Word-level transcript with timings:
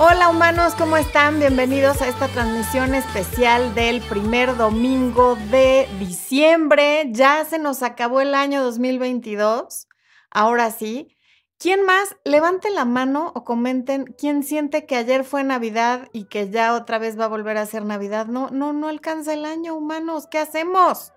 Hola 0.00 0.28
humanos, 0.28 0.76
¿cómo 0.76 0.96
están? 0.96 1.40
Bienvenidos 1.40 2.00
a 2.02 2.06
esta 2.06 2.28
transmisión 2.28 2.94
especial 2.94 3.74
del 3.74 4.00
primer 4.00 4.56
domingo 4.56 5.34
de 5.50 5.88
diciembre. 5.98 7.08
Ya 7.10 7.44
se 7.44 7.58
nos 7.58 7.82
acabó 7.82 8.20
el 8.20 8.32
año 8.32 8.62
2022. 8.62 9.88
Ahora 10.30 10.70
sí. 10.70 11.16
¿Quién 11.58 11.84
más? 11.84 12.14
Levante 12.22 12.70
la 12.70 12.84
mano 12.84 13.32
o 13.34 13.42
comenten 13.42 14.04
quién 14.16 14.44
siente 14.44 14.86
que 14.86 14.94
ayer 14.94 15.24
fue 15.24 15.42
Navidad 15.42 16.06
y 16.12 16.26
que 16.26 16.48
ya 16.48 16.74
otra 16.74 16.98
vez 16.98 17.18
va 17.18 17.24
a 17.24 17.28
volver 17.28 17.56
a 17.56 17.66
ser 17.66 17.84
Navidad. 17.84 18.26
No, 18.26 18.50
no, 18.50 18.72
no 18.72 18.86
alcanza 18.86 19.34
el 19.34 19.44
año, 19.44 19.74
humanos. 19.74 20.28
¿Qué 20.30 20.38
hacemos? 20.38 21.12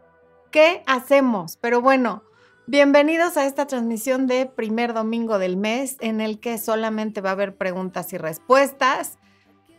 ¿Qué 0.50 0.82
hacemos? 0.88 1.56
Pero 1.58 1.82
bueno, 1.82 2.24
Bienvenidos 2.68 3.38
a 3.38 3.48
esta 3.48 3.66
transmisión 3.66 4.28
de 4.28 4.46
primer 4.46 4.94
domingo 4.94 5.40
del 5.40 5.58
mes 5.58 5.98
en 6.00 6.22
el 6.22 6.40
que 6.40 6.60
solamente 6.60 7.20
va 7.20 7.30
a 7.30 7.34
haber 7.34 7.56
preguntas 7.56 8.14
y 8.14 8.18
respuestas. 8.18 9.18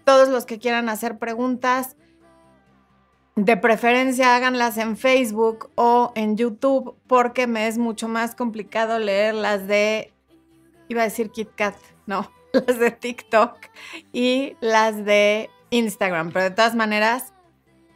Todos 0.04 0.28
los 0.28 0.46
que 0.46 0.58
quieran 0.58 0.88
hacer 0.88 1.16
preguntas, 1.18 1.96
de 3.36 3.56
preferencia 3.56 4.34
háganlas 4.34 4.78
en 4.78 4.96
Facebook 4.96 5.70
o 5.76 6.12
en 6.16 6.36
YouTube 6.36 6.96
porque 7.06 7.46
me 7.46 7.68
es 7.68 7.78
mucho 7.78 8.08
más 8.08 8.34
complicado 8.34 8.98
leer 8.98 9.34
las 9.34 9.68
de, 9.68 10.12
iba 10.88 11.02
a 11.02 11.04
decir 11.04 11.30
KitKat, 11.30 11.76
no, 12.06 12.30
las 12.52 12.80
de 12.80 12.90
TikTok 12.90 13.58
y 14.12 14.56
las 14.60 15.04
de 15.04 15.50
Instagram. 15.70 16.32
Pero 16.32 16.46
de 16.46 16.50
todas 16.50 16.74
maneras, 16.74 17.31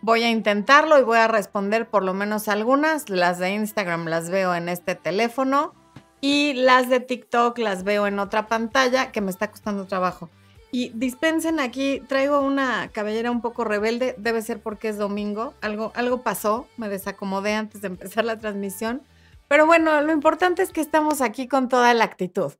Voy 0.06 0.22
a 0.22 0.30
intentarlo 0.30 1.00
y 1.00 1.02
voy 1.02 1.18
a 1.18 1.26
responder 1.26 1.88
por 1.88 2.04
lo 2.04 2.14
menos 2.14 2.46
algunas. 2.46 3.10
Las 3.10 3.40
de 3.40 3.50
Instagram 3.50 4.06
las 4.06 4.30
veo 4.30 4.54
en 4.54 4.68
este 4.68 4.94
teléfono 4.94 5.74
y 6.20 6.52
las 6.52 6.88
de 6.88 7.00
TikTok 7.00 7.58
las 7.58 7.82
veo 7.82 8.06
en 8.06 8.20
otra 8.20 8.46
pantalla 8.46 9.10
que 9.10 9.20
me 9.20 9.32
está 9.32 9.50
costando 9.50 9.86
trabajo. 9.86 10.30
Y 10.70 10.90
dispensen 10.90 11.58
aquí, 11.58 12.04
traigo 12.06 12.40
una 12.40 12.88
cabellera 12.92 13.32
un 13.32 13.40
poco 13.40 13.64
rebelde, 13.64 14.14
debe 14.16 14.42
ser 14.42 14.60
porque 14.60 14.90
es 14.90 14.96
domingo, 14.96 15.54
algo, 15.60 15.90
algo 15.96 16.22
pasó, 16.22 16.68
me 16.76 16.88
desacomodé 16.88 17.54
antes 17.54 17.80
de 17.80 17.88
empezar 17.88 18.24
la 18.24 18.38
transmisión, 18.38 19.02
pero 19.48 19.66
bueno, 19.66 20.00
lo 20.02 20.12
importante 20.12 20.62
es 20.62 20.70
que 20.70 20.82
estamos 20.82 21.20
aquí 21.20 21.48
con 21.48 21.68
toda 21.68 21.92
la 21.94 22.04
actitud. 22.04 22.52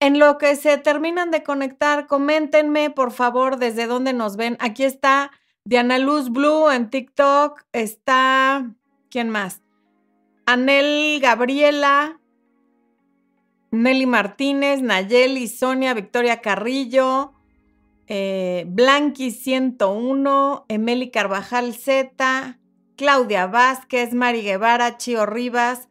En 0.00 0.18
lo 0.18 0.36
que 0.36 0.54
se 0.54 0.76
terminan 0.76 1.30
de 1.30 1.44
conectar, 1.44 2.06
coméntenme 2.06 2.90
por 2.90 3.10
favor 3.10 3.56
desde 3.56 3.86
dónde 3.86 4.12
nos 4.12 4.36
ven. 4.36 4.58
Aquí 4.60 4.84
está 4.84 5.30
Diana 5.64 5.98
Luz 5.98 6.30
Blue 6.30 6.70
en 6.70 6.90
TikTok. 6.90 7.62
Está. 7.72 8.70
¿Quién 9.10 9.30
más? 9.30 9.62
Anel 10.46 11.20
Gabriela. 11.20 12.20
Nelly 13.74 14.06
Martínez, 14.06 14.82
Nayeli, 14.82 15.48
Sonia, 15.48 15.94
Victoria 15.94 16.40
Carrillo, 16.40 17.34
eh, 18.06 18.64
Blanqui 18.68 19.30
101, 19.32 20.64
Emeli 20.68 21.10
Carvajal 21.10 21.74
Z, 21.74 22.58
Claudia 22.96 23.46
Vázquez, 23.46 24.14
Mari 24.14 24.42
Guevara, 24.42 24.96
Chio 24.96 25.26
Rivas, 25.26 25.88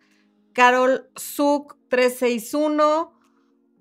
Carol 0.53 1.09
Zuc 1.19 1.75
361, 1.89 3.11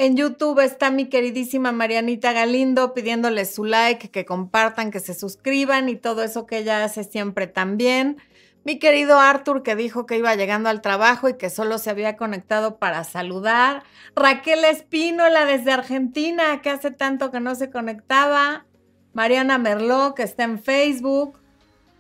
en 0.03 0.17
YouTube 0.17 0.59
está 0.59 0.91
mi 0.91 1.07
queridísima 1.07 1.71
Marianita 1.71 2.33
Galindo 2.33 2.93
pidiéndole 2.93 3.45
su 3.45 3.65
like, 3.65 4.11
que 4.11 4.25
compartan, 4.25 4.91
que 4.91 4.99
se 4.99 5.15
suscriban 5.15 5.89
y 5.89 5.95
todo 5.95 6.25
eso 6.25 6.45
que 6.45 6.59
ella 6.59 6.83
hace 6.83 7.05
siempre 7.05 7.47
también. 7.47 8.17
Mi 8.65 8.81
querido 8.81 9.21
Arthur 9.21 9.63
que 9.63 9.77
dijo 9.77 10.05
que 10.05 10.19
iba 10.19 10.35
llegando 10.35 10.69
al 10.69 10.83
trabajo 10.83 11.29
y 11.29 11.35
que 11.35 11.51
solo 11.51 11.79
se 11.79 11.91
había 11.91 12.17
conectado 12.17 12.79
para 12.79 13.05
saludar. 13.05 13.85
Raquel 14.17 14.65
Espínola 14.65 15.45
desde 15.45 15.71
Argentina, 15.71 16.61
que 16.63 16.71
hace 16.71 16.91
tanto 16.91 17.31
que 17.31 17.39
no 17.39 17.55
se 17.55 17.71
conectaba. 17.71 18.67
Mariana 19.13 19.59
Merló, 19.59 20.17
que 20.17 20.25
está 20.25 20.43
en 20.43 20.61
Facebook. 20.61 21.39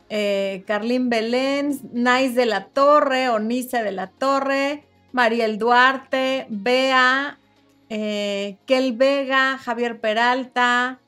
Eh, 0.08 0.64
Carlín 0.67 1.08
Belén, 1.08 1.78
Nice 1.92 2.34
de 2.34 2.46
la 2.46 2.64
Torre, 2.67 3.29
Onice 3.29 3.80
de 3.85 3.92
la 3.92 4.08
Torre, 4.08 4.89
Mariel 5.12 5.57
Duarte, 5.57 6.46
Bea, 6.51 7.39
eh, 7.95 8.57
Kel 8.64 8.95
Vega, 8.95 9.58
Javier 9.58 10.01
Peralta, 10.01 10.98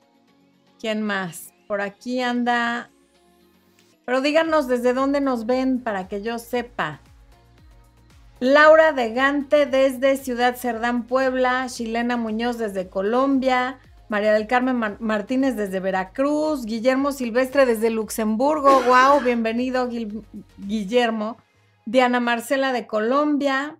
¿quién 0.79 1.01
más? 1.01 1.51
Por 1.67 1.81
aquí 1.81 2.21
anda. 2.21 2.91
Pero 4.05 4.21
díganos 4.21 4.67
desde 4.67 4.93
dónde 4.93 5.19
nos 5.19 5.47
ven 5.47 5.79
para 5.79 6.07
que 6.07 6.21
yo 6.21 6.37
sepa. 6.37 7.01
Laura 8.39 8.91
de 8.91 9.13
Gante 9.13 9.65
desde 9.65 10.15
Ciudad 10.15 10.57
Cerdán, 10.57 11.07
Puebla. 11.07 11.65
Chilena 11.69 12.17
Muñoz 12.17 12.59
desde 12.59 12.87
Colombia. 12.87 13.79
María 14.07 14.33
del 14.33 14.45
Carmen 14.45 14.97
Martínez 14.99 15.55
desde 15.55 15.79
Veracruz. 15.79 16.67
Guillermo 16.67 17.11
Silvestre 17.11 17.65
desde 17.65 17.89
Luxemburgo. 17.89 18.83
¡Wow! 18.83 19.21
Bienvenido, 19.23 19.89
Guillermo. 20.59 21.37
Diana 21.87 22.19
Marcela 22.19 22.73
de 22.73 22.85
Colombia. 22.85 23.79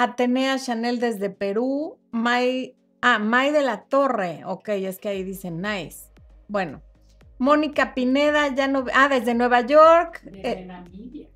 Atenea 0.00 0.58
Chanel 0.58 1.00
desde 1.00 1.28
Perú. 1.28 1.98
May, 2.12 2.76
ah, 3.00 3.18
May 3.18 3.50
de 3.50 3.62
la 3.62 3.82
Torre. 3.82 4.42
Ok, 4.46 4.68
es 4.68 5.00
que 5.00 5.08
ahí 5.08 5.24
dice 5.24 5.50
nice. 5.50 6.12
Bueno. 6.46 6.82
Mónica 7.38 7.94
Pineda, 7.94 8.54
ya 8.54 8.68
no. 8.68 8.84
Ah, 8.94 9.08
desde 9.08 9.34
Nueva 9.34 9.62
York. 9.62 10.20
Desde 10.22 10.52
eh, 10.52 10.64
Namibia. 10.66 11.28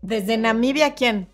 ¿Desde 0.00 0.38
Namibia 0.38 0.94
quién? 0.94 1.28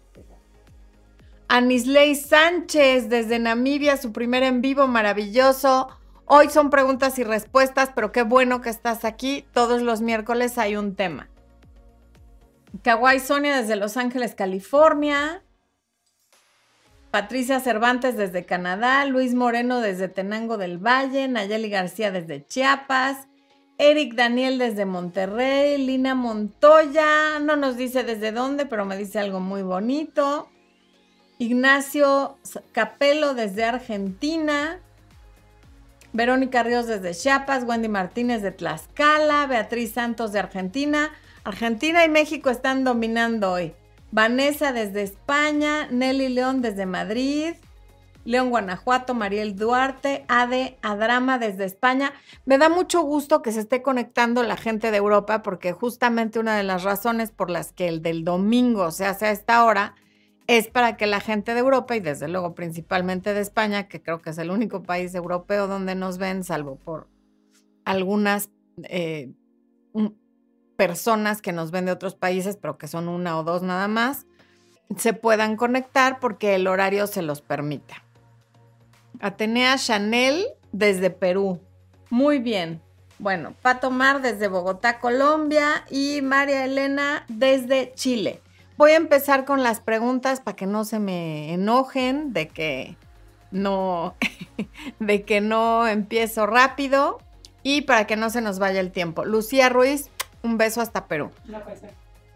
Anisley 1.48 2.16
Sánchez, 2.16 3.08
desde 3.08 3.38
Namibia, 3.38 3.96
su 3.96 4.12
primer 4.12 4.42
en 4.42 4.60
vivo, 4.60 4.88
maravilloso. 4.88 5.88
Hoy 6.24 6.50
son 6.50 6.70
preguntas 6.70 7.16
y 7.20 7.24
respuestas, 7.24 7.90
pero 7.94 8.10
qué 8.10 8.22
bueno 8.22 8.60
que 8.60 8.70
estás 8.70 9.04
aquí. 9.04 9.46
Todos 9.52 9.82
los 9.82 10.00
miércoles 10.00 10.58
hay 10.58 10.74
un 10.74 10.96
tema. 10.96 11.28
Kawaii 12.82 13.20
Sonia 13.20 13.56
desde 13.56 13.76
Los 13.76 13.96
Ángeles, 13.96 14.34
California. 14.34 15.44
Patricia 17.16 17.60
Cervantes 17.60 18.18
desde 18.18 18.44
Canadá, 18.44 19.06
Luis 19.06 19.32
Moreno 19.32 19.80
desde 19.80 20.06
Tenango 20.06 20.58
del 20.58 20.76
Valle, 20.76 21.28
Nayeli 21.28 21.70
García 21.70 22.10
desde 22.10 22.44
Chiapas, 22.44 23.26
Eric 23.78 24.14
Daniel 24.16 24.58
desde 24.58 24.84
Monterrey, 24.84 25.78
Lina 25.78 26.14
Montoya, 26.14 27.38
no 27.38 27.56
nos 27.56 27.78
dice 27.78 28.02
desde 28.02 28.32
dónde, 28.32 28.66
pero 28.66 28.84
me 28.84 28.98
dice 28.98 29.18
algo 29.18 29.40
muy 29.40 29.62
bonito. 29.62 30.50
Ignacio 31.38 32.36
Capelo 32.72 33.32
desde 33.32 33.64
Argentina, 33.64 34.78
Verónica 36.12 36.64
Ríos 36.64 36.86
desde 36.86 37.14
Chiapas, 37.14 37.64
Wendy 37.64 37.88
Martínez 37.88 38.42
de 38.42 38.52
Tlaxcala, 38.52 39.46
Beatriz 39.46 39.92
Santos 39.92 40.32
de 40.32 40.40
Argentina. 40.40 41.12
Argentina 41.44 42.04
y 42.04 42.10
México 42.10 42.50
están 42.50 42.84
dominando 42.84 43.52
hoy. 43.52 43.72
Vanessa 44.10 44.72
desde 44.72 45.02
España, 45.02 45.88
Nelly 45.90 46.28
León 46.28 46.62
desde 46.62 46.86
Madrid, 46.86 47.54
León 48.26 48.50
Guanajuato, 48.50 49.14
Mariel 49.14 49.56
Duarte, 49.56 50.24
Ade 50.28 50.78
Adrama 50.82 51.38
desde 51.38 51.64
España. 51.64 52.12
Me 52.44 52.58
da 52.58 52.68
mucho 52.68 53.02
gusto 53.02 53.40
que 53.40 53.52
se 53.52 53.60
esté 53.60 53.82
conectando 53.82 54.42
la 54.42 54.56
gente 54.56 54.90
de 54.90 54.96
Europa 54.96 55.42
porque 55.42 55.72
justamente 55.72 56.40
una 56.40 56.56
de 56.56 56.64
las 56.64 56.82
razones 56.82 57.30
por 57.30 57.50
las 57.50 57.72
que 57.72 57.88
el 57.88 58.02
del 58.02 58.24
domingo 58.24 58.90
se 58.90 59.06
hace 59.06 59.26
a 59.26 59.30
esta 59.30 59.64
hora 59.64 59.94
es 60.48 60.68
para 60.68 60.96
que 60.96 61.06
la 61.06 61.20
gente 61.20 61.54
de 61.54 61.60
Europa 61.60 61.96
y 61.96 62.00
desde 62.00 62.28
luego 62.28 62.54
principalmente 62.54 63.32
de 63.32 63.40
España, 63.40 63.88
que 63.88 64.02
creo 64.02 64.20
que 64.20 64.30
es 64.30 64.38
el 64.38 64.50
único 64.50 64.82
país 64.82 65.14
europeo 65.14 65.66
donde 65.66 65.94
nos 65.94 66.18
ven, 66.18 66.44
salvo 66.44 66.76
por 66.76 67.08
algunas 67.84 68.50
eh, 68.84 69.32
personas 70.76 71.42
que 71.42 71.52
nos 71.52 71.70
ven 71.70 71.86
de 71.86 71.92
otros 71.92 72.14
países, 72.14 72.56
pero 72.56 72.78
que 72.78 72.88
son 72.88 73.08
una 73.08 73.38
o 73.38 73.44
dos 73.44 73.62
nada 73.62 73.88
más, 73.88 74.26
se 74.96 75.12
puedan 75.12 75.56
conectar 75.56 76.20
porque 76.20 76.54
el 76.54 76.66
horario 76.66 77.06
se 77.06 77.22
los 77.22 77.40
permite. 77.40 77.94
Atenea 79.20 79.76
Chanel 79.76 80.46
desde 80.72 81.10
Perú. 81.10 81.60
Muy 82.10 82.38
bien. 82.38 82.80
Bueno, 83.18 83.54
Pato 83.62 83.90
Mar 83.90 84.20
desde 84.20 84.46
Bogotá, 84.46 84.98
Colombia 84.98 85.84
y 85.90 86.20
María 86.22 86.64
Elena 86.64 87.24
desde 87.28 87.92
Chile. 87.94 88.42
Voy 88.76 88.92
a 88.92 88.96
empezar 88.96 89.46
con 89.46 89.62
las 89.62 89.80
preguntas 89.80 90.40
para 90.40 90.54
que 90.54 90.66
no 90.66 90.84
se 90.84 90.98
me 90.98 91.54
enojen 91.54 92.34
de 92.34 92.48
que 92.48 92.96
no 93.50 94.14
de 95.00 95.22
que 95.22 95.40
no 95.40 95.86
empiezo 95.86 96.46
rápido 96.46 97.18
y 97.62 97.82
para 97.82 98.06
que 98.06 98.16
no 98.16 98.28
se 98.28 98.42
nos 98.42 98.58
vaya 98.58 98.80
el 98.80 98.92
tiempo. 98.92 99.24
Lucía 99.24 99.70
Ruiz, 99.70 100.10
un 100.46 100.58
beso 100.58 100.80
hasta 100.80 101.06
Perú. 101.06 101.30
Una 101.48 101.64
paisana. 101.64 101.92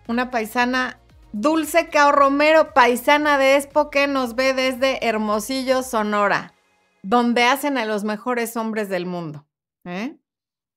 Una 0.08 0.30
paisana. 0.30 1.00
Dulce 1.32 1.88
Cao 1.88 2.10
Romero, 2.10 2.74
paisana 2.74 3.38
de 3.38 3.56
Expo, 3.56 3.88
que 3.88 4.08
nos 4.08 4.34
ve 4.34 4.52
desde 4.52 5.06
Hermosillo, 5.06 5.84
Sonora, 5.84 6.54
donde 7.02 7.44
hacen 7.44 7.78
a 7.78 7.84
los 7.84 8.02
mejores 8.02 8.56
hombres 8.56 8.88
del 8.88 9.06
mundo. 9.06 9.46
¿Eh? 9.84 10.16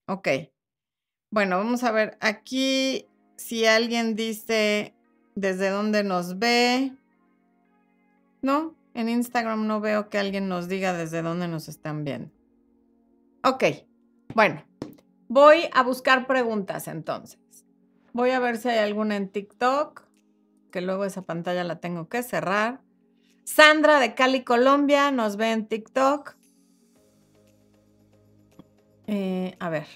Ok. 0.08 0.28
Bueno, 1.32 1.58
vamos 1.58 1.84
a 1.84 1.92
ver 1.92 2.18
aquí 2.22 3.08
si 3.36 3.66
alguien 3.66 4.16
dice 4.16 4.94
desde 5.34 5.70
dónde 5.70 6.04
nos 6.04 6.38
ve. 6.38 6.94
No, 8.44 8.76
en 8.94 9.10
Instagram 9.10 9.66
no 9.66 9.82
veo 9.82 10.10
que 10.10 10.20
alguien 10.20 10.48
nos 10.48 10.68
diga 10.68 10.94
desde 10.94 11.24
dónde 11.24 11.48
nos 11.48 11.68
están 11.68 12.04
viendo. 12.04 12.32
Ok. 13.44 13.64
Bueno, 14.36 14.64
voy 15.34 15.68
a 15.74 15.82
buscar 15.82 16.28
preguntas 16.28 16.88
entonces. 16.88 17.40
Voy 18.14 18.30
a 18.30 18.40
ver 18.40 18.58
si 18.58 18.70
hay 18.70 18.78
alguna 18.78 19.16
en 19.16 19.30
TikTok, 19.30 20.04
que 20.72 20.82
luego 20.82 21.06
esa 21.06 21.24
pantalla 21.24 21.64
la 21.64 21.80
tengo 21.80 22.08
que 22.08 22.22
cerrar. 22.22 22.82
Sandra 23.44 24.00
de 24.00 24.14
Cali, 24.14 24.44
Colombia, 24.44 25.10
nos 25.10 25.36
ve 25.36 25.52
en 25.52 25.68
TikTok. 25.68 26.36
Eh, 29.08 29.56
a 29.60 29.70
ver. 29.70 29.88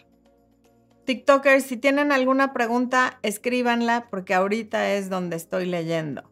TikTokers, 1.05 1.63
si 1.63 1.77
tienen 1.77 2.11
alguna 2.11 2.51
pregunta, 2.51 3.19
escríbanla 3.21 4.07
porque 4.09 4.33
ahorita 4.33 4.93
es 4.95 5.09
donde 5.09 5.35
estoy 5.35 5.67
leyendo. 5.67 6.23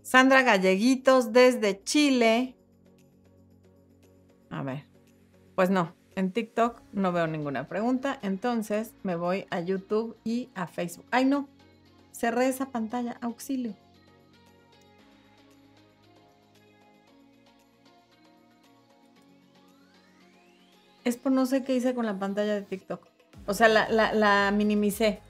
Sandra 0.00 0.42
Galleguitos 0.42 1.32
desde 1.32 1.84
Chile. 1.84 2.56
A 4.48 4.62
ver. 4.62 4.86
Pues 5.54 5.68
no, 5.68 5.94
en 6.16 6.32
TikTok 6.32 6.80
no 6.92 7.12
veo 7.12 7.26
ninguna 7.26 7.68
pregunta, 7.68 8.18
entonces 8.22 8.92
me 9.02 9.16
voy 9.16 9.46
a 9.50 9.60
YouTube 9.60 10.16
y 10.24 10.50
a 10.54 10.66
Facebook. 10.66 11.06
Ay, 11.10 11.24
no, 11.24 11.48
cerré 12.12 12.48
esa 12.48 12.66
pantalla, 12.66 13.16
auxilio. 13.20 13.74
Es 21.04 21.16
por 21.16 21.32
no 21.32 21.46
sé 21.46 21.64
qué 21.64 21.74
hice 21.74 21.94
con 21.94 22.06
la 22.06 22.18
pantalla 22.18 22.54
de 22.54 22.62
TikTok. 22.62 23.06
O 23.46 23.54
sea, 23.54 23.68
la, 23.68 24.12
la, 24.12 24.50
minimicé. 24.52 25.20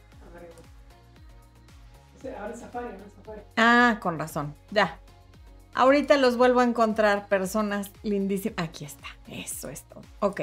Ah, 3.56 3.98
con 4.00 4.18
razón. 4.18 4.54
Ya. 4.70 4.98
Ahorita 5.74 6.18
los 6.18 6.36
vuelvo 6.36 6.60
a 6.60 6.64
encontrar 6.64 7.26
personas 7.28 7.90
lindísimas. 8.02 8.58
Aquí 8.58 8.84
está. 8.84 9.08
Eso 9.28 9.70
es 9.70 9.84
todo. 9.84 10.02
Ok. 10.20 10.42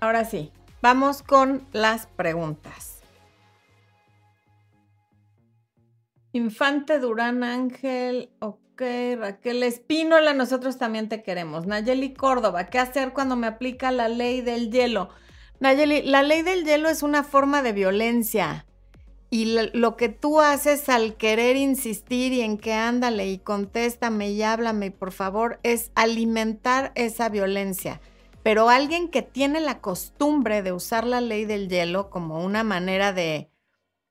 Ahora 0.00 0.24
sí. 0.24 0.52
Vamos 0.80 1.22
con 1.22 1.66
las 1.72 2.06
preguntas. 2.06 3.02
Infante 6.32 7.00
Durán 7.00 7.42
Ángel. 7.42 8.30
Ok. 8.38 8.58
Raquel 9.18 9.64
Espínola, 9.64 10.34
nosotros 10.34 10.78
también 10.78 11.08
te 11.08 11.24
queremos. 11.24 11.66
Nayeli 11.66 12.14
Córdoba, 12.14 12.66
¿qué 12.66 12.78
hacer 12.78 13.12
cuando 13.12 13.34
me 13.34 13.48
aplica 13.48 13.90
la 13.90 14.08
ley 14.08 14.40
del 14.40 14.70
hielo? 14.70 15.08
Nayeli, 15.58 16.02
la 16.02 16.22
ley 16.22 16.42
del 16.42 16.64
hielo 16.64 16.88
es 16.88 17.02
una 17.02 17.24
forma 17.24 17.62
de 17.62 17.72
violencia. 17.72 18.66
Y 19.30 19.56
lo 19.74 19.96
que 19.96 20.08
tú 20.08 20.40
haces 20.40 20.88
al 20.88 21.16
querer 21.16 21.56
insistir 21.56 22.32
y 22.32 22.42
en 22.42 22.56
que 22.56 22.72
ándale 22.72 23.26
y 23.26 23.38
contéstame 23.38 24.30
y 24.30 24.44
háblame, 24.44 24.92
por 24.92 25.10
favor, 25.10 25.58
es 25.64 25.90
alimentar 25.96 26.92
esa 26.94 27.28
violencia. 27.28 28.00
Pero 28.48 28.70
alguien 28.70 29.08
que 29.08 29.20
tiene 29.20 29.60
la 29.60 29.82
costumbre 29.82 30.62
de 30.62 30.72
usar 30.72 31.06
la 31.06 31.20
ley 31.20 31.44
del 31.44 31.68
hielo 31.68 32.08
como 32.08 32.42
una 32.42 32.64
manera 32.64 33.12
de 33.12 33.50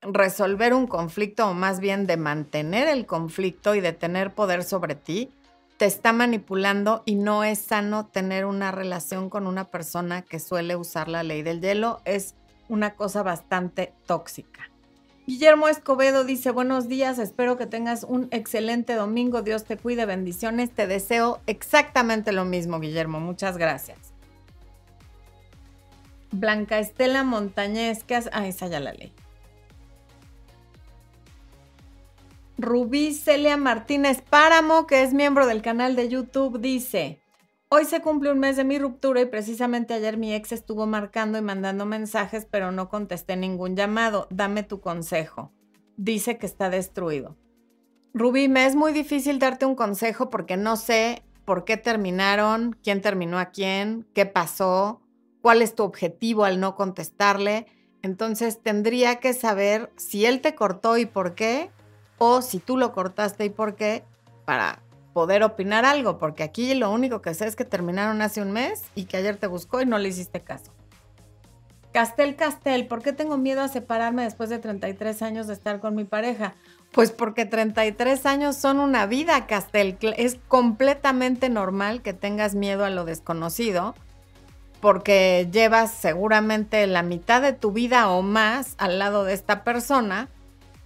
resolver 0.03 0.75
un 0.75 0.85
conflicto 0.85 1.49
o 1.49 1.55
más 1.55 1.79
bien 1.79 2.05
de 2.05 2.17
mantener 2.17 2.87
el 2.87 3.07
conflicto 3.07 3.73
y 3.73 3.81
de 3.81 3.93
tener 3.93 4.35
poder 4.35 4.63
sobre 4.63 4.93
ti, 4.93 5.31
te 5.77 5.85
está 5.85 6.13
manipulando 6.13 7.01
y 7.03 7.15
no 7.15 7.43
es 7.43 7.57
sano 7.57 8.05
tener 8.05 8.45
una 8.45 8.69
relación 8.69 9.31
con 9.31 9.47
una 9.47 9.71
persona 9.71 10.21
que 10.21 10.37
suele 10.39 10.75
usar 10.75 11.07
la 11.07 11.23
ley 11.23 11.41
del 11.41 11.59
hielo. 11.59 11.99
Es 12.05 12.35
una 12.69 12.93
cosa 12.93 13.23
bastante 13.23 13.91
tóxica. 14.05 14.69
Guillermo 15.25 15.67
Escobedo 15.67 16.25
dice, 16.25 16.51
buenos 16.51 16.87
días, 16.87 17.17
espero 17.17 17.57
que 17.57 17.65
tengas 17.65 18.03
un 18.03 18.27
excelente 18.29 18.93
domingo, 18.93 19.41
Dios 19.41 19.63
te 19.63 19.77
cuide, 19.77 20.05
bendiciones, 20.05 20.69
te 20.69 20.85
deseo 20.85 21.41
exactamente 21.47 22.33
lo 22.33 22.45
mismo, 22.45 22.79
Guillermo, 22.79 23.19
muchas 23.19 23.57
gracias. 23.57 24.13
Blanca 26.31 26.79
Estela 26.79 27.23
Montañez, 27.23 28.03
¿qué 28.03 28.15
hace? 28.15 28.29
Ah, 28.33 28.47
esa 28.47 28.67
ya 28.67 28.79
la 28.79 28.93
ley. 28.93 29.13
Rubí 32.57 33.13
Celia 33.13 33.55
Martínez 33.55 34.21
Páramo, 34.21 34.87
que 34.87 35.03
es 35.03 35.13
miembro 35.13 35.45
del 35.45 35.61
canal 35.61 35.95
de 35.95 36.09
YouTube, 36.09 36.59
dice, 36.59 37.21
hoy 37.69 37.85
se 37.85 38.01
cumple 38.01 38.31
un 38.31 38.39
mes 38.39 38.57
de 38.57 38.63
mi 38.63 38.79
ruptura 38.79 39.21
y 39.21 39.25
precisamente 39.25 39.93
ayer 39.93 40.17
mi 40.17 40.33
ex 40.33 40.51
estuvo 40.51 40.87
marcando 40.87 41.37
y 41.37 41.41
mandando 41.41 41.85
mensajes, 41.85 42.47
pero 42.49 42.71
no 42.71 42.89
contesté 42.89 43.35
ningún 43.35 43.75
llamado. 43.75 44.27
Dame 44.31 44.63
tu 44.63 44.81
consejo. 44.81 45.51
Dice 45.97 46.39
que 46.39 46.47
está 46.47 46.71
destruido. 46.71 47.37
Rubí, 48.13 48.49
me 48.49 48.65
es 48.65 48.75
muy 48.75 48.91
difícil 48.91 49.37
darte 49.37 49.67
un 49.67 49.75
consejo 49.75 50.31
porque 50.31 50.57
no 50.57 50.77
sé 50.77 51.21
por 51.45 51.63
qué 51.63 51.77
terminaron, 51.77 52.75
quién 52.83 53.01
terminó 53.01 53.37
a 53.37 53.51
quién, 53.51 54.07
qué 54.15 54.25
pasó, 54.25 55.01
cuál 55.47 55.61
es 55.61 55.75
tu 55.75 55.83
objetivo 55.83 56.43
al 56.43 56.59
no 56.59 56.75
contestarle. 56.75 57.67
Entonces 58.01 58.61
tendría 58.61 59.21
que 59.21 59.31
saber 59.31 59.93
si 59.95 60.25
él 60.25 60.41
te 60.41 60.55
cortó 60.55 60.97
y 60.97 61.05
por 61.05 61.35
qué 61.35 61.71
o 62.17 62.41
si 62.41 62.59
tú 62.59 62.75
lo 62.75 62.91
cortaste 62.91 63.45
y 63.45 63.49
por 63.49 63.77
qué, 63.77 64.03
para 64.43 64.81
poder 65.13 65.43
opinar 65.43 65.85
algo, 65.85 66.17
porque 66.17 66.43
aquí 66.43 66.73
lo 66.75 66.91
único 66.91 67.21
que 67.21 67.33
sé 67.33 67.47
es 67.47 67.55
que 67.55 67.63
terminaron 67.63 68.21
hace 68.21 68.41
un 68.41 68.51
mes 68.51 68.83
y 68.93 69.05
que 69.05 69.15
ayer 69.15 69.37
te 69.37 69.47
buscó 69.47 69.79
y 69.79 69.85
no 69.85 69.97
le 69.99 70.09
hiciste 70.09 70.41
caso. 70.41 70.73
Castel 71.93 72.35
Castel, 72.35 72.85
¿por 72.85 73.01
qué 73.01 73.13
tengo 73.13 73.37
miedo 73.37 73.61
a 73.61 73.69
separarme 73.69 74.23
después 74.23 74.49
de 74.49 74.59
33 74.59 75.21
años 75.21 75.47
de 75.47 75.53
estar 75.53 75.79
con 75.79 75.95
mi 75.95 76.03
pareja? 76.03 76.55
Pues 76.91 77.11
porque 77.11 77.45
33 77.45 78.25
años 78.25 78.57
son 78.57 78.81
una 78.81 79.05
vida, 79.05 79.47
Castel. 79.47 79.97
Es 80.17 80.39
completamente 80.49 81.47
normal 81.47 82.01
que 82.01 82.11
tengas 82.11 82.53
miedo 82.53 82.83
a 82.83 82.89
lo 82.89 83.05
desconocido, 83.05 83.95
porque 84.79 85.47
llevas 85.51 85.91
seguramente 85.91 86.85
la 86.87 87.03
mitad 87.03 87.41
de 87.41 87.53
tu 87.53 87.71
vida 87.71 88.09
o 88.09 88.21
más 88.21 88.75
al 88.77 88.99
lado 88.99 89.23
de 89.23 89.33
esta 89.33 89.63
persona 89.63 90.29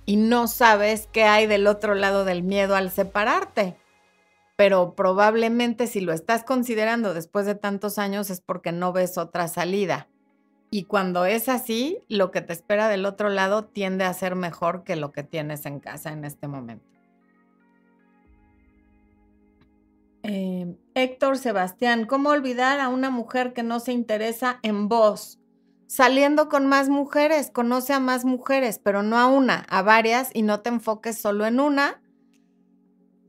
y 0.05 0.15
no 0.17 0.47
sabes 0.47 1.07
qué 1.11 1.23
hay 1.23 1.47
del 1.47 1.67
otro 1.67 1.95
lado 1.95 2.25
del 2.25 2.43
miedo 2.43 2.75
al 2.75 2.91
separarte. 2.91 3.75
Pero 4.55 4.93
probablemente 4.93 5.87
si 5.87 6.01
lo 6.01 6.13
estás 6.13 6.43
considerando 6.43 7.13
después 7.13 7.45
de 7.45 7.55
tantos 7.55 7.97
años 7.97 8.29
es 8.29 8.41
porque 8.41 8.71
no 8.71 8.93
ves 8.93 9.17
otra 9.17 9.47
salida. 9.47 10.07
Y 10.69 10.83
cuando 10.83 11.25
es 11.25 11.49
así, 11.49 11.99
lo 12.07 12.31
que 12.31 12.41
te 12.41 12.53
espera 12.53 12.87
del 12.87 13.05
otro 13.05 13.29
lado 13.29 13.65
tiende 13.65 14.05
a 14.05 14.13
ser 14.13 14.35
mejor 14.35 14.83
que 14.83 14.95
lo 14.95 15.11
que 15.11 15.23
tienes 15.23 15.65
en 15.65 15.79
casa 15.79 16.13
en 16.13 16.23
este 16.23 16.47
momento. 16.47 16.90
Eh, 20.23 20.75
Héctor 20.93 21.37
Sebastián, 21.37 22.05
¿cómo 22.05 22.29
olvidar 22.29 22.79
a 22.79 22.89
una 22.89 23.09
mujer 23.09 23.53
que 23.53 23.63
no 23.63 23.79
se 23.79 23.91
interesa 23.91 24.59
en 24.61 24.87
vos? 24.87 25.41
saliendo 25.91 26.47
con 26.47 26.67
más 26.67 26.87
mujeres, 26.87 27.51
conoce 27.51 27.91
a 27.91 27.99
más 27.99 28.23
mujeres, 28.23 28.79
pero 28.81 29.03
no 29.03 29.19
a 29.19 29.27
una, 29.27 29.65
a 29.67 29.81
varias 29.81 30.29
y 30.33 30.41
no 30.41 30.61
te 30.61 30.69
enfoques 30.69 31.17
solo 31.17 31.45
en 31.45 31.59
una 31.59 32.01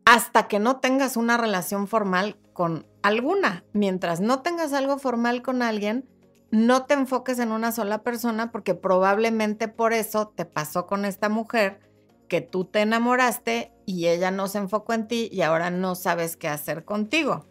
hasta 0.04 0.46
que 0.46 0.61
no 0.61 0.78
tengas 0.78 1.16
una 1.16 1.37
relación 1.37 1.88
formal 1.88 2.37
con 2.52 2.87
alguna. 3.02 3.64
Mientras 3.72 4.20
no 4.20 4.42
tengas 4.42 4.72
algo 4.75 4.99
formal 4.99 5.42
con 5.42 5.61
alguien, 5.61 6.08
no 6.52 6.87
te 6.87 6.94
enfoques 6.94 7.40
en 7.40 7.50
una 7.50 7.72
sola 7.72 8.04
persona 8.04 8.52
porque 8.52 8.76
probablemente 8.76 9.66
por 9.66 9.92
eso 9.92 10.28
te 10.28 10.44
pasó 10.44 10.87
con 10.87 11.04
esta 11.04 11.28
mujer 11.28 11.80
que 12.28 12.42
tú 12.42 12.64
te 12.64 12.82
enamoraste 12.82 13.72
y 13.86 14.08
ella 14.08 14.30
no 14.30 14.48
se 14.48 14.58
enfocó 14.58 14.92
en 14.92 15.08
ti 15.08 15.28
y 15.32 15.42
ahora 15.42 15.70
no 15.70 15.94
sabes 15.94 16.36
qué 16.36 16.48
hacer 16.48 16.84
contigo. 16.84 17.46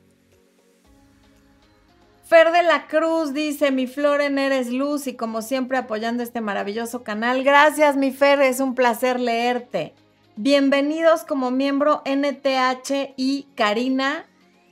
Fer 2.31 2.53
de 2.53 2.63
la 2.63 2.87
Cruz 2.87 3.33
dice, 3.33 3.71
mi 3.71 3.87
Flor 3.87 4.21
en 4.21 4.39
Eres 4.39 4.71
Luz 4.71 5.05
y 5.07 5.15
como 5.15 5.41
siempre 5.41 5.77
apoyando 5.77 6.23
este 6.23 6.39
maravilloso 6.39 7.03
canal. 7.03 7.43
Gracias, 7.43 7.97
mi 7.97 8.11
Fer, 8.11 8.41
es 8.41 8.61
un 8.61 8.73
placer 8.73 9.19
leerte. 9.19 9.93
Bienvenidos 10.37 11.25
como 11.25 11.51
miembro 11.51 12.01
NTH 12.05 13.15
y 13.17 13.49
Karina. 13.55 14.25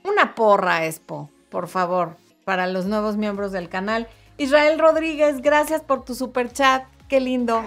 Una 0.04 0.34
porra, 0.34 0.86
Expo, 0.86 1.30
por 1.50 1.68
favor, 1.68 2.16
para 2.46 2.66
los 2.66 2.86
nuevos 2.86 3.18
miembros 3.18 3.52
del 3.52 3.68
canal. 3.68 4.08
Israel 4.38 4.78
Rodríguez, 4.78 5.42
gracias 5.42 5.82
por 5.82 6.02
tu 6.02 6.14
super 6.14 6.50
chat. 6.50 6.84
Qué 7.08 7.20
lindo. 7.20 7.62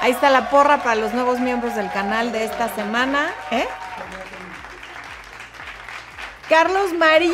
Ahí 0.00 0.12
está 0.12 0.30
la 0.30 0.48
porra 0.48 0.82
para 0.82 0.94
los 0.94 1.12
nuevos 1.12 1.40
miembros 1.40 1.74
del 1.74 1.90
canal 1.90 2.30
de 2.30 2.44
esta 2.44 2.72
semana. 2.74 3.30
¿Eh? 3.50 3.66
Carlos 6.48 6.94
Marín. 6.94 7.32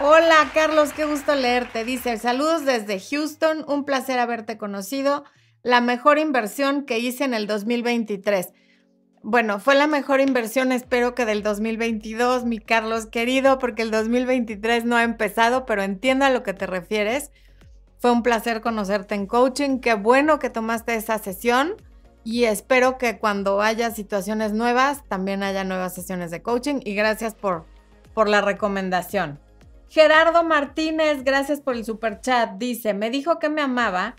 Hola 0.00 0.48
Carlos, 0.54 0.92
qué 0.92 1.04
gusto 1.04 1.34
leerte. 1.34 1.84
Dice, 1.84 2.18
saludos 2.18 2.64
desde 2.64 3.00
Houston, 3.00 3.64
un 3.66 3.84
placer 3.84 4.20
haberte 4.20 4.56
conocido. 4.56 5.24
La 5.62 5.80
mejor 5.80 6.18
inversión 6.18 6.86
que 6.86 7.00
hice 7.00 7.24
en 7.24 7.34
el 7.34 7.48
2023. 7.48 8.52
Bueno, 9.24 9.58
fue 9.58 9.74
la 9.74 9.88
mejor 9.88 10.20
inversión, 10.20 10.70
espero 10.70 11.16
que 11.16 11.26
del 11.26 11.42
2022, 11.42 12.44
mi 12.44 12.60
Carlos 12.60 13.06
querido, 13.06 13.58
porque 13.58 13.82
el 13.82 13.90
2023 13.90 14.84
no 14.84 14.94
ha 14.94 15.02
empezado, 15.02 15.66
pero 15.66 15.82
entiendo 15.82 16.24
a 16.24 16.30
lo 16.30 16.44
que 16.44 16.54
te 16.54 16.68
refieres. 16.68 17.32
Fue 18.06 18.12
un 18.12 18.22
placer 18.22 18.60
conocerte 18.60 19.16
en 19.16 19.26
coaching. 19.26 19.80
Qué 19.80 19.94
bueno 19.94 20.38
que 20.38 20.48
tomaste 20.48 20.94
esa 20.94 21.18
sesión 21.18 21.74
y 22.22 22.44
espero 22.44 22.98
que 22.98 23.18
cuando 23.18 23.60
haya 23.60 23.90
situaciones 23.90 24.52
nuevas, 24.52 25.02
también 25.08 25.42
haya 25.42 25.64
nuevas 25.64 25.96
sesiones 25.96 26.30
de 26.30 26.40
coaching. 26.40 26.78
Y 26.84 26.94
gracias 26.94 27.34
por 27.34 27.66
por 28.14 28.28
la 28.28 28.42
recomendación. 28.42 29.40
Gerardo 29.88 30.44
Martínez, 30.44 31.24
gracias 31.24 31.60
por 31.60 31.74
el 31.74 31.84
super 31.84 32.20
chat. 32.20 32.52
Dice, 32.58 32.94
me 32.94 33.10
dijo 33.10 33.40
que 33.40 33.48
me 33.48 33.60
amaba 33.60 34.14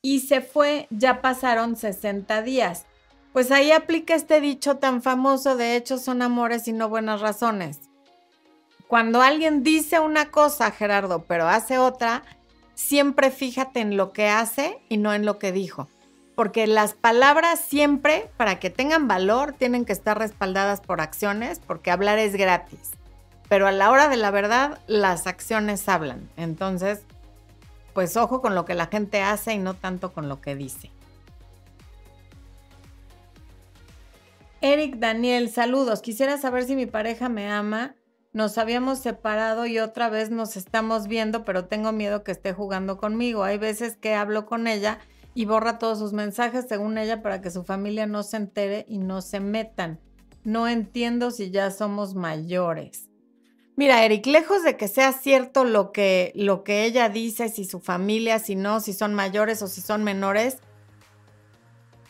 y 0.00 0.20
se 0.20 0.40
fue, 0.40 0.86
ya 0.88 1.20
pasaron 1.20 1.76
60 1.76 2.40
días. 2.40 2.86
Pues 3.34 3.50
ahí 3.50 3.70
aplica 3.70 4.14
este 4.14 4.40
dicho 4.40 4.78
tan 4.78 5.02
famoso 5.02 5.58
de 5.58 5.76
hechos 5.76 6.00
son 6.00 6.22
amores 6.22 6.68
y 6.68 6.72
no 6.72 6.88
buenas 6.88 7.20
razones. 7.20 7.80
Cuando 8.88 9.20
alguien 9.20 9.62
dice 9.62 10.00
una 10.00 10.30
cosa, 10.30 10.70
Gerardo, 10.70 11.26
pero 11.28 11.46
hace 11.46 11.76
otra, 11.76 12.24
siempre 12.80 13.30
fíjate 13.30 13.80
en 13.80 13.96
lo 13.96 14.12
que 14.12 14.28
hace 14.28 14.78
y 14.88 14.96
no 14.96 15.12
en 15.12 15.26
lo 15.26 15.38
que 15.38 15.52
dijo. 15.52 15.88
Porque 16.34 16.66
las 16.66 16.94
palabras 16.94 17.60
siempre, 17.60 18.30
para 18.36 18.58
que 18.58 18.70
tengan 18.70 19.06
valor, 19.06 19.52
tienen 19.52 19.84
que 19.84 19.92
estar 19.92 20.18
respaldadas 20.18 20.80
por 20.80 21.00
acciones, 21.00 21.60
porque 21.60 21.90
hablar 21.90 22.18
es 22.18 22.34
gratis. 22.34 22.92
Pero 23.48 23.66
a 23.66 23.72
la 23.72 23.90
hora 23.90 24.08
de 24.08 24.16
la 24.16 24.30
verdad, 24.30 24.80
las 24.86 25.26
acciones 25.26 25.88
hablan. 25.88 26.30
Entonces, 26.36 27.02
pues 27.92 28.16
ojo 28.16 28.40
con 28.40 28.54
lo 28.54 28.64
que 28.64 28.74
la 28.74 28.86
gente 28.86 29.20
hace 29.20 29.52
y 29.52 29.58
no 29.58 29.74
tanto 29.74 30.12
con 30.12 30.28
lo 30.28 30.40
que 30.40 30.56
dice. 30.56 30.90
Eric 34.62 34.96
Daniel, 34.96 35.50
saludos. 35.50 36.00
Quisiera 36.00 36.38
saber 36.38 36.64
si 36.64 36.76
mi 36.76 36.86
pareja 36.86 37.28
me 37.28 37.50
ama. 37.50 37.94
Nos 38.32 38.58
habíamos 38.58 39.00
separado 39.00 39.66
y 39.66 39.80
otra 39.80 40.08
vez 40.08 40.30
nos 40.30 40.56
estamos 40.56 41.08
viendo, 41.08 41.44
pero 41.44 41.64
tengo 41.64 41.90
miedo 41.90 42.22
que 42.22 42.30
esté 42.30 42.52
jugando 42.52 42.96
conmigo. 42.96 43.42
Hay 43.42 43.58
veces 43.58 43.96
que 43.96 44.14
hablo 44.14 44.46
con 44.46 44.68
ella 44.68 45.00
y 45.34 45.46
borra 45.46 45.78
todos 45.80 45.98
sus 45.98 46.12
mensajes 46.12 46.66
según 46.68 46.96
ella 46.96 47.22
para 47.22 47.40
que 47.40 47.50
su 47.50 47.64
familia 47.64 48.06
no 48.06 48.22
se 48.22 48.36
entere 48.36 48.86
y 48.88 48.98
no 48.98 49.20
se 49.20 49.40
metan. 49.40 49.98
No 50.44 50.68
entiendo 50.68 51.32
si 51.32 51.50
ya 51.50 51.72
somos 51.72 52.14
mayores. 52.14 53.08
Mira, 53.74 54.04
Eric, 54.04 54.26
lejos 54.26 54.62
de 54.62 54.76
que 54.76 54.86
sea 54.86 55.12
cierto 55.12 55.64
lo 55.64 55.90
que, 55.90 56.30
lo 56.36 56.62
que 56.62 56.84
ella 56.84 57.08
dice, 57.08 57.48
si 57.48 57.64
su 57.64 57.80
familia, 57.80 58.38
si 58.38 58.54
no, 58.54 58.78
si 58.78 58.92
son 58.92 59.12
mayores 59.12 59.60
o 59.62 59.66
si 59.66 59.80
son 59.80 60.04
menores, 60.04 60.58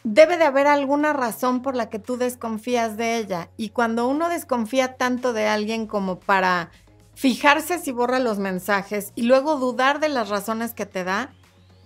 debe 0.05 0.37
de 0.37 0.45
haber 0.45 0.67
alguna 0.67 1.13
razón 1.13 1.63
por 1.63 1.77
la 1.77 1.91
que 1.91 1.99
tú 1.99 2.17
desconfías 2.17 2.97
de 2.97 3.19
ella. 3.19 3.51
Y 3.57 3.71
cuando 3.71 4.09
uno 4.09 4.29
desconfía 4.29 4.95
tanto 4.95 5.33
de 5.33 5.47
alguien 5.47 5.87
como 5.87 6.19
para 6.21 6.71
fijarse 7.15 7.79
si 7.79 7.93
borra 7.93 8.19
los 8.19 8.39
mensajes 8.39 9.13
y 9.15 9.23
luego 9.23 9.57
dudar 9.57 10.01
de 10.01 10.09
las 10.09 10.29
razones 10.29 10.73
que 10.73 10.87
te 10.87 11.05
da, 11.05 11.31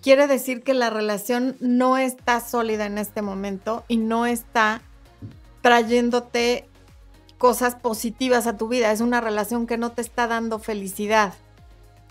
quiere 0.01 0.27
decir 0.27 0.63
que 0.63 0.75
la 0.75 0.91
relación 0.91 1.57
no 1.61 1.99
está 1.99 2.41
sólida 2.41 2.87
en 2.87 2.99
este 2.99 3.23
momento 3.23 3.85
y 3.89 3.97
no 3.97 4.27
está 4.27 4.83
trayéndote 5.63 6.69
cosas 7.39 7.75
positivas 7.75 8.47
a 8.47 8.57
tu 8.57 8.69
vida. 8.69 8.93
Es 8.93 9.01
una 9.01 9.21
relación 9.21 9.67
que 9.67 9.79
no 9.79 9.93
te 9.93 10.03
está 10.03 10.27
dando 10.27 10.59
felicidad. 10.59 11.35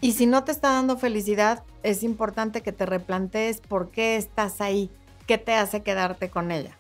Y 0.02 0.14
si 0.14 0.26
no 0.26 0.44
te 0.44 0.52
está 0.52 0.72
dando 0.72 0.98
felicidad, 0.98 1.64
es 1.82 2.04
importante 2.04 2.62
que 2.62 2.74
te 2.74 2.86
replantees 2.86 3.62
por 3.62 3.90
qué 3.90 4.18
estás 4.18 4.60
ahí, 4.60 4.92
qué 5.28 5.38
te 5.38 5.54
hace 5.54 5.84
quedarte 5.84 6.30
con 6.30 6.52
ella. 6.52 6.80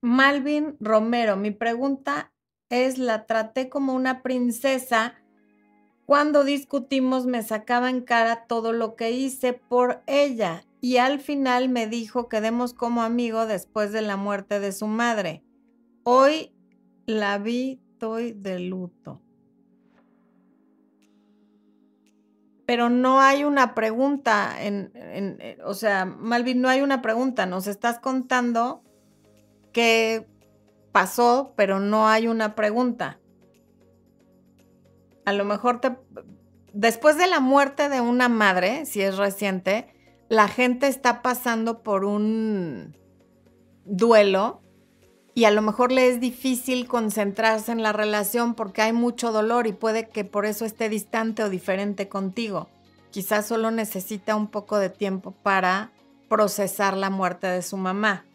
Malvin 0.00 0.76
Romero, 0.80 1.36
mi 1.36 1.50
pregunta 1.50 2.32
es, 2.68 2.98
la 2.98 3.26
traté 3.26 3.68
como 3.68 3.94
una 3.94 4.22
princesa. 4.22 5.14
Cuando 6.06 6.44
discutimos 6.44 7.26
me 7.26 7.42
sacaba 7.42 7.90
en 7.90 8.00
cara 8.00 8.46
todo 8.46 8.72
lo 8.72 8.96
que 8.96 9.10
hice 9.10 9.52
por 9.52 10.02
ella 10.06 10.64
y 10.80 10.96
al 10.96 11.20
final 11.20 11.68
me 11.68 11.86
dijo 11.86 12.28
quedemos 12.28 12.72
como 12.74 13.02
amigo 13.02 13.46
después 13.46 13.92
de 13.92 14.02
la 14.02 14.16
muerte 14.16 14.58
de 14.60 14.72
su 14.72 14.86
madre. 14.86 15.44
Hoy 16.02 16.52
la 17.06 17.38
vi, 17.38 17.80
estoy 17.92 18.32
de 18.32 18.58
luto. 18.58 19.20
Pero 22.70 22.88
no 22.88 23.20
hay 23.20 23.42
una 23.42 23.74
pregunta, 23.74 24.54
en, 24.64 24.92
eh, 24.94 25.58
o 25.64 25.74
sea, 25.74 26.04
Malvin, 26.04 26.60
no 26.60 26.68
hay 26.68 26.82
una 26.82 27.02
pregunta, 27.02 27.44
nos 27.44 27.66
estás 27.66 27.98
contando 27.98 28.84
qué 29.72 30.28
pasó, 30.92 31.52
pero 31.56 31.80
no 31.80 32.06
hay 32.06 32.28
una 32.28 32.54
pregunta. 32.54 33.18
A 35.24 35.32
lo 35.32 35.44
mejor 35.44 35.80
te, 35.80 35.96
después 36.72 37.18
de 37.18 37.26
la 37.26 37.40
muerte 37.40 37.88
de 37.88 38.00
una 38.00 38.28
madre, 38.28 38.86
si 38.86 39.02
es 39.02 39.16
reciente, 39.16 39.92
la 40.28 40.46
gente 40.46 40.86
está 40.86 41.22
pasando 41.22 41.82
por 41.82 42.04
un 42.04 42.96
duelo 43.84 44.59
y 45.40 45.46
a 45.46 45.50
lo 45.50 45.62
mejor 45.62 45.90
le 45.90 46.10
es 46.10 46.20
difícil 46.20 46.86
concentrarse 46.86 47.72
en 47.72 47.82
la 47.82 47.94
relación 47.94 48.52
porque 48.52 48.82
hay 48.82 48.92
mucho 48.92 49.32
dolor 49.32 49.66
y 49.66 49.72
puede 49.72 50.06
que 50.06 50.22
por 50.22 50.44
eso 50.44 50.66
esté 50.66 50.90
distante 50.90 51.42
o 51.42 51.48
diferente 51.48 52.10
contigo. 52.10 52.68
Quizás 53.10 53.46
solo 53.46 53.70
necesita 53.70 54.36
un 54.36 54.48
poco 54.48 54.76
de 54.76 54.90
tiempo 54.90 55.30
para 55.30 55.92
procesar 56.28 56.94
la 56.94 57.08
muerte 57.08 57.46
de 57.46 57.62
su 57.62 57.78
mamá. 57.78 58.26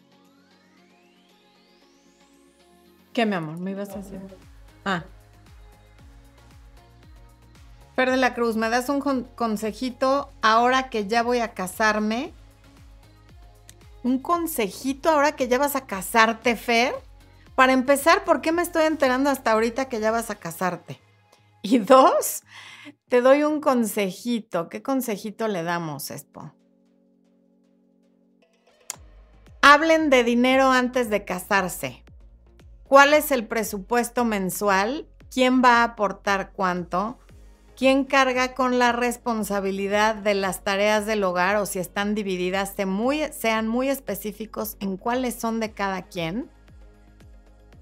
¿Qué, 3.12 3.24
mi 3.24 3.36
amor? 3.36 3.60
¿Me 3.60 3.70
ibas 3.70 3.90
a 3.90 3.98
decir? 3.98 4.18
Ah. 4.84 5.04
Fer 7.94 8.10
de 8.10 8.16
la 8.16 8.34
Cruz, 8.34 8.56
¿me 8.56 8.68
das 8.68 8.88
un 8.88 9.00
consejito 9.36 10.32
ahora 10.42 10.90
que 10.90 11.06
ya 11.06 11.22
voy 11.22 11.38
a 11.38 11.54
casarme? 11.54 12.32
Un 14.06 14.20
consejito 14.20 15.10
ahora 15.10 15.32
que 15.32 15.48
ya 15.48 15.58
vas 15.58 15.74
a 15.74 15.84
casarte, 15.84 16.54
Fer. 16.54 16.94
Para 17.56 17.72
empezar, 17.72 18.24
¿por 18.24 18.40
qué 18.40 18.52
me 18.52 18.62
estoy 18.62 18.84
enterando 18.84 19.30
hasta 19.30 19.50
ahorita 19.50 19.88
que 19.88 19.98
ya 19.98 20.12
vas 20.12 20.30
a 20.30 20.36
casarte? 20.36 21.00
Y 21.60 21.78
dos, 21.80 22.44
te 23.08 23.20
doy 23.20 23.42
un 23.42 23.60
consejito. 23.60 24.68
¿Qué 24.68 24.80
consejito 24.80 25.48
le 25.48 25.64
damos, 25.64 26.12
Expo? 26.12 26.52
Hablen 29.60 30.08
de 30.08 30.22
dinero 30.22 30.70
antes 30.70 31.10
de 31.10 31.24
casarse. 31.24 32.04
¿Cuál 32.84 33.12
es 33.12 33.32
el 33.32 33.48
presupuesto 33.48 34.24
mensual? 34.24 35.08
¿Quién 35.32 35.64
va 35.64 35.78
a 35.78 35.84
aportar 35.84 36.52
cuánto? 36.52 37.18
Quién 37.76 38.04
carga 38.04 38.54
con 38.54 38.78
la 38.78 38.92
responsabilidad 38.92 40.14
de 40.14 40.34
las 40.34 40.64
tareas 40.64 41.06
del 41.06 41.22
hogar 41.22 41.56
o 41.56 41.66
si 41.66 41.78
están 41.78 42.14
divididas, 42.14 42.74
sean 42.74 43.68
muy 43.68 43.88
específicos 43.88 44.76
en 44.80 44.96
cuáles 44.96 45.34
son 45.34 45.60
de 45.60 45.72
cada 45.72 46.02
quien. 46.02 46.50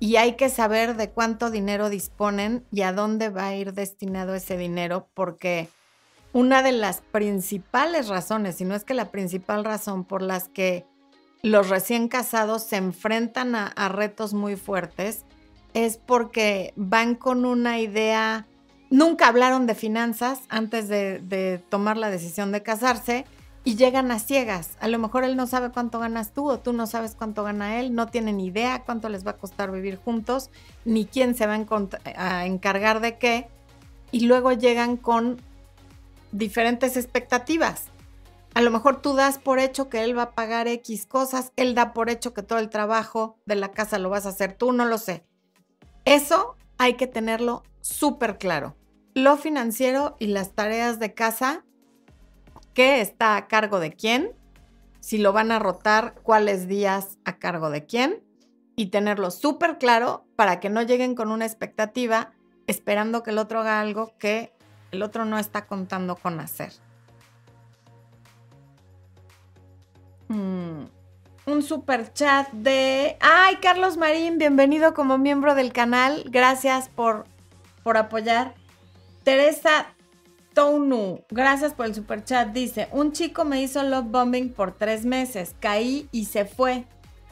Y 0.00 0.16
hay 0.16 0.34
que 0.34 0.48
saber 0.48 0.96
de 0.96 1.10
cuánto 1.10 1.50
dinero 1.50 1.88
disponen 1.88 2.66
y 2.72 2.82
a 2.82 2.92
dónde 2.92 3.30
va 3.30 3.46
a 3.46 3.54
ir 3.54 3.72
destinado 3.72 4.34
ese 4.34 4.58
dinero, 4.58 5.08
porque 5.14 5.68
una 6.32 6.62
de 6.62 6.72
las 6.72 7.00
principales 7.00 8.08
razones, 8.08 8.56
si 8.56 8.64
no 8.64 8.74
es 8.74 8.84
que 8.84 8.94
la 8.94 9.12
principal 9.12 9.64
razón 9.64 10.04
por 10.04 10.20
las 10.20 10.48
que 10.48 10.84
los 11.42 11.68
recién 11.68 12.08
casados 12.08 12.64
se 12.64 12.76
enfrentan 12.76 13.54
a 13.54 13.88
retos 13.88 14.34
muy 14.34 14.56
fuertes, 14.56 15.24
es 15.74 15.96
porque 15.98 16.72
van 16.76 17.14
con 17.14 17.44
una 17.44 17.78
idea 17.78 18.46
nunca 18.94 19.26
hablaron 19.26 19.66
de 19.66 19.74
finanzas 19.74 20.42
antes 20.48 20.88
de, 20.88 21.60
tomar 21.68 21.96
la 21.96 22.10
decisión 22.10 22.52
de 22.52 22.62
casarse 22.62 23.24
y 23.64 23.74
llegan 23.74 24.12
a 24.12 24.20
ciegas. 24.20 24.76
A 24.78 24.86
lo 24.86 25.00
mejor 25.00 25.24
él 25.24 25.36
no 25.36 25.48
sabe 25.48 25.70
cuánto 25.70 25.98
ganas 25.98 26.32
tú 26.32 26.48
o 26.48 26.60
tú 26.60 26.72
no 26.72 26.86
sabes 26.86 27.16
cuánto 27.16 27.42
gana 27.42 27.80
él, 27.80 27.92
no 27.92 28.06
tienen 28.06 28.38
idea 28.38 28.84
cuánto 28.84 29.08
les 29.08 29.26
va 29.26 29.32
a 29.32 29.36
costar 29.36 29.72
vivir 29.72 29.96
juntos, 29.96 30.50
ni 30.84 31.06
quién 31.06 31.34
se 31.34 31.46
va 31.46 31.58
a, 32.16 32.46
encargar 32.46 33.00
de 33.00 33.18
qué, 33.18 33.48
y 34.12 34.26
luego 34.26 34.52
llegan 34.52 34.96
con 34.96 35.42
diferentes 36.30 36.96
expectativas. 36.96 37.86
A 38.54 38.62
lo 38.62 38.70
mejor 38.70 39.02
tú 39.02 39.14
das 39.14 39.38
por 39.38 39.58
hecho 39.58 39.88
que 39.88 40.04
él 40.04 40.16
va 40.16 40.22
a 40.22 40.34
pagar 40.36 40.68
X 40.68 41.06
cosas, 41.06 41.52
él 41.56 41.74
da 41.74 41.92
por 41.94 42.10
hecho 42.10 42.32
que 42.32 42.44
todo 42.44 42.60
el 42.60 42.70
trabajo 42.70 43.38
de 43.44 43.56
la 43.56 43.72
casa 43.72 43.98
lo 43.98 44.08
vas 44.08 44.26
a 44.26 44.28
hacer 44.28 44.52
tú, 44.52 44.72
no 44.72 44.84
lo 44.84 44.98
sé. 44.98 45.26
Eso 46.04 46.54
hay 46.78 46.94
que 46.94 47.08
tenerlo 47.08 47.64
súper 47.80 48.38
claro 48.38 48.76
lo 49.14 49.36
financiero 49.36 50.16
y 50.18 50.26
las 50.26 50.52
tareas 50.54 50.98
de 50.98 51.14
casa, 51.14 51.64
qué 52.74 53.00
está 53.00 53.36
a 53.36 53.46
cargo 53.46 53.78
de 53.78 53.92
quién, 53.92 54.32
si 55.00 55.18
lo 55.18 55.32
van 55.32 55.52
a 55.52 55.58
rotar, 55.58 56.14
cuáles 56.22 56.66
días 56.66 57.18
a 57.24 57.38
cargo 57.38 57.70
de 57.70 57.86
quién 57.86 58.22
y 58.76 58.86
tenerlo 58.86 59.30
súper 59.30 59.78
claro 59.78 60.26
para 60.34 60.58
que 60.58 60.70
no 60.70 60.82
lleguen 60.82 61.14
con 61.14 61.30
una 61.30 61.46
expectativa 61.46 62.32
esperando 62.66 63.22
que 63.22 63.30
el 63.30 63.38
otro 63.38 63.60
haga 63.60 63.80
algo 63.80 64.14
que 64.18 64.52
el 64.90 65.02
otro 65.02 65.24
no 65.24 65.38
está 65.38 65.66
contando 65.66 66.16
con 66.16 66.40
hacer. 66.40 66.72
Mm, 70.28 70.84
un 71.46 71.62
super 71.62 72.12
chat 72.12 72.50
de... 72.52 73.16
¡Ay, 73.20 73.56
Carlos 73.56 73.96
Marín! 73.96 74.38
Bienvenido 74.38 74.94
como 74.94 75.18
miembro 75.18 75.54
del 75.54 75.72
canal. 75.72 76.24
Gracias 76.28 76.88
por, 76.88 77.26
por 77.82 77.96
apoyar. 77.96 78.54
Teresa 79.24 79.86
Tounu, 80.52 81.24
gracias 81.30 81.72
por 81.72 81.86
el 81.86 81.94
super 81.94 82.22
chat. 82.24 82.50
Dice: 82.52 82.88
Un 82.92 83.12
chico 83.12 83.44
me 83.44 83.62
hizo 83.62 83.82
love 83.82 84.10
bombing 84.10 84.52
por 84.52 84.72
tres 84.72 85.06
meses. 85.06 85.56
Caí 85.60 86.08
y 86.12 86.26
se 86.26 86.44
fue. 86.44 86.84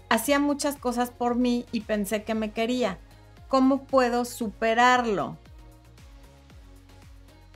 Hacía 0.09 0.39
muchas 0.39 0.77
cosas 0.77 1.11
por 1.11 1.37
mí 1.37 1.67
y 1.71 1.83
pensé 1.83 2.25
que 2.25 2.35
me 2.35 2.53
quería. 2.53 2.99
¿Cómo 3.49 3.85
puedo 3.85 4.25
superarlo? 4.25 5.37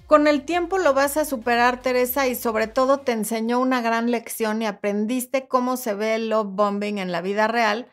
Con 0.06 0.28
el 0.28 0.44
tiempo 0.44 0.78
lo 0.78 0.94
vas 0.94 1.16
a 1.16 1.24
superar, 1.24 1.82
Teresa, 1.82 2.28
y 2.28 2.34
sobre 2.34 2.68
todo 2.68 2.98
te 2.98 3.12
enseñó 3.12 3.58
una 3.58 3.80
gran 3.80 4.10
lección 4.10 4.62
y 4.62 4.66
aprendiste 4.66 5.48
cómo 5.48 5.76
se 5.76 5.94
ve 5.94 6.14
el 6.14 6.28
love 6.28 6.50
bombing 6.50 6.98
en 6.98 7.10
la 7.10 7.22
vida 7.22 7.48
real, 7.48 7.88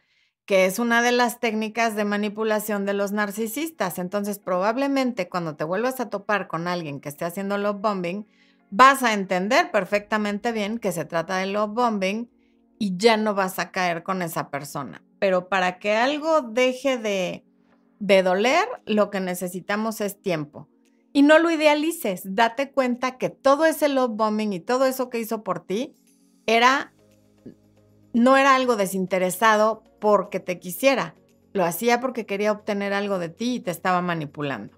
que 0.54 0.66
es 0.66 0.78
una 0.78 1.02
de 1.02 1.12
las 1.12 1.40
técnicas 1.40 1.96
de 1.96 2.06
manipulación 2.06 2.86
de 2.86 2.94
los 2.94 3.12
narcisistas. 3.12 3.98
Entonces, 3.98 4.38
probablemente 4.38 5.28
cuando 5.28 5.56
te 5.56 5.64
vuelvas 5.64 6.00
a 6.00 6.12
topar 6.12 6.48
con 6.48 6.68
alguien 6.68 7.00
que 7.00 7.10
esté 7.10 7.26
haciendo 7.26 7.58
love 7.58 7.82
bombing, 7.82 8.28
vas 8.70 9.02
a 9.02 9.14
entender 9.14 9.72
perfectamente 9.72 10.52
bien 10.52 10.78
que 10.78 10.92
se 10.92 11.06
trata 11.06 11.38
de 11.38 11.48
love 11.48 11.74
bombing 11.74 12.30
y 12.78 12.96
ya 12.98 13.18
no 13.18 13.34
vas 13.34 13.58
a 13.58 13.72
caer 13.72 14.04
con 14.04 14.22
esa 14.22 14.52
persona. 14.52 15.04
Pero 15.18 15.50
para 15.50 15.80
que 15.80 15.96
algo 15.96 16.44
deje 16.44 17.00
de, 17.00 17.44
de 17.98 18.22
doler, 18.22 18.68
lo 18.86 19.10
que 19.10 19.22
necesitamos 19.22 20.02
es 20.02 20.22
tiempo. 20.22 20.70
Y 21.14 21.24
no 21.24 21.40
lo 21.40 21.50
idealices, 21.50 22.22
date 22.36 22.72
cuenta 22.72 23.18
que 23.18 23.32
todo 23.32 23.66
ese 23.66 23.90
love 23.90 24.12
bombing 24.14 24.54
y 24.54 24.60
todo 24.60 24.86
eso 24.86 25.10
que 25.10 25.20
hizo 25.20 25.44
por 25.44 25.66
ti 25.66 25.96
era 26.46 26.94
no 28.14 28.38
era 28.38 28.54
algo 28.54 28.76
desinteresado 28.76 29.82
porque 30.04 30.42
te 30.42 30.60
quisiera, 30.60 31.16
lo 31.54 31.64
hacía 31.64 32.02
porque 32.02 32.26
quería 32.26 32.52
obtener 32.52 32.92
algo 32.92 33.20
de 33.20 33.30
ti 33.30 33.56
y 33.56 33.60
te 33.62 33.72
estaba 33.72 34.02
manipulando. 34.02 34.78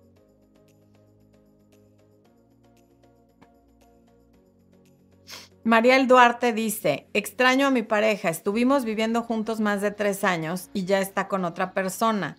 Mariel 5.64 6.08
Duarte 6.08 6.54
dice, 6.54 7.08
extraño 7.14 7.66
a 7.66 7.72
mi 7.72 7.82
pareja, 7.82 8.30
estuvimos 8.30 8.86
viviendo 8.86 9.24
juntos 9.24 9.60
más 9.60 9.82
de 9.82 9.90
tres 9.90 10.24
años 10.24 10.70
y 10.74 10.86
ya 10.86 11.00
está 11.00 11.28
con 11.28 11.44
otra 11.44 11.74
persona, 11.74 12.38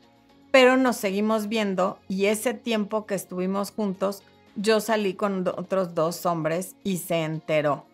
pero 0.52 0.76
nos 0.76 0.94
seguimos 0.94 1.48
viendo 1.48 1.98
y 2.06 2.26
ese 2.26 2.54
tiempo 2.54 3.04
que 3.04 3.16
estuvimos 3.16 3.72
juntos, 3.72 4.22
yo 4.54 4.78
salí 4.78 5.14
con 5.14 5.44
otros 5.48 5.96
dos 5.96 6.24
hombres 6.24 6.76
y 6.84 6.98
se 6.98 7.24
enteró. 7.24 7.84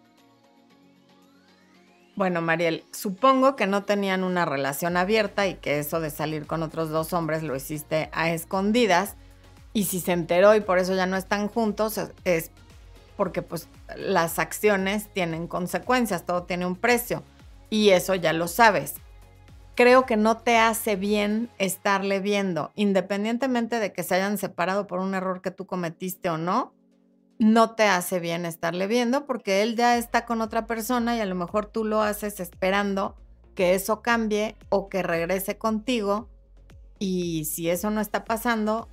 Bueno, 2.15 2.43
Mariel, 2.43 2.85
supongo 2.93 3.57
que 3.57 3.67
no 3.67 3.85
tenían 3.85 4.23
una 4.23 4.45
relación 4.45 4.99
abierta 4.99 5.47
y 5.47 5.55
que 5.55 5.79
eso 5.79 5.99
de 5.99 6.11
salir 6.11 6.47
con 6.47 6.63
otros 6.63 6.91
dos 6.91 7.15
hombres 7.15 7.43
lo 7.43 7.57
hiciste 7.57 8.11
a 8.13 8.31
escondidas. 8.31 9.17
Y 9.73 9.85
si 9.85 10.01
se 10.01 10.13
enteró 10.13 10.55
y 10.55 10.61
por 10.61 10.79
eso 10.79 10.95
ya 10.95 11.07
no 11.07 11.17
están 11.17 11.49
juntos, 11.49 11.99
es 12.25 12.51
porque 13.17 13.41
pues 13.41 13.69
las 13.97 14.39
acciones 14.39 15.09
tienen 15.13 15.47
consecuencias, 15.47 16.27
todo 16.27 16.43
tiene 16.43 16.67
un 16.67 16.77
precio 16.77 17.23
y 17.71 17.91
eso 17.91 18.15
ya 18.15 18.35
lo 18.35 18.49
sabes. 18.49 18.95
Creo 19.75 20.05
que 20.05 20.19
no 20.19 20.37
te 20.37 20.59
hace 20.59 20.97
bien 20.97 21.49
estarle 21.57 22.21
viendo, 22.21 22.73
independientemente 22.75 23.79
de 23.79 23.95
que 23.95 24.03
se 24.03 24.17
hayan 24.17 24.37
separado 24.37 24.87
por 24.87 24.99
un 24.99 25.15
error 25.15 25.41
que 25.41 25.51
tú 25.51 25.65
cometiste 25.65 26.29
o 26.29 26.37
no, 26.37 26.75
no 27.43 27.75
te 27.75 27.85
hace 27.85 28.21
bien 28.21 28.45
estarle 28.47 28.87
viendo 28.87 29.27
porque 29.27 29.63
él 29.63 29.77
ya 29.77 29.97
está 29.97 30.25
con 30.25 30.41
otra 30.41 30.67
persona 30.67 31.17
y 31.17 31.21
a 31.21 31.27
lo 31.27 31.35
mejor 31.35 31.67
tú 31.67 31.85
lo 31.85 32.03
haces 32.03 32.41
esperando 32.41 33.17
que 33.55 33.75
eso 33.75 34.01
cambie 34.01 34.57
o 34.69 34.89
que 34.89 35.03
regrese 35.03 35.59
contigo 35.59 36.29
y 36.99 37.45
si 37.47 37.69
eso 37.69 37.91
no 37.91 38.01
está 38.01 38.25
pasando, 38.25 38.89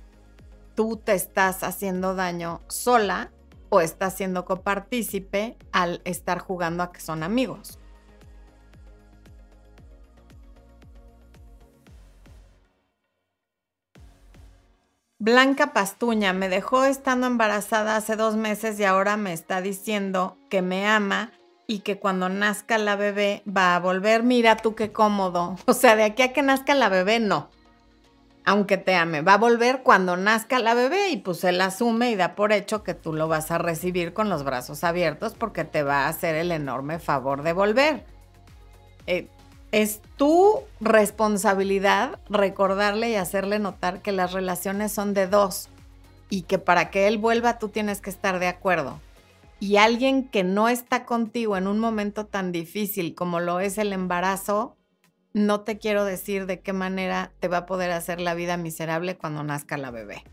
tú 0.74 0.96
te 0.96 1.14
estás 1.14 1.62
haciendo 1.62 2.14
daño 2.14 2.60
sola 2.68 3.30
o 3.68 3.80
está 3.80 4.10
siendo 4.10 4.44
copartícipe 4.44 5.56
al 5.72 6.02
estar 6.04 6.40
jugando 6.40 6.82
a 6.82 6.92
que 6.92 7.00
son 7.00 7.22
amigos. 7.22 7.79
Blanca 15.20 15.74
Pastuña 15.74 16.32
me 16.32 16.48
dejó 16.48 16.84
estando 16.84 17.26
embarazada 17.26 17.94
hace 17.94 18.16
dos 18.16 18.36
meses 18.36 18.80
y 18.80 18.84
ahora 18.84 19.18
me 19.18 19.34
está 19.34 19.60
diciendo 19.60 20.38
que 20.48 20.62
me 20.62 20.86
ama 20.86 21.30
y 21.66 21.80
que 21.80 21.98
cuando 21.98 22.30
nazca 22.30 22.78
la 22.78 22.96
bebé 22.96 23.42
va 23.46 23.76
a 23.76 23.80
volver. 23.80 24.22
Mira 24.22 24.56
tú 24.56 24.74
qué 24.74 24.92
cómodo. 24.92 25.56
O 25.66 25.74
sea, 25.74 25.94
de 25.94 26.04
aquí 26.04 26.22
a 26.22 26.32
que 26.32 26.40
nazca 26.40 26.74
la 26.74 26.88
bebé, 26.88 27.20
no 27.20 27.50
aunque 28.46 28.78
te 28.78 28.94
ame, 28.94 29.20
va 29.20 29.34
a 29.34 29.38
volver 29.38 29.82
cuando 29.82 30.16
nazca 30.16 30.58
la 30.58 30.74
bebé 30.74 31.10
y 31.10 31.18
pues 31.18 31.44
él 31.44 31.60
asume 31.60 32.10
y 32.10 32.16
da 32.16 32.34
por 32.34 32.52
hecho 32.52 32.82
que 32.82 32.94
tú 32.94 33.12
lo 33.12 33.28
vas 33.28 33.50
a 33.50 33.58
recibir 33.58 34.12
con 34.12 34.28
los 34.28 34.42
brazos 34.42 34.82
abiertos 34.82 35.34
porque 35.34 35.64
te 35.64 35.82
va 35.82 36.06
a 36.06 36.08
hacer 36.08 36.34
el 36.34 36.50
enorme 36.50 36.98
favor 36.98 37.42
de 37.42 37.52
volver. 37.52 38.04
Eh, 39.06 39.28
es 39.72 40.00
tu 40.16 40.60
responsabilidad 40.80 42.18
recordarle 42.28 43.10
y 43.10 43.14
hacerle 43.14 43.58
notar 43.58 44.02
que 44.02 44.12
las 44.12 44.32
relaciones 44.32 44.92
son 44.92 45.14
de 45.14 45.26
dos 45.26 45.68
y 46.28 46.42
que 46.42 46.58
para 46.58 46.90
que 46.90 47.06
él 47.06 47.18
vuelva 47.18 47.58
tú 47.58 47.68
tienes 47.68 48.00
que 48.00 48.10
estar 48.10 48.38
de 48.38 48.48
acuerdo. 48.48 49.00
Y 49.58 49.76
alguien 49.76 50.26
que 50.26 50.42
no 50.42 50.68
está 50.68 51.04
contigo 51.04 51.56
en 51.56 51.66
un 51.66 51.78
momento 51.78 52.26
tan 52.26 52.50
difícil 52.50 53.14
como 53.14 53.40
lo 53.40 53.60
es 53.60 53.76
el 53.78 53.92
embarazo, 53.92 54.76
no 55.32 55.60
te 55.60 55.78
quiero 55.78 56.04
decir 56.04 56.46
de 56.46 56.60
qué 56.60 56.72
manera 56.72 57.32
te 57.40 57.48
va 57.48 57.58
a 57.58 57.66
poder 57.66 57.92
hacer 57.92 58.20
la 58.20 58.34
vida 58.34 58.56
miserable 58.56 59.16
cuando 59.16 59.44
nazca 59.44 59.76
la 59.76 59.90
bebé. 59.90 60.24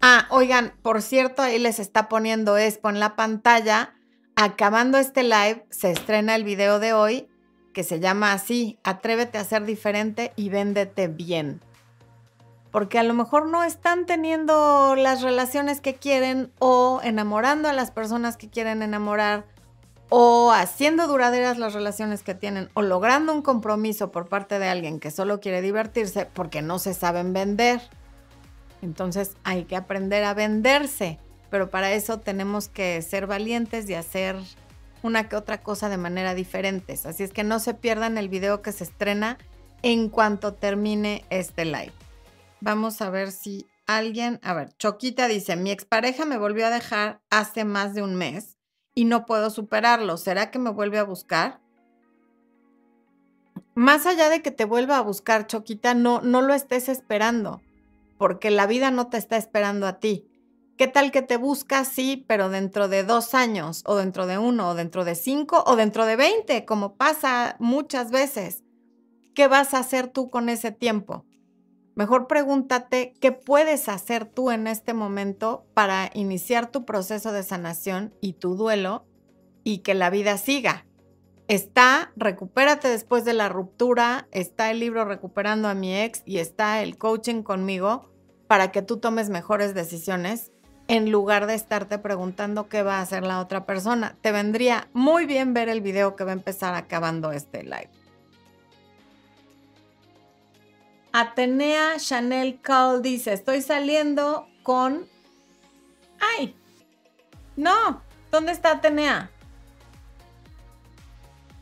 Ah, 0.00 0.26
oigan, 0.30 0.72
por 0.82 1.02
cierto, 1.02 1.42
ahí 1.42 1.58
les 1.58 1.78
está 1.78 2.08
poniendo 2.08 2.58
Expo 2.58 2.90
en 2.90 3.00
la 3.00 3.16
pantalla. 3.16 3.95
Acabando 4.38 4.98
este 4.98 5.22
live, 5.22 5.64
se 5.70 5.90
estrena 5.90 6.36
el 6.36 6.44
video 6.44 6.78
de 6.78 6.92
hoy 6.92 7.26
que 7.72 7.84
se 7.84 8.00
llama 8.00 8.34
así, 8.34 8.78
Atrévete 8.84 9.38
a 9.38 9.44
ser 9.44 9.64
diferente 9.64 10.34
y 10.36 10.50
véndete 10.50 11.08
bien. 11.08 11.62
Porque 12.70 12.98
a 12.98 13.02
lo 13.02 13.14
mejor 13.14 13.46
no 13.46 13.64
están 13.64 14.04
teniendo 14.04 14.94
las 14.94 15.22
relaciones 15.22 15.80
que 15.80 15.94
quieren 15.94 16.52
o 16.58 17.00
enamorando 17.02 17.70
a 17.70 17.72
las 17.72 17.90
personas 17.90 18.36
que 18.36 18.50
quieren 18.50 18.82
enamorar 18.82 19.46
o 20.10 20.52
haciendo 20.52 21.06
duraderas 21.06 21.56
las 21.56 21.72
relaciones 21.72 22.22
que 22.22 22.34
tienen 22.34 22.68
o 22.74 22.82
logrando 22.82 23.32
un 23.32 23.40
compromiso 23.40 24.12
por 24.12 24.28
parte 24.28 24.58
de 24.58 24.68
alguien 24.68 25.00
que 25.00 25.10
solo 25.10 25.40
quiere 25.40 25.62
divertirse 25.62 26.26
porque 26.26 26.60
no 26.60 26.78
se 26.78 26.92
saben 26.92 27.32
vender. 27.32 27.80
Entonces 28.82 29.34
hay 29.44 29.64
que 29.64 29.76
aprender 29.76 30.24
a 30.24 30.34
venderse, 30.34 31.18
pero 31.50 31.70
para 31.70 31.92
eso 31.92 32.18
tenemos 32.20 32.68
que 32.68 33.00
ser 33.02 33.26
valientes 33.26 33.88
y 33.88 33.94
hacer 33.94 34.36
una 35.02 35.28
que 35.28 35.36
otra 35.36 35.62
cosa 35.62 35.88
de 35.88 35.96
manera 35.96 36.34
diferente. 36.34 36.98
Así 37.04 37.22
es 37.22 37.32
que 37.32 37.44
no 37.44 37.58
se 37.60 37.74
pierdan 37.74 38.18
el 38.18 38.28
video 38.28 38.62
que 38.62 38.72
se 38.72 38.84
estrena 38.84 39.38
en 39.82 40.08
cuanto 40.08 40.54
termine 40.54 41.24
este 41.30 41.64
live. 41.64 41.92
Vamos 42.60 43.00
a 43.00 43.10
ver 43.10 43.30
si 43.30 43.66
alguien, 43.86 44.40
a 44.42 44.54
ver, 44.54 44.76
Choquita 44.78 45.28
dice, 45.28 45.56
mi 45.56 45.70
expareja 45.70 46.24
me 46.24 46.38
volvió 46.38 46.66
a 46.66 46.70
dejar 46.70 47.20
hace 47.30 47.64
más 47.64 47.94
de 47.94 48.02
un 48.02 48.16
mes 48.16 48.56
y 48.94 49.04
no 49.04 49.26
puedo 49.26 49.50
superarlo. 49.50 50.16
¿Será 50.16 50.50
que 50.50 50.58
me 50.58 50.70
vuelve 50.70 50.98
a 50.98 51.04
buscar? 51.04 51.60
Más 53.74 54.06
allá 54.06 54.30
de 54.30 54.40
que 54.40 54.50
te 54.50 54.64
vuelva 54.64 54.96
a 54.96 55.02
buscar, 55.02 55.46
Choquita, 55.46 55.94
no, 55.94 56.22
no 56.22 56.40
lo 56.40 56.54
estés 56.54 56.88
esperando, 56.88 57.60
porque 58.16 58.50
la 58.50 58.66
vida 58.66 58.90
no 58.90 59.08
te 59.08 59.18
está 59.18 59.36
esperando 59.36 59.86
a 59.86 60.00
ti. 60.00 60.25
¿Qué 60.76 60.88
tal 60.88 61.10
que 61.10 61.22
te 61.22 61.38
busca? 61.38 61.86
Sí, 61.86 62.22
pero 62.28 62.50
dentro 62.50 62.88
de 62.88 63.02
dos 63.02 63.34
años, 63.34 63.82
o 63.86 63.96
dentro 63.96 64.26
de 64.26 64.36
uno, 64.36 64.68
o 64.68 64.74
dentro 64.74 65.06
de 65.06 65.14
cinco, 65.14 65.64
o 65.66 65.74
dentro 65.74 66.04
de 66.04 66.16
veinte, 66.16 66.66
como 66.66 66.96
pasa 66.96 67.56
muchas 67.58 68.10
veces. 68.10 68.62
¿Qué 69.34 69.48
vas 69.48 69.72
a 69.72 69.78
hacer 69.78 70.08
tú 70.08 70.28
con 70.28 70.50
ese 70.50 70.72
tiempo? 70.72 71.24
Mejor 71.94 72.26
pregúntate 72.26 73.14
qué 73.22 73.32
puedes 73.32 73.88
hacer 73.88 74.26
tú 74.26 74.50
en 74.50 74.66
este 74.66 74.92
momento 74.92 75.64
para 75.72 76.10
iniciar 76.12 76.70
tu 76.70 76.84
proceso 76.84 77.32
de 77.32 77.42
sanación 77.42 78.14
y 78.20 78.34
tu 78.34 78.54
duelo 78.54 79.06
y 79.64 79.78
que 79.78 79.94
la 79.94 80.10
vida 80.10 80.36
siga. 80.36 80.86
Está 81.48 82.12
Recupérate 82.16 82.88
después 82.88 83.24
de 83.24 83.32
la 83.32 83.48
ruptura, 83.48 84.28
está 84.30 84.70
el 84.70 84.80
libro 84.80 85.06
Recuperando 85.06 85.68
a 85.68 85.74
mi 85.74 85.96
ex 85.96 86.22
y 86.26 86.36
está 86.36 86.82
el 86.82 86.98
coaching 86.98 87.42
conmigo 87.42 88.10
para 88.46 88.72
que 88.72 88.82
tú 88.82 88.98
tomes 88.98 89.30
mejores 89.30 89.72
decisiones 89.74 90.52
en 90.88 91.10
lugar 91.10 91.46
de 91.46 91.54
estarte 91.54 91.98
preguntando 91.98 92.68
qué 92.68 92.82
va 92.82 92.98
a 92.98 93.02
hacer 93.02 93.24
la 93.24 93.40
otra 93.40 93.66
persona. 93.66 94.16
Te 94.20 94.32
vendría 94.32 94.88
muy 94.92 95.26
bien 95.26 95.54
ver 95.54 95.68
el 95.68 95.80
video 95.80 96.16
que 96.16 96.24
va 96.24 96.30
a 96.30 96.34
empezar 96.34 96.74
acabando 96.74 97.32
este 97.32 97.62
live. 97.62 97.90
Atenea 101.12 101.96
Chanel 101.96 102.60
Call 102.60 103.00
dice, 103.02 103.32
estoy 103.32 103.62
saliendo 103.62 104.48
con... 104.62 105.06
¡Ay! 106.20 106.54
No, 107.56 108.02
¿dónde 108.30 108.52
está 108.52 108.72
Atenea? 108.72 109.30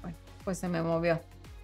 Bueno, 0.03 0.17
pues 0.43 0.59
se 0.59 0.69
me 0.69 0.83
movió. 0.83 1.21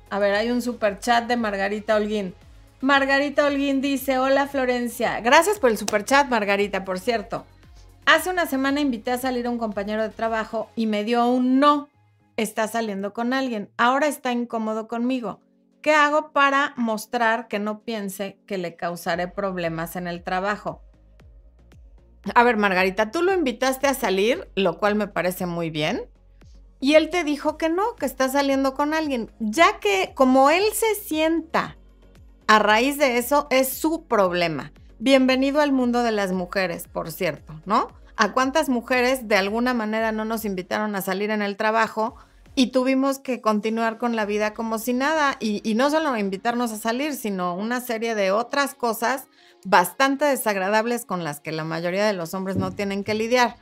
A 0.09 0.19
ver, 0.19 0.35
hay 0.35 0.51
un 0.51 0.63
super 0.63 1.01
chat 1.01 1.27
de 1.27 1.37
Margarita 1.37 1.97
Holguín. 1.97 2.35
Margarita 2.81 3.47
Holguín 3.47 3.81
dice, 3.81 4.19
hola 4.19 4.47
Florencia. 4.47 5.21
Gracias 5.21 5.59
por 5.59 5.71
el 5.71 5.79
super 5.79 6.05
chat, 6.05 6.29
Margarita, 6.29 6.85
por 6.85 6.99
cierto. 6.99 7.45
Hace 8.07 8.31
una 8.31 8.47
semana 8.47 8.81
invité 8.81 9.11
a 9.11 9.19
salir 9.19 9.47
a 9.47 9.51
un 9.51 9.59
compañero 9.59 10.03
de 10.03 10.09
trabajo 10.09 10.71
y 10.77 10.87
me 10.87 11.05
dio 11.05 11.27
un 11.27 11.61
no. 11.61 11.89
Está 12.37 12.67
saliendo 12.69 13.13
con 13.13 13.33
alguien. 13.33 13.71
Ahora 13.77 14.09
está 14.09 14.33
incómodo 14.33 14.89
conmigo 14.89 15.41
¿Qué 15.83 15.95
hago 15.95 16.33
para 16.33 16.75
mostrar 16.77 17.49
que 17.49 17.59
no 17.59 17.81
piense 17.85 18.39
que 18.47 18.59
le 18.59 18.77
causaré 18.77 19.29
problemas 19.29 19.97
en 19.97 20.09
el 20.09 20.23
trabajo? 20.23 20.83
A 22.35 22.45
ver, 22.45 22.59
Margarita, 22.59 23.11
tú 23.11 23.23
lo 23.23 23.33
invitaste 23.33 23.87
a 23.87 23.95
salir, 23.95 24.51
lo 24.57 24.79
cual 24.79 24.95
me 24.95 25.09
parece 25.09 25.47
muy 25.47 25.71
bien. 25.71 26.03
Y 26.81 26.95
él 26.95 27.09
te 27.09 27.25
dijo 27.25 27.57
que 27.57 27.71
no, 27.71 27.97
que 27.97 28.05
está 28.05 28.29
saliendo 28.29 28.75
con 28.75 28.93
alguien. 28.93 29.33
Ya 29.39 29.81
que 29.81 30.13
como 30.15 30.51
él 30.51 30.65
se 30.75 30.95
sienta 30.97 31.79
a 32.51 32.59
raíz 32.59 32.99
de 32.99 33.17
eso, 33.17 33.47
es 33.51 33.69
su 33.69 34.07
problema. 34.07 34.73
Bienvenido 34.99 35.61
al 35.61 35.71
mundo 35.71 36.03
de 36.03 36.11
las 36.11 36.33
mujeres, 36.33 36.89
por 36.89 37.13
cierto, 37.13 37.55
¿no? 37.65 37.93
¿A 38.17 38.33
cuántas 38.33 38.69
mujeres 38.69 39.29
de 39.29 39.37
alguna 39.37 39.73
manera 39.73 40.11
no 40.11 40.25
nos 40.25 40.45
invitaron 40.45 40.97
a 40.97 41.01
salir 41.01 41.31
en 41.31 41.43
el 41.43 41.57
trabajo 41.57 42.17
y 42.57 42.73
tuvimos 42.73 43.21
que 43.21 43.41
continuar 43.41 43.99
con 43.99 44.17
la 44.17 44.25
vida 44.25 44.53
como 44.53 44.81
si 44.81 44.95
nada? 44.95 45.37
Y, 45.39 45.63
no 45.77 45.91
solo 45.91 46.17
invitarnos 46.17 46.73
a 46.73 46.79
salir, 46.79 47.15
sino 47.15 47.55
una 47.55 47.81
serie 47.81 48.17
de 48.17 48.33
otras 48.33 48.75
cosas 48.75 49.29
bastante 49.65 50.25
desagradables 50.25 51.05
con 51.05 51.23
las 51.23 51.39
que 51.39 51.53
la 51.53 51.63
mayoría 51.63 52.05
de 52.05 52.15
los 52.15 52.35
hombres 52.35 52.57
no 52.57 52.73
tienen 52.73 53.05
que 53.05 53.15
lidiar. 53.15 53.59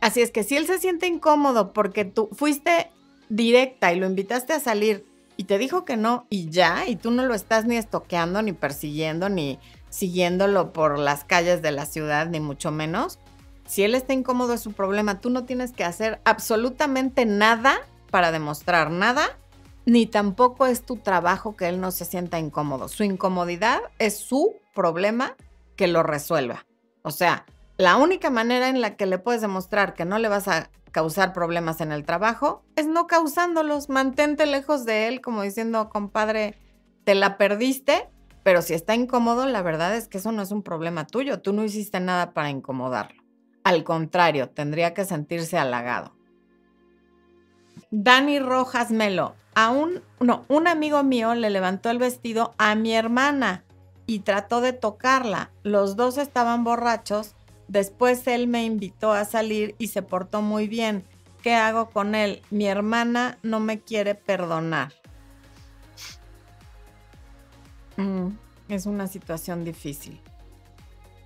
Así 0.00 0.20
es 0.20 0.32
que 0.32 0.42
si 0.42 0.56
él 0.56 0.66
se 0.66 0.80
siente 0.80 1.06
incómodo 1.06 1.72
porque 1.72 2.04
tú 2.04 2.28
fuiste 2.32 2.90
directa 3.28 3.92
y 3.92 4.00
lo 4.00 4.06
invitaste 4.06 4.52
a 4.52 4.58
salir 4.58 5.06
y 5.36 5.44
te 5.44 5.58
dijo 5.58 5.84
que 5.84 5.96
no 5.96 6.26
y 6.30 6.50
ya, 6.50 6.86
y 6.86 6.96
tú 6.96 7.10
no 7.10 7.24
lo 7.24 7.34
estás 7.34 7.64
ni 7.64 7.76
estoqueando, 7.76 8.42
ni 8.42 8.52
persiguiendo, 8.52 9.28
ni 9.28 9.58
siguiéndolo 9.90 10.72
por 10.72 10.98
las 10.98 11.24
calles 11.24 11.62
de 11.62 11.72
la 11.72 11.86
ciudad, 11.86 12.26
ni 12.26 12.40
mucho 12.40 12.70
menos. 12.70 13.18
Si 13.66 13.82
él 13.82 13.94
está 13.94 14.12
incómodo 14.12 14.54
es 14.54 14.60
su 14.60 14.72
problema. 14.72 15.20
Tú 15.20 15.30
no 15.30 15.44
tienes 15.44 15.72
que 15.72 15.84
hacer 15.84 16.20
absolutamente 16.24 17.26
nada 17.26 17.80
para 18.10 18.30
demostrar 18.30 18.90
nada, 18.90 19.38
ni 19.84 20.06
tampoco 20.06 20.66
es 20.66 20.82
tu 20.82 20.96
trabajo 20.96 21.56
que 21.56 21.68
él 21.68 21.80
no 21.80 21.90
se 21.90 22.04
sienta 22.04 22.38
incómodo. 22.38 22.88
Su 22.88 23.04
incomodidad 23.04 23.80
es 23.98 24.16
su 24.18 24.56
problema 24.74 25.36
que 25.76 25.88
lo 25.88 26.02
resuelva. 26.02 26.64
O 27.02 27.10
sea, 27.10 27.44
la 27.76 27.96
única 27.96 28.30
manera 28.30 28.68
en 28.68 28.80
la 28.80 28.96
que 28.96 29.06
le 29.06 29.18
puedes 29.18 29.40
demostrar 29.40 29.94
que 29.94 30.04
no 30.04 30.18
le 30.18 30.28
vas 30.28 30.48
a 30.48 30.70
causar 30.96 31.34
problemas 31.34 31.82
en 31.82 31.92
el 31.92 32.06
trabajo 32.06 32.64
es 32.74 32.86
no 32.86 33.06
causándolos. 33.06 33.90
Mantente 33.90 34.46
lejos 34.46 34.86
de 34.86 35.08
él, 35.08 35.20
como 35.20 35.42
diciendo, 35.42 35.90
compadre, 35.90 36.58
te 37.04 37.14
la 37.14 37.36
perdiste 37.36 38.08
pero 38.46 38.62
si 38.62 38.74
está 38.74 38.94
incómodo, 38.94 39.44
la 39.48 39.60
verdad 39.60 39.96
es 39.96 40.06
que 40.06 40.18
eso 40.18 40.30
no 40.30 40.40
es 40.40 40.52
un 40.52 40.62
problema 40.62 41.04
tuyo. 41.04 41.40
Tú 41.40 41.52
no 41.52 41.64
hiciste 41.64 41.98
nada 41.98 42.32
para 42.32 42.48
incomodarlo. 42.48 43.20
Al 43.64 43.82
contrario, 43.82 44.50
tendría 44.50 44.94
que 44.94 45.04
sentirse 45.04 45.58
halagado. 45.58 46.14
Dani 47.90 48.38
Rojas 48.38 48.92
Melo, 48.92 49.34
a 49.56 49.70
un, 49.70 50.00
no, 50.20 50.44
un 50.46 50.68
amigo 50.68 51.02
mío 51.02 51.34
le 51.34 51.50
levantó 51.50 51.90
el 51.90 51.98
vestido 51.98 52.54
a 52.56 52.76
mi 52.76 52.94
hermana 52.94 53.64
y 54.06 54.20
trató 54.20 54.60
de 54.60 54.72
tocarla. 54.72 55.50
Los 55.64 55.96
dos 55.96 56.16
estaban 56.16 56.62
borrachos. 56.62 57.34
Después 57.68 58.26
él 58.26 58.46
me 58.46 58.64
invitó 58.64 59.12
a 59.12 59.24
salir 59.24 59.74
y 59.78 59.88
se 59.88 60.02
portó 60.02 60.42
muy 60.42 60.68
bien. 60.68 61.04
¿Qué 61.42 61.54
hago 61.54 61.90
con 61.90 62.14
él? 62.14 62.42
Mi 62.50 62.66
hermana 62.66 63.38
no 63.42 63.60
me 63.60 63.80
quiere 63.80 64.14
perdonar. 64.14 64.92
Mm, 67.96 68.28
es 68.68 68.86
una 68.86 69.06
situación 69.06 69.64
difícil. 69.64 70.20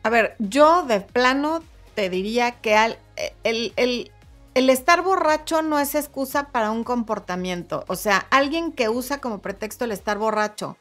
A 0.03 0.11
ver, 0.11 0.37
yo 0.39 0.85
de 0.85 1.01
plano 1.01 1.63
te 1.95 2.09
diría 2.09 2.53
que 2.61 2.75
al, 2.75 2.99
el, 3.45 4.13
el 4.55 4.71
estar 4.71 5.03
borracho 5.03 5.61
no 5.63 5.79
es 5.79 5.95
excusa 5.95 6.49
para 6.53 6.71
un 6.71 6.85
comportamiento. 6.85 7.85
O 7.87 7.97
sea, 7.97 8.27
alguien 8.31 8.73
que 8.73 8.89
usa 8.89 9.21
como 9.21 9.41
pretexto 9.41 9.85
el 9.85 9.93
estar 9.93 10.17
borracho 10.17 10.79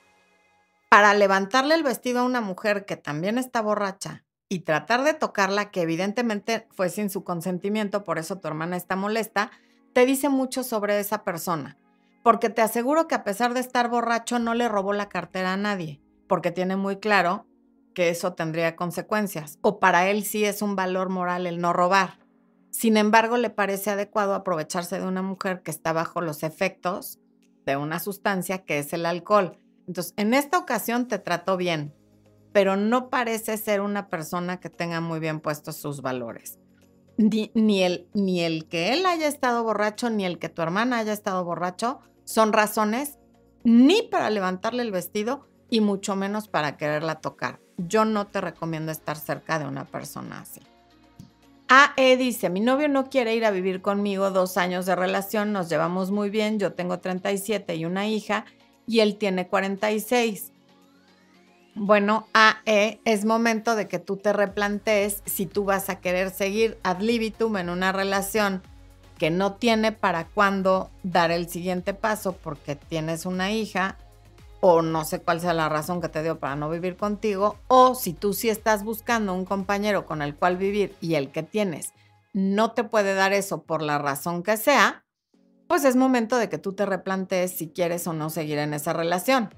para 0.89 1.13
levantarle 1.13 1.75
el 1.75 1.83
vestido 1.83 2.21
a 2.21 2.23
una 2.23 2.41
mujer 2.41 2.85
que 2.85 2.95
también 2.97 3.37
está 3.37 3.61
borracha 3.61 4.23
y 4.49 4.61
tratar 4.61 5.03
de 5.03 5.13
tocarla, 5.13 5.71
que 5.71 5.81
evidentemente 5.81 6.67
fue 6.71 6.89
sin 6.89 7.09
su 7.09 7.23
consentimiento, 7.23 8.03
por 8.03 8.19
eso 8.19 8.39
tu 8.39 8.47
hermana 8.47 8.75
está 8.75 8.95
molesta, 8.95 9.51
te 9.93 10.05
dice 10.05 10.27
mucho 10.27 10.63
sobre 10.63 10.99
esa 10.99 11.23
persona 11.23 11.77
porque 12.23 12.49
te 12.49 12.61
aseguro 12.61 13.07
que 13.07 13.15
a 13.15 13.23
pesar 13.23 13.53
de 13.53 13.59
estar 13.59 13.89
borracho 13.89 14.39
no 14.39 14.53
le 14.53 14.69
robó 14.69 14.93
la 14.93 15.09
cartera 15.09 15.53
a 15.53 15.57
nadie, 15.57 16.01
porque 16.27 16.51
tiene 16.51 16.75
muy 16.75 16.97
claro 16.97 17.45
que 17.93 18.09
eso 18.09 18.33
tendría 18.33 18.75
consecuencias, 18.75 19.57
o 19.61 19.79
para 19.79 20.09
él 20.09 20.23
sí 20.23 20.45
es 20.45 20.61
un 20.61 20.75
valor 20.75 21.09
moral 21.09 21.47
el 21.47 21.59
no 21.59 21.73
robar. 21.73 22.19
Sin 22.71 22.97
embargo, 22.97 23.37
le 23.37 23.49
parece 23.49 23.89
adecuado 23.89 24.35
aprovecharse 24.35 24.99
de 24.99 25.07
una 25.07 25.21
mujer 25.21 25.63
que 25.63 25.71
está 25.71 25.91
bajo 25.91 26.21
los 26.21 26.43
efectos 26.43 27.19
de 27.65 27.77
una 27.77 27.99
sustancia 27.99 28.63
que 28.63 28.79
es 28.79 28.93
el 28.93 29.05
alcohol. 29.05 29.57
Entonces, 29.87 30.13
en 30.17 30.33
esta 30.33 30.59
ocasión 30.59 31.07
te 31.07 31.17
trató 31.17 31.57
bien, 31.57 31.95
pero 32.51 32.75
no 32.75 33.09
parece 33.09 33.57
ser 33.57 33.81
una 33.81 34.07
persona 34.07 34.59
que 34.59 34.69
tenga 34.69 35.01
muy 35.01 35.19
bien 35.19 35.39
puestos 35.39 35.77
sus 35.77 36.01
valores. 36.01 36.59
Ni, 37.17 37.83
el, 37.83 38.07
ni 38.13 38.41
el 38.41 38.67
que 38.67 38.93
él 38.93 39.05
haya 39.05 39.27
estado 39.27 39.63
borracho, 39.63 40.09
ni 40.09 40.25
el 40.25 40.39
que 40.39 40.47
tu 40.47 40.61
hermana 40.61 40.99
haya 40.99 41.11
estado 41.11 41.43
borracho, 41.43 41.99
son 42.23 42.53
razones 42.53 43.17
ni 43.63 44.03
para 44.03 44.29
levantarle 44.29 44.83
el 44.83 44.91
vestido 44.91 45.45
y 45.69 45.81
mucho 45.81 46.15
menos 46.15 46.47
para 46.47 46.77
quererla 46.77 47.15
tocar. 47.15 47.59
Yo 47.77 48.05
no 48.05 48.27
te 48.27 48.39
recomiendo 48.39 48.91
estar 48.91 49.17
cerca 49.17 49.59
de 49.59 49.65
una 49.65 49.85
persona 49.85 50.41
así. 50.41 50.61
AE 51.67 52.17
dice, 52.17 52.49
mi 52.49 52.61
novio 52.61 52.87
no 52.89 53.09
quiere 53.09 53.35
ir 53.35 53.45
a 53.45 53.51
vivir 53.51 53.81
conmigo, 53.81 54.31
dos 54.31 54.57
años 54.57 54.87
de 54.87 54.95
relación, 54.95 55.53
nos 55.53 55.69
llevamos 55.69 56.09
muy 56.09 56.31
bien, 56.31 56.57
yo 56.57 56.73
tengo 56.73 56.99
37 56.99 57.75
y 57.75 57.85
una 57.85 58.07
hija 58.07 58.45
y 58.87 59.01
él 59.01 59.17
tiene 59.17 59.47
46. 59.47 60.51
Bueno, 61.81 62.27
AE, 62.33 62.99
es 63.05 63.23
momento 63.23 63.73
de 63.77 63.87
que 63.87 63.99
tú 63.99 64.17
te 64.17 64.33
replantees 64.33 65.23
si 65.25 65.45
tú 65.45 65.63
vas 65.63 65.89
a 65.89 66.01
querer 66.01 66.29
seguir 66.29 66.77
ad 66.83 66.99
libitum 66.99 67.55
en 67.55 67.69
una 67.69 67.93
relación 67.93 68.61
que 69.17 69.31
no 69.31 69.53
tiene 69.53 69.93
para 69.93 70.25
cuándo 70.25 70.89
dar 71.03 71.31
el 71.31 71.47
siguiente 71.47 71.93
paso 71.93 72.33
porque 72.33 72.75
tienes 72.75 73.25
una 73.25 73.53
hija 73.53 73.97
o 74.59 74.81
no 74.81 75.05
sé 75.05 75.21
cuál 75.21 75.39
sea 75.39 75.53
la 75.53 75.69
razón 75.69 76.01
que 76.01 76.09
te 76.09 76.21
dio 76.21 76.37
para 76.37 76.57
no 76.57 76.69
vivir 76.69 76.97
contigo, 76.97 77.55
o 77.69 77.95
si 77.95 78.11
tú 78.11 78.33
sí 78.33 78.49
estás 78.49 78.83
buscando 78.83 79.33
un 79.33 79.45
compañero 79.45 80.05
con 80.05 80.21
el 80.21 80.35
cual 80.35 80.57
vivir 80.57 80.97
y 80.99 81.15
el 81.15 81.31
que 81.31 81.43
tienes 81.43 81.93
no 82.33 82.71
te 82.71 82.83
puede 82.83 83.13
dar 83.13 83.31
eso 83.31 83.63
por 83.63 83.81
la 83.81 83.97
razón 83.99 84.43
que 84.43 84.57
sea, 84.57 85.05
pues 85.69 85.85
es 85.85 85.95
momento 85.95 86.35
de 86.35 86.49
que 86.49 86.57
tú 86.57 86.73
te 86.73 86.85
replantees 86.85 87.53
si 87.53 87.69
quieres 87.69 88.05
o 88.05 88.11
no 88.11 88.29
seguir 88.29 88.57
en 88.57 88.73
esa 88.73 88.91
relación. 88.91 89.49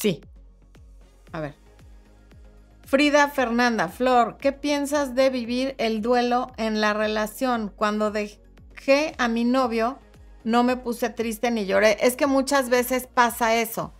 Sí. 0.00 0.22
A 1.30 1.40
ver. 1.40 1.54
Frida 2.86 3.28
Fernanda, 3.28 3.88
Flor, 3.88 4.38
¿qué 4.38 4.50
piensas 4.50 5.14
de 5.14 5.30
vivir 5.30 5.74
el 5.78 6.00
duelo 6.00 6.52
en 6.56 6.80
la 6.80 6.94
relación? 6.94 7.70
Cuando 7.74 8.10
dejé 8.10 9.14
a 9.18 9.28
mi 9.28 9.44
novio, 9.44 9.98
no 10.42 10.64
me 10.64 10.76
puse 10.76 11.10
triste 11.10 11.50
ni 11.50 11.66
lloré. 11.66 11.98
Es 12.00 12.16
que 12.16 12.26
muchas 12.26 12.70
veces 12.70 13.06
pasa 13.12 13.54
eso. 13.54 13.92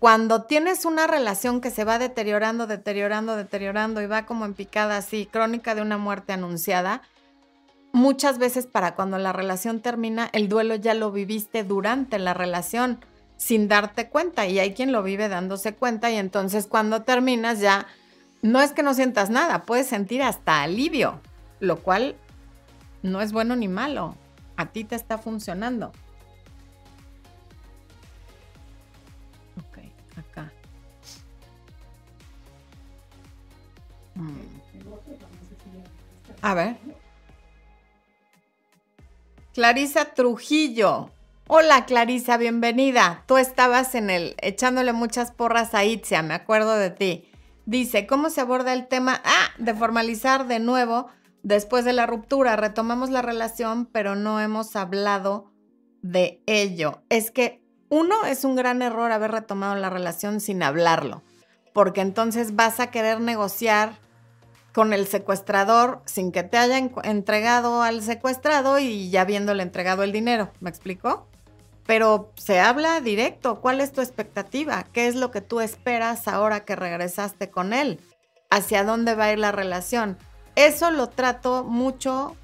Cuando 0.00 0.42
tienes 0.42 0.84
una 0.84 1.06
relación 1.06 1.60
que 1.60 1.70
se 1.70 1.84
va 1.84 1.98
deteriorando, 1.98 2.66
deteriorando, 2.66 3.36
deteriorando 3.36 4.02
y 4.02 4.06
va 4.06 4.26
como 4.26 4.44
en 4.44 4.54
picada 4.54 4.98
así, 4.98 5.24
crónica 5.24 5.74
de 5.74 5.82
una 5.82 5.96
muerte 5.96 6.34
anunciada, 6.34 7.00
muchas 7.92 8.38
veces 8.38 8.66
para 8.66 8.96
cuando 8.96 9.18
la 9.18 9.32
relación 9.32 9.80
termina, 9.80 10.28
el 10.32 10.48
duelo 10.48 10.74
ya 10.74 10.92
lo 10.94 11.12
viviste 11.12 11.62
durante 11.62 12.18
la 12.18 12.34
relación 12.34 12.98
sin 13.36 13.68
darte 13.68 14.08
cuenta 14.08 14.46
y 14.46 14.58
hay 14.58 14.74
quien 14.74 14.92
lo 14.92 15.02
vive 15.02 15.28
dándose 15.28 15.74
cuenta 15.74 16.10
y 16.10 16.16
entonces 16.16 16.66
cuando 16.66 17.02
terminas 17.02 17.60
ya 17.60 17.86
no 18.42 18.60
es 18.60 18.72
que 18.72 18.82
no 18.82 18.94
sientas 18.94 19.30
nada, 19.30 19.64
puedes 19.64 19.86
sentir 19.86 20.22
hasta 20.22 20.62
alivio, 20.62 21.20
lo 21.60 21.80
cual 21.80 22.16
no 23.02 23.20
es 23.20 23.32
bueno 23.32 23.56
ni 23.56 23.68
malo. 23.68 24.16
A 24.56 24.66
ti 24.66 24.84
te 24.84 24.94
está 24.94 25.18
funcionando. 25.18 25.92
Ok, 29.56 29.78
acá. 30.18 30.52
Mm. 34.14 34.64
A 36.42 36.54
ver. 36.54 36.76
Clarisa 39.54 40.04
Trujillo. 40.14 41.10
Hola 41.46 41.84
Clarisa, 41.84 42.38
bienvenida. 42.38 43.22
Tú 43.26 43.36
estabas 43.36 43.94
en 43.94 44.08
el 44.08 44.34
echándole 44.40 44.94
muchas 44.94 45.30
porras 45.30 45.74
a 45.74 45.84
Itzia, 45.84 46.22
me 46.22 46.32
acuerdo 46.32 46.74
de 46.74 46.88
ti. 46.88 47.30
Dice, 47.66 48.06
¿cómo 48.06 48.30
se 48.30 48.40
aborda 48.40 48.72
el 48.72 48.88
tema 48.88 49.20
ah, 49.26 49.48
de 49.58 49.74
formalizar 49.74 50.46
de 50.46 50.58
nuevo 50.58 51.08
después 51.42 51.84
de 51.84 51.92
la 51.92 52.06
ruptura? 52.06 52.56
Retomamos 52.56 53.10
la 53.10 53.20
relación, 53.20 53.84
pero 53.84 54.16
no 54.16 54.40
hemos 54.40 54.74
hablado 54.74 55.52
de 56.00 56.42
ello. 56.46 57.02
Es 57.10 57.30
que 57.30 57.62
uno 57.90 58.24
es 58.24 58.46
un 58.46 58.56
gran 58.56 58.80
error 58.80 59.12
haber 59.12 59.32
retomado 59.32 59.74
la 59.74 59.90
relación 59.90 60.40
sin 60.40 60.62
hablarlo, 60.62 61.22
porque 61.74 62.00
entonces 62.00 62.56
vas 62.56 62.80
a 62.80 62.90
querer 62.90 63.20
negociar 63.20 64.00
con 64.74 64.92
el 64.92 65.06
secuestrador 65.06 66.02
sin 66.04 66.32
que 66.32 66.42
te 66.42 66.58
hayan 66.58 66.92
entregado 67.04 67.82
al 67.82 68.02
secuestrado 68.02 68.80
y 68.80 69.08
ya 69.08 69.20
habiéndole 69.20 69.62
entregado 69.62 70.02
el 70.02 70.10
dinero. 70.10 70.50
¿Me 70.58 70.68
explicó? 70.68 71.28
Pero 71.86 72.32
se 72.34 72.58
habla 72.58 73.00
directo. 73.00 73.60
¿Cuál 73.60 73.80
es 73.80 73.92
tu 73.92 74.00
expectativa? 74.00 74.84
¿Qué 74.92 75.06
es 75.06 75.14
lo 75.14 75.30
que 75.30 75.40
tú 75.40 75.60
esperas 75.60 76.26
ahora 76.26 76.64
que 76.64 76.74
regresaste 76.74 77.50
con 77.50 77.72
él? 77.72 78.00
¿Hacia 78.50 78.82
dónde 78.82 79.14
va 79.14 79.26
a 79.26 79.32
ir 79.32 79.38
la 79.38 79.52
relación? 79.52 80.18
Eso 80.56 80.90
lo 80.90 81.08
trato 81.08 81.62
mucho 81.62 82.34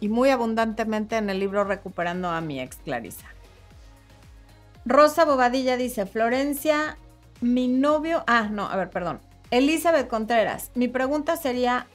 y 0.00 0.08
muy 0.08 0.30
abundantemente 0.30 1.16
en 1.16 1.30
el 1.30 1.38
libro 1.38 1.62
Recuperando 1.62 2.28
a 2.28 2.40
mi 2.40 2.60
ex 2.60 2.76
Clarisa. 2.76 3.28
Rosa 4.84 5.24
Bobadilla 5.24 5.76
dice, 5.76 6.06
Florencia, 6.06 6.98
mi 7.40 7.68
novio, 7.68 8.24
ah, 8.26 8.48
no, 8.50 8.68
a 8.68 8.74
ver, 8.76 8.90
perdón. 8.90 9.20
Elizabeth 9.50 10.08
Contreras, 10.08 10.72
mi 10.74 10.88
pregunta 10.88 11.36
sería, 11.36 11.88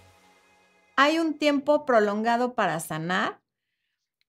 ¿hay 0.95 1.19
un 1.19 1.37
tiempo 1.37 1.85
prolongado 1.85 2.53
para 2.53 2.79
sanar? 2.79 3.41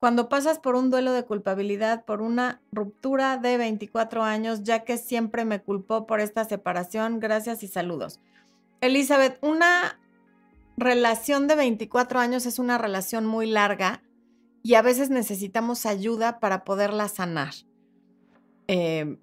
Cuando 0.01 0.29
pasas 0.29 0.59
por 0.59 0.75
un 0.75 0.91
duelo 0.91 1.13
de 1.13 1.25
culpabilidad, 1.25 2.05
por 2.05 2.23
una 2.23 2.61
ruptura 2.73 3.37
de 3.37 3.57
24 3.57 4.25
años, 4.25 4.65
ya 4.65 4.83
que 4.85 4.99
siempre 4.99 5.45
me 5.45 5.63
culpó 5.63 6.07
por 6.09 6.19
esta 6.19 6.45
separación, 6.45 7.21
gracias 7.21 7.63
y 7.63 7.69
saludos. 7.69 8.19
Elizabeth, 8.81 9.39
una 9.43 10.01
relación 10.77 11.47
de 11.47 11.55
24 11.55 12.19
años 12.19 12.47
es 12.47 12.59
una 12.59 12.79
relación 12.79 13.27
muy 13.27 13.47
larga 13.47 14.03
y 14.65 14.75
a 14.75 14.83
veces 14.83 15.11
necesitamos 15.11 15.87
ayuda 15.87 16.41
para 16.41 16.65
poderla 16.65 17.07
sanar. 17.07 17.55
Eh, 18.67 19.19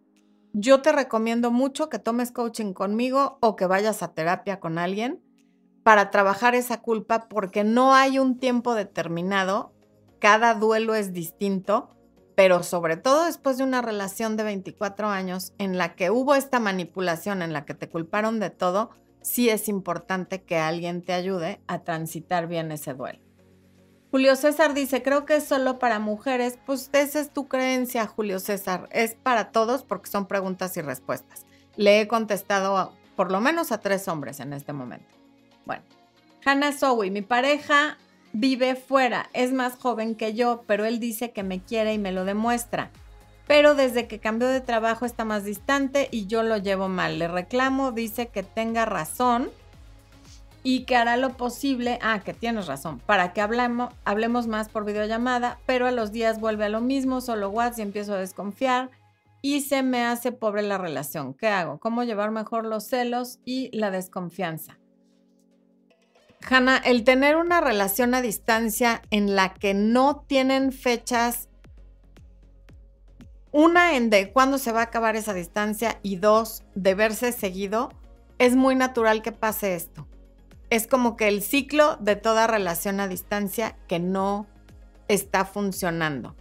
yo 0.54 0.82
te 0.82 0.92
recomiendo 0.92 1.52
mucho 1.52 1.90
que 1.90 2.00
tomes 2.00 2.32
coaching 2.32 2.74
conmigo 2.74 3.38
o 3.42 3.56
que 3.56 3.68
vayas 3.68 4.02
a 4.02 4.14
terapia 4.14 4.60
con 4.60 4.78
alguien 4.78 5.22
para 5.84 6.12
trabajar 6.12 6.56
esa 6.56 6.82
culpa 6.82 7.28
porque 7.30 7.64
no 7.64 7.94
hay 7.94 8.20
un 8.20 8.40
tiempo 8.40 8.76
determinado, 8.76 9.74
cada 10.20 10.54
duelo 10.54 10.96
es 10.96 11.14
distinto, 11.14 11.90
pero 12.36 12.64
sobre 12.64 12.98
todo 12.98 13.26
después 13.26 13.58
de 13.58 13.64
una 13.64 13.82
relación 13.82 14.38
de 14.38 14.44
24 14.44 15.08
años 15.10 15.54
en 15.58 15.78
la 15.78 15.96
que 15.96 16.10
hubo 16.10 16.36
esta 16.36 16.60
manipulación, 16.60 17.42
en 17.42 17.54
la 17.54 17.66
que 17.66 17.74
te 17.74 17.90
culparon 17.90 18.40
de 18.40 18.50
todo, 18.50 18.92
sí 19.22 19.50
es 19.50 19.68
importante 19.68 20.44
que 20.44 20.58
alguien 20.58 21.04
te 21.04 21.14
ayude 21.14 21.62
a 21.68 21.84
transitar 21.84 22.48
bien 22.48 22.72
ese 22.72 22.94
duelo. 22.94 23.29
Julio 24.12 24.36
César 24.36 24.74
dice, 24.74 25.04
creo 25.04 25.26
que 25.26 25.36
es 25.36 25.43
solo 25.43 25.78
para 25.78 26.00
mujeres. 26.00 26.58
Pues 26.65 26.89
esa 26.93 27.19
es 27.19 27.32
tu 27.32 27.48
creencia, 27.48 28.08
Julio 28.08 28.39
César. 28.39 28.89
Es 28.91 29.13
para 29.13 29.52
todos 29.52 29.84
porque 29.84 30.10
son 30.10 30.26
preguntas 30.26 30.76
y 30.78 30.82
respuestas. 30.82 31.45
Le 31.76 32.02
he 32.02 32.08
contestado 32.08 32.93
por 33.15 33.32
lo 33.32 33.39
menos 33.39 33.72
a 33.72 33.80
tres 33.80 34.08
hombres 34.08 34.39
en 34.39 34.54
este 34.54 34.74
momento. 34.74 35.06
Bueno, 35.65 35.84
Hannah 36.43 36.72
Zoe, 36.72 37.12
mi 37.12 37.22
pareja 37.22 37.98
vive 38.34 38.76
fuera, 38.76 39.30
es 39.34 39.52
más 39.54 39.76
joven 39.76 40.15
que 40.15 40.34
yo, 40.34 40.63
pero 40.65 40.86
él 40.86 41.00
dice 41.00 41.32
que 41.32 41.43
me 41.43 41.62
quiere 41.62 41.93
y 41.93 42.00
me 42.00 42.12
lo 42.12 42.26
demuestra. 42.26 42.91
Pero 43.45 43.76
desde 43.76 44.08
que 44.08 44.19
cambió 44.19 44.48
de 44.48 44.62
trabajo 44.62 45.06
está 45.06 45.26
más 45.26 45.43
distante 45.43 46.08
y 46.12 46.28
yo 46.28 46.43
lo 46.43 46.58
llevo 46.58 46.88
mal. 46.88 47.19
Le 47.19 47.28
reclamo, 47.28 47.91
dice 47.91 48.28
que 48.28 48.43
tenga 48.43 48.86
razón 48.86 49.50
y 50.63 50.84
que 50.84 50.95
hará 50.95 51.17
lo 51.17 51.38
posible, 51.38 52.00
ah, 52.02 52.22
que 52.24 52.34
tienes 52.34 52.67
razón, 52.67 53.00
para 53.06 53.34
que 53.34 53.41
hablemos, 53.41 53.93
hablemos 54.04 54.48
más 54.48 54.69
por 54.69 54.86
videollamada, 54.86 55.60
pero 55.65 55.88
a 55.88 55.91
los 55.91 56.12
días 56.12 56.39
vuelve 56.39 56.65
a 56.65 56.69
lo 56.69 56.82
mismo, 56.82 57.22
solo 57.22 57.50
WhatsApp 57.50 57.80
y 57.80 57.84
empiezo 57.84 58.13
a 58.13 58.19
desconfiar 58.19 58.89
y 59.41 59.62
se 59.62 59.84
me 59.84 60.04
hace 60.04 60.32
pobre 60.32 60.62
la 60.62 60.78
relación. 60.78 61.34
¿Qué 61.34 61.48
hago? 61.48 61.80
¿Cómo 61.80 62.04
llevar 62.04 62.32
mejor 62.32 62.65
los 62.65 62.86
celos 62.88 63.39
y 63.45 63.76
la 63.76 63.89
desconfianza? 63.89 64.78
Hanna, 66.41 66.78
el 66.78 67.04
tener 67.04 67.38
una 67.38 67.62
relación 67.62 68.13
a 68.13 68.22
distancia 68.22 69.02
en 69.12 69.36
la 69.36 69.54
que 69.54 69.74
no 69.74 70.26
tienen 70.28 70.72
fechas, 70.72 71.48
una 73.52 73.95
en 73.95 74.10
de 74.10 74.32
cuándo 74.32 74.58
se 74.58 74.72
va 74.72 74.82
a 74.82 74.86
acabar 74.86 75.15
esa 75.15 75.34
distancia 75.34 76.00
y 76.04 76.17
dos, 76.17 76.63
de 76.76 76.95
verse 76.95 77.32
seguido, 77.32 77.89
es 78.38 78.56
muy 78.56 78.76
natural 78.76 79.22
que 79.22 79.32
pase 79.32 79.76
esto 79.76 80.08
es 80.70 80.88
como 80.88 81.18
que 81.18 81.28
el 81.28 81.42
ciclo 81.42 81.98
de 81.98 82.16
toda 82.16 82.48
relación 82.48 83.00
a 83.00 83.08
distancia 83.08 83.76
que 83.88 84.00
no 84.00 84.48
está 85.08 85.46
funcionando. 85.46 86.36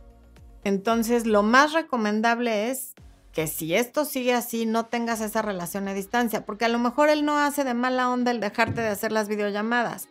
Entonces, 0.65 1.27
lo 1.27 1.43
más 1.43 1.73
recomendable 1.73 2.71
es 2.71 2.95
que 3.33 3.47
si 3.47 3.75
esto 3.75 4.05
sigue 4.05 4.35
así, 4.35 4.67
no 4.67 4.87
tengas 4.87 5.21
esa 5.21 5.43
relación 5.43 5.89
a 5.89 5.95
distancia, 5.95 6.45
porque 6.45 6.65
a 6.65 6.69
lo 6.69 6.79
mejor 6.79 7.09
él 7.09 7.25
no 7.25 7.39
hace 7.39 7.65
de 7.65 7.75
mala 7.75 8.11
onda 8.11 8.31
el 8.31 8.41
dejarte 8.41 8.81
de 8.81 8.89
hacer 8.89 9.13
las 9.13 9.29
videollamadas. 9.29 10.09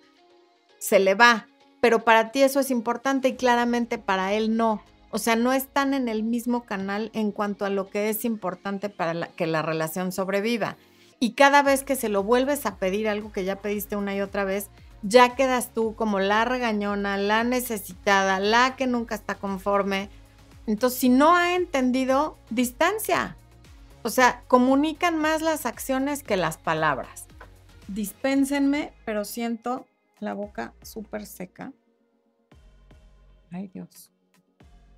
Se 0.79 0.99
le 0.99 1.13
va, 1.13 1.47
pero 1.81 2.03
para 2.03 2.31
ti 2.31 2.41
eso 2.41 2.59
es 2.59 2.71
importante 2.71 3.27
y 3.27 3.35
claramente 3.35 3.97
para 3.97 4.33
él 4.33 4.55
no. 4.55 4.81
O 5.11 5.19
sea, 5.19 5.35
no 5.35 5.53
están 5.53 5.93
en 5.93 6.09
el 6.09 6.23
mismo 6.23 6.63
canal 6.63 7.11
en 7.13 7.31
cuanto 7.31 7.65
a 7.65 7.69
lo 7.69 7.89
que 7.89 8.09
es 8.09 8.25
importante 8.25 8.89
para 8.89 9.27
que 9.27 9.47
la 9.47 9.61
relación 9.61 10.11
sobreviva 10.11 10.77
y 11.19 11.33
cada 11.33 11.63
vez 11.63 11.83
que 11.83 11.95
se 11.95 12.09
lo 12.09 12.23
vuelves 12.23 12.65
a 12.65 12.77
pedir 12.77 13.07
algo 13.07 13.31
que 13.31 13.43
ya 13.43 13.61
pediste 13.61 13.95
una 13.95 14.15
y 14.15 14.21
otra 14.21 14.43
vez, 14.43 14.69
ya 15.01 15.35
quedas 15.35 15.73
tú 15.73 15.95
como 15.95 16.19
la 16.19 16.45
regañona, 16.45 17.17
la 17.17 17.43
necesitada, 17.43 18.39
la 18.39 18.75
que 18.75 18.87
nunca 18.87 19.15
está 19.15 19.35
conforme. 19.35 20.09
Entonces, 20.65 20.99
si 20.99 21.09
no 21.09 21.35
ha 21.35 21.55
entendido, 21.55 22.37
distancia. 22.49 23.35
O 24.03 24.09
sea, 24.09 24.43
comunican 24.47 25.17
más 25.17 25.41
las 25.41 25.65
acciones 25.65 26.23
que 26.23 26.37
las 26.37 26.57
palabras. 26.57 27.27
Dispénsenme, 27.87 28.93
pero 29.05 29.25
siento 29.25 29.85
la 30.19 30.33
boca 30.33 30.73
súper 30.81 31.25
seca. 31.25 31.73
Ay, 33.51 33.69
Dios. 33.69 34.11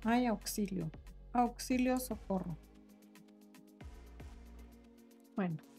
Ay, 0.04 0.26
auxilio. 0.26 0.90
Auxilio, 1.32 1.98
socorro. 1.98 2.56
Bueno. 5.36 5.69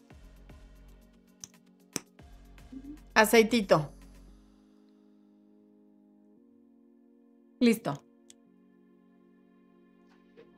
Aceitito. 3.14 3.92
Listo. 7.60 8.04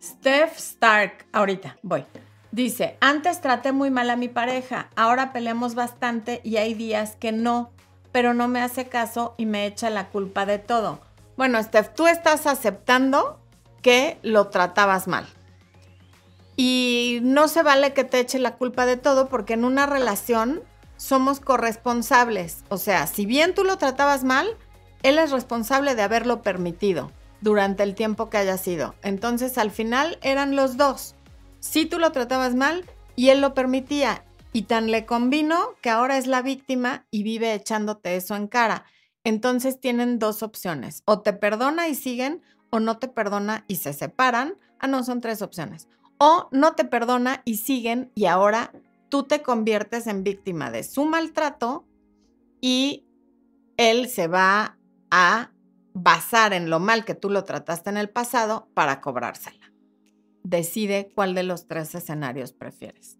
Steph 0.01 0.57
Stark, 0.57 1.25
ahorita 1.31 1.77
voy. 1.81 2.05
Dice, 2.51 2.97
antes 3.01 3.41
traté 3.41 3.71
muy 3.71 3.89
mal 3.89 4.09
a 4.09 4.15
mi 4.15 4.27
pareja, 4.27 4.89
ahora 4.95 5.33
peleamos 5.33 5.75
bastante 5.75 6.39
y 6.43 6.57
hay 6.57 6.75
días 6.75 7.15
que 7.15 7.31
no, 7.31 7.71
pero 8.11 8.33
no 8.33 8.47
me 8.47 8.61
hace 8.61 8.87
caso 8.87 9.33
y 9.37 9.45
me 9.45 9.65
echa 9.65 9.89
la 9.89 10.09
culpa 10.09 10.45
de 10.45 10.59
todo. 10.59 11.01
Bueno, 11.35 11.61
Steph, 11.63 11.95
tú 11.95 12.05
estás 12.05 12.45
aceptando 12.45 13.39
que 13.81 14.19
lo 14.21 14.49
tratabas 14.49 15.07
mal. 15.07 15.25
Y 16.55 17.19
no 17.23 17.47
se 17.47 17.63
vale 17.63 17.93
que 17.93 18.03
te 18.03 18.19
eche 18.19 18.37
la 18.37 18.55
culpa 18.55 18.85
de 18.85 18.97
todo 18.97 19.29
porque 19.29 19.53
en 19.53 19.65
una 19.65 19.87
relación 19.87 20.61
somos 21.03 21.41
corresponsables. 21.41 22.63
O 22.69 22.77
sea, 22.77 23.07
si 23.07 23.25
bien 23.25 23.53
tú 23.53 23.65
lo 23.65 23.77
tratabas 23.77 24.23
mal, 24.23 24.47
él 25.01 25.19
es 25.19 25.31
responsable 25.31 25.95
de 25.95 26.01
haberlo 26.01 26.41
permitido 26.41 27.11
durante 27.41 27.83
el 27.83 27.93
tiempo 27.93 28.29
que 28.29 28.37
haya 28.37 28.57
sido. 28.57 28.95
Entonces, 29.03 29.57
al 29.57 29.69
final 29.69 30.17
eran 30.21 30.55
los 30.55 30.77
dos. 30.77 31.15
Si 31.59 31.85
tú 31.85 31.99
lo 31.99 32.13
tratabas 32.13 32.55
mal 32.55 32.85
y 33.17 33.29
él 33.29 33.41
lo 33.41 33.53
permitía. 33.53 34.23
Y 34.53 34.61
tan 34.63 34.91
le 34.91 35.05
convino 35.05 35.75
que 35.81 35.89
ahora 35.89 36.17
es 36.17 36.25
la 36.25 36.41
víctima 36.41 37.05
y 37.11 37.23
vive 37.23 37.53
echándote 37.53 38.15
eso 38.15 38.37
en 38.37 38.47
cara. 38.47 38.85
Entonces 39.25 39.81
tienen 39.81 40.19
dos 40.19 40.41
opciones. 40.41 41.03
O 41.03 41.19
te 41.19 41.33
perdona 41.33 41.89
y 41.89 41.95
siguen, 41.95 42.41
o 42.69 42.79
no 42.79 42.97
te 42.97 43.09
perdona 43.09 43.65
y 43.67 43.75
se 43.77 43.91
separan. 43.91 44.55
Ah, 44.79 44.87
no, 44.87 45.03
son 45.03 45.19
tres 45.19 45.41
opciones. 45.41 45.89
O 46.17 46.47
no 46.51 46.75
te 46.75 46.85
perdona 46.85 47.41
y 47.43 47.57
siguen 47.57 48.09
y 48.15 48.25
ahora 48.25 48.71
tú 49.13 49.21
te 49.21 49.43
conviertes 49.43 50.07
en 50.07 50.23
víctima 50.23 50.71
de 50.71 50.81
su 50.81 51.05
maltrato 51.05 51.85
y 52.61 53.05
él 53.77 54.09
se 54.09 54.25
va 54.25 54.79
a 55.11 55.51
basar 55.93 56.51
en 56.51 56.71
lo 56.71 56.79
mal 56.79 57.05
que 57.05 57.13
tú 57.13 57.29
lo 57.29 57.43
trataste 57.43 57.91
en 57.91 57.97
el 57.97 58.09
pasado 58.09 58.69
para 58.73 59.01
cobrársela. 59.01 59.71
Decide 60.41 61.11
cuál 61.13 61.35
de 61.35 61.43
los 61.43 61.67
tres 61.67 61.93
escenarios 61.93 62.53
prefieres. 62.53 63.19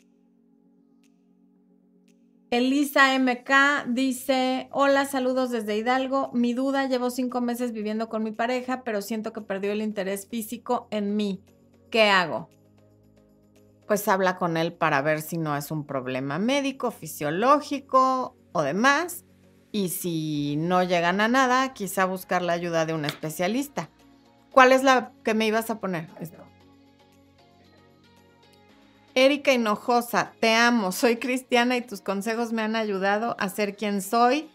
Elisa 2.49 3.13
MK 3.19 3.93
dice, 3.93 4.69
hola, 4.71 5.06
saludos 5.06 5.51
desde 5.51 5.77
Hidalgo. 5.77 6.32
Mi 6.34 6.56
duda, 6.56 6.88
llevo 6.88 7.12
cinco 7.12 7.39
meses 7.39 7.71
viviendo 7.71 8.10
con 8.10 8.23
mi 8.23 8.32
pareja, 8.32 8.82
pero 8.84 9.03
siento 9.03 9.32
que 9.32 9.41
perdió 9.41 9.71
el 9.71 9.84
interés 9.84 10.27
físico 10.27 10.88
en 10.89 11.15
mí. 11.15 11.43
¿Qué 11.91 12.10
hago? 12.10 12.49
Pues 13.93 14.08
habla 14.08 14.38
con 14.38 14.58
él 14.58 14.73
para 14.73 15.03
ver 15.03 15.21
si 15.21 15.38
no 15.38 15.56
es 15.56 15.69
un 15.69 15.86
problema 15.86 16.39
médico, 16.39 16.89
fisiológico 16.89 18.36
o 18.51 18.63
demás. 18.63 19.23
Y 19.71 19.89
si 19.89 20.56
no 20.58 20.82
llegan 20.82 21.21
a 21.21 21.27
nada, 21.27 21.75
quizá 21.75 22.06
buscar 22.06 22.41
la 22.41 22.53
ayuda 22.53 22.88
de 22.88 22.95
un 22.95 23.06
especialista. 23.06 23.91
¿Cuál 24.51 24.71
es 24.71 24.82
la 24.82 25.12
que 25.23 25.36
me 25.36 25.45
ibas 25.45 25.69
a 25.69 25.79
poner? 25.79 26.10
Erika 29.13 29.53
Hinojosa, 29.53 30.32
te 30.39 30.56
amo, 30.56 30.91
soy 30.91 31.17
cristiana 31.17 31.77
y 31.77 31.82
tus 31.82 32.01
consejos 32.01 32.51
me 32.51 32.63
han 32.63 32.75
ayudado 32.75 33.36
a 33.38 33.47
ser 33.49 33.75
quien 33.75 34.01
soy 34.01 34.49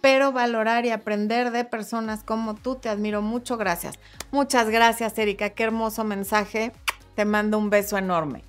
pero 0.00 0.30
valorar 0.30 0.86
y 0.86 0.90
aprender 0.90 1.50
de 1.50 1.64
personas 1.64 2.22
como 2.22 2.54
tú. 2.54 2.76
Te 2.76 2.90
admiro 2.90 3.22
mucho. 3.22 3.56
Gracias. 3.56 3.98
Muchas 4.30 4.68
gracias, 4.68 5.18
Erika. 5.18 5.50
Qué 5.50 5.64
hermoso 5.64 6.04
mensaje. 6.04 6.70
Te 7.16 7.24
mando 7.24 7.58
un 7.58 7.70
beso 7.70 7.98
enorme. 7.98 8.44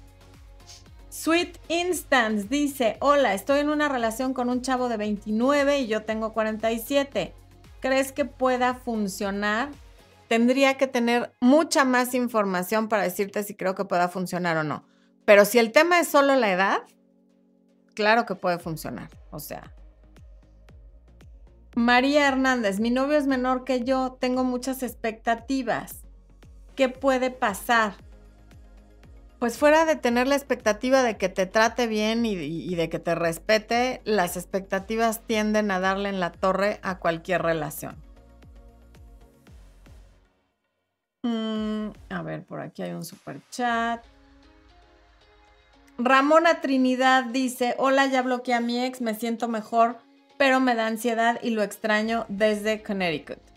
Sweet 1.16 1.58
Instance 1.70 2.48
dice, 2.50 2.98
hola, 3.00 3.34
estoy 3.34 3.60
en 3.60 3.70
una 3.70 3.88
relación 3.88 4.34
con 4.34 4.50
un 4.50 4.62
chavo 4.62 4.90
de 4.90 4.98
29 4.98 5.80
y 5.80 5.88
yo 5.88 6.04
tengo 6.04 6.34
47. 6.34 7.34
¿Crees 7.80 8.12
que 8.12 8.26
pueda 8.26 8.74
funcionar? 8.74 9.70
Tendría 10.28 10.76
que 10.76 10.88
tener 10.88 11.34
mucha 11.40 11.86
más 11.86 12.14
información 12.16 12.90
para 12.90 13.04
decirte 13.04 13.44
si 13.44 13.56
creo 13.56 13.76
que 13.76 13.86
pueda 13.86 14.10
funcionar 14.10 14.58
o 14.58 14.66
no. 14.66 14.84
Pero 15.24 15.46
si 15.46 15.58
el 15.58 15.72
tema 15.72 16.02
es 16.02 16.10
solo 16.10 16.36
la 16.36 16.52
edad, 16.52 16.82
claro 17.94 18.26
que 18.26 18.36
puede 18.36 18.60
funcionar. 18.60 19.10
O 19.32 19.40
sea. 19.40 19.74
María 21.76 22.28
Hernández, 22.28 22.82
mi 22.82 22.92
novio 22.92 23.18
es 23.18 23.26
menor 23.26 23.64
que 23.64 23.86
yo, 23.86 24.18
tengo 24.20 24.44
muchas 24.44 24.84
expectativas. 24.84 26.02
¿Qué 26.76 26.90
puede 26.90 27.32
pasar? 27.32 27.94
Pues 29.46 29.60
fuera 29.60 29.86
de 29.86 29.96
tener 29.96 30.26
la 30.26 30.34
expectativa 30.34 31.04
de 31.04 31.18
que 31.18 31.30
te 31.30 31.46
trate 31.46 31.86
bien 31.86 32.26
y, 32.26 32.74
de 32.74 32.90
que 32.90 32.98
te 32.98 33.14
respete, 33.14 34.02
las 34.04 34.38
expectativas 34.38 35.22
tienden 35.28 35.70
a 35.70 35.80
darle 35.80 36.10
en 36.10 36.20
la 36.20 36.32
torre 36.32 36.80
a 36.82 36.98
cualquier 36.98 37.44
relación. 37.44 37.96
Mm, 41.22 41.90
a 42.10 42.24
ver, 42.24 42.44
por 42.44 42.60
aquí 42.60 42.82
hay 42.82 42.94
un 42.94 43.06
super 43.06 43.40
chat. 43.52 44.04
Ramona 46.00 46.60
Trinidad 46.62 47.26
dice, 47.26 47.76
hola, 47.78 48.08
ya 48.08 48.24
bloqueé 48.24 48.56
a 48.56 48.62
mi 48.62 48.84
ex, 48.84 49.00
me 49.02 49.14
siento 49.14 49.48
mejor, 49.48 50.00
pero 50.40 50.60
me 50.60 50.74
da 50.74 50.88
ansiedad 50.88 51.38
y 51.44 51.52
lo 51.52 51.62
extraño 51.62 52.26
desde 52.30 52.82
Connecticut. 52.82 53.55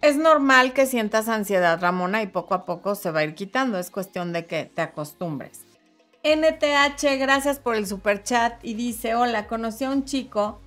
Es 0.00 0.16
normal 0.16 0.72
que 0.72 0.86
sientas 0.86 1.28
ansiedad, 1.28 1.80
Ramona, 1.80 2.22
y 2.22 2.28
poco 2.28 2.54
a 2.54 2.64
poco 2.64 2.94
se 2.94 3.10
va 3.10 3.20
a 3.20 3.24
ir 3.24 3.34
quitando. 3.34 3.78
Es 3.78 3.90
cuestión 3.90 4.32
de 4.32 4.46
que 4.46 4.64
te 4.64 4.82
acostumbres. 4.82 5.64
NTH, 6.22 7.18
gracias 7.18 7.58
por 7.58 7.74
el 7.74 7.86
super 7.86 8.22
chat 8.22 8.64
y 8.64 8.74
dice, 8.74 9.14
hola, 9.14 9.46
conocí 9.46 9.84
a 9.84 9.90
un 9.90 10.04
chico. 10.04 10.60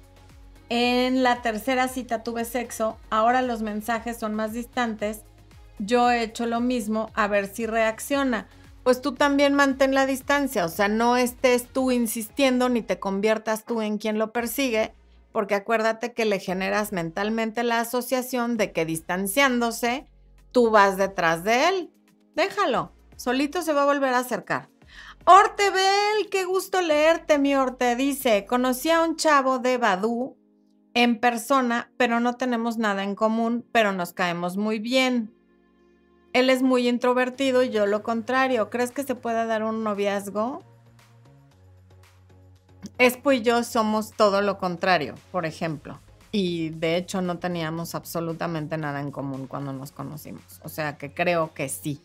En 0.69 1.23
la 1.23 1.41
tercera 1.41 1.87
cita 1.87 2.23
tuve 2.23 2.45
sexo. 2.45 2.97
Ahora 3.09 3.41
los 3.41 3.61
mensajes 3.61 4.17
son 4.17 4.33
más 4.33 4.53
distantes. 4.53 5.21
Yo 5.79 6.11
he 6.11 6.23
hecho 6.23 6.45
lo 6.45 6.59
mismo 6.59 7.09
a 7.13 7.27
ver 7.27 7.47
si 7.47 7.65
reacciona. 7.65 8.47
Pues 8.83 9.01
tú 9.01 9.13
también 9.13 9.53
mantén 9.53 9.93
la 9.93 10.07
distancia, 10.07 10.65
o 10.65 10.69
sea, 10.69 10.87
no 10.87 11.15
estés 11.15 11.67
tú 11.67 11.91
insistiendo 11.91 12.67
ni 12.67 12.81
te 12.81 12.99
conviertas 12.99 13.63
tú 13.63 13.81
en 13.81 13.99
quien 13.99 14.17
lo 14.17 14.31
persigue, 14.31 14.95
porque 15.31 15.55
acuérdate 15.55 16.13
que 16.13 16.25
le 16.25 16.39
generas 16.39 16.91
mentalmente 16.91 17.63
la 17.63 17.79
asociación 17.79 18.57
de 18.57 18.71
que 18.71 18.85
distanciándose, 18.85 20.07
tú 20.51 20.69
vas 20.69 20.97
detrás 20.97 21.43
de 21.43 21.69
él. 21.69 21.93
Déjalo, 22.35 22.91
solito 23.15 23.61
se 23.61 23.73
va 23.73 23.83
a 23.83 23.85
volver 23.85 24.13
a 24.13 24.19
acercar. 24.19 24.69
Ortebel, 25.25 26.29
qué 26.31 26.45
gusto 26.45 26.81
leerte, 26.81 27.37
mi 27.37 27.55
Orte. 27.55 27.95
Dice, 27.95 28.45
conocí 28.45 28.89
a 28.89 29.03
un 29.03 29.15
chavo 29.15 29.59
de 29.59 29.77
Badú 29.77 30.37
en 30.93 31.19
persona, 31.19 31.91
pero 31.97 32.19
no 32.19 32.35
tenemos 32.35 32.77
nada 32.77 33.03
en 33.03 33.15
común, 33.15 33.65
pero 33.71 33.91
nos 33.91 34.13
caemos 34.13 34.57
muy 34.57 34.79
bien. 34.79 35.33
Él 36.33 36.49
es 36.49 36.63
muy 36.63 36.87
introvertido 36.87 37.63
y 37.63 37.69
yo 37.69 37.85
lo 37.85 38.03
contrario. 38.03 38.69
¿Crees 38.69 38.91
que 38.91 39.03
se 39.03 39.15
pueda 39.15 39.45
dar 39.45 39.63
un 39.63 39.83
noviazgo? 39.83 40.63
Espo 42.97 43.31
y 43.31 43.41
yo 43.41 43.63
somos 43.63 44.11
todo 44.11 44.41
lo 44.41 44.57
contrario, 44.57 45.15
por 45.31 45.45
ejemplo. 45.45 45.99
Y 46.31 46.69
de 46.69 46.95
hecho 46.95 47.21
no 47.21 47.39
teníamos 47.39 47.93
absolutamente 47.95 48.77
nada 48.77 49.01
en 49.01 49.11
común 49.11 49.47
cuando 49.47 49.73
nos 49.73 49.91
conocimos. 49.91 50.61
O 50.63 50.69
sea 50.69 50.97
que 50.97 51.13
creo 51.13 51.53
que 51.53 51.67
sí. 51.67 52.01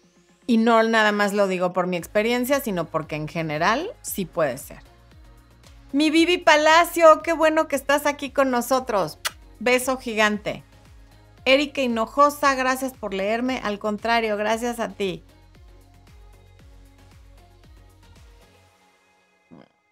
Y 0.47 0.59
no 0.59 0.83
nada 0.83 1.13
más 1.13 1.33
lo 1.33 1.49
digo 1.49 1.73
por 1.73 1.87
mi 1.87 1.97
experiencia, 1.97 2.61
sino 2.61 2.87
porque 2.87 3.17
en 3.17 3.29
general 3.29 3.91
sí 4.03 4.25
puede 4.25 4.59
ser. 4.59 4.79
Mi 5.93 6.11
Vivi 6.11 6.39
Palacio, 6.39 7.23
qué 7.23 7.33
bueno 7.33 7.69
que 7.69 7.77
estás 7.77 8.07
aquí 8.07 8.31
con 8.31 8.51
nosotros. 8.51 9.19
Beso 9.61 9.97
gigante. 9.97 10.63
Erika 11.45 11.81
Hinojosa, 11.81 12.55
gracias 12.57 12.93
por 12.93 13.15
leerme. 13.15 13.61
Al 13.63 13.79
contrario, 13.79 14.37
gracias 14.37 14.81
a 14.81 14.89
ti. 14.89 15.23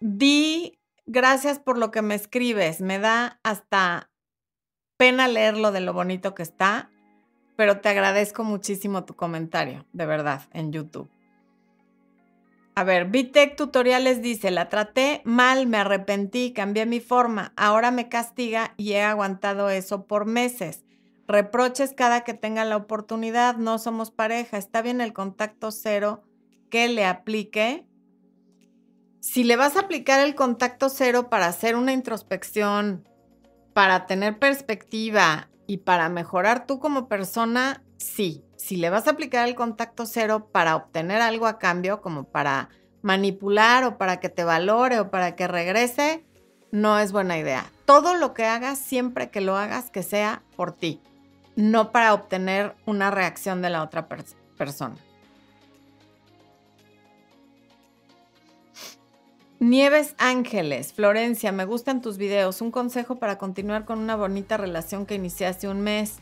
Di 0.07 0.77
Gracias 1.07 1.59
por 1.59 1.77
lo 1.77 1.91
que 1.91 2.01
me 2.01 2.15
escribes. 2.15 2.81
Me 2.81 2.99
da 2.99 3.39
hasta 3.43 4.11
pena 4.97 5.27
leerlo 5.27 5.71
de 5.71 5.81
lo 5.81 5.93
bonito 5.93 6.33
que 6.33 6.43
está, 6.43 6.89
pero 7.55 7.79
te 7.79 7.89
agradezco 7.89 8.43
muchísimo 8.43 9.05
tu 9.05 9.15
comentario, 9.15 9.85
de 9.93 10.05
verdad, 10.05 10.43
en 10.51 10.71
YouTube. 10.71 11.09
A 12.73 12.83
ver, 12.83 13.05
Bitec 13.05 13.55
Tutoriales 13.55 14.21
dice, 14.21 14.51
la 14.51 14.67
traté 14.67 15.21
mal, 15.25 15.67
me 15.67 15.77
arrepentí, 15.77 16.53
cambié 16.53 16.85
mi 16.85 16.99
forma, 16.99 17.53
ahora 17.55 17.91
me 17.91 18.09
castiga 18.09 18.73
y 18.77 18.93
he 18.93 19.01
aguantado 19.01 19.69
eso 19.69 20.07
por 20.07 20.25
meses. 20.25 20.83
Reproches 21.27 21.93
cada 21.93 22.21
que 22.21 22.33
tenga 22.33 22.65
la 22.65 22.77
oportunidad, 22.77 23.57
no 23.57 23.79
somos 23.79 24.11
pareja, 24.11 24.57
está 24.57 24.81
bien 24.81 25.01
el 25.01 25.13
contacto 25.13 25.71
cero 25.71 26.23
que 26.69 26.87
le 26.89 27.05
aplique 27.05 27.87
si 29.25 29.43
le 29.43 29.55
vas 29.55 29.75
a 29.75 29.79
aplicar 29.79 30.19
el 30.19 30.35
contacto 30.35 30.87
cero 30.87 31.31
para 31.31 31.47
hacer 31.47 31.75
una 31.75 31.93
introspección, 31.93 33.09
para 33.73 34.05
tener 34.05 34.37
perspectiva 34.37 35.49
y 35.65 35.77
para 35.77 36.09
mejorar 36.09 36.67
tú 36.67 36.77
como 36.77 37.07
persona, 37.07 37.83
sí. 37.97 38.45
Si 38.55 38.75
le 38.75 38.91
vas 38.91 39.07
a 39.07 39.11
aplicar 39.11 39.47
el 39.47 39.55
contacto 39.55 40.05
cero 40.05 40.49
para 40.51 40.75
obtener 40.75 41.23
algo 41.23 41.47
a 41.47 41.57
cambio, 41.57 42.01
como 42.01 42.25
para 42.25 42.69
manipular 43.01 43.83
o 43.85 43.97
para 43.97 44.19
que 44.19 44.29
te 44.29 44.43
valore 44.43 44.99
o 44.99 45.09
para 45.09 45.35
que 45.35 45.47
regrese, 45.47 46.23
no 46.71 46.99
es 46.99 47.11
buena 47.11 47.35
idea. 47.35 47.65
Todo 47.85 48.13
lo 48.13 48.35
que 48.35 48.45
hagas, 48.45 48.77
siempre 48.77 49.31
que 49.31 49.41
lo 49.41 49.57
hagas, 49.57 49.89
que 49.89 50.03
sea 50.03 50.43
por 50.55 50.71
ti, 50.71 51.01
no 51.55 51.91
para 51.91 52.13
obtener 52.13 52.75
una 52.85 53.09
reacción 53.09 53.63
de 53.63 53.71
la 53.71 53.81
otra 53.81 54.07
persona. 54.55 54.97
Nieves 59.59 60.15
Ángeles, 60.17 60.91
Florencia, 60.91 61.53
me 61.53 61.63
gustan 61.63 62.01
tus 62.01 62.17
videos. 62.17 62.59
Un 62.59 62.71
consejo 62.71 63.15
para 63.15 63.37
continuar 63.37 63.85
con 63.85 63.99
una 63.99 64.17
bonita 64.17 64.57
relación 64.57 65.05
que 65.05 65.15
inicié 65.15 65.47
hace 65.47 65.69
un 65.69 65.79
mes. 65.79 66.17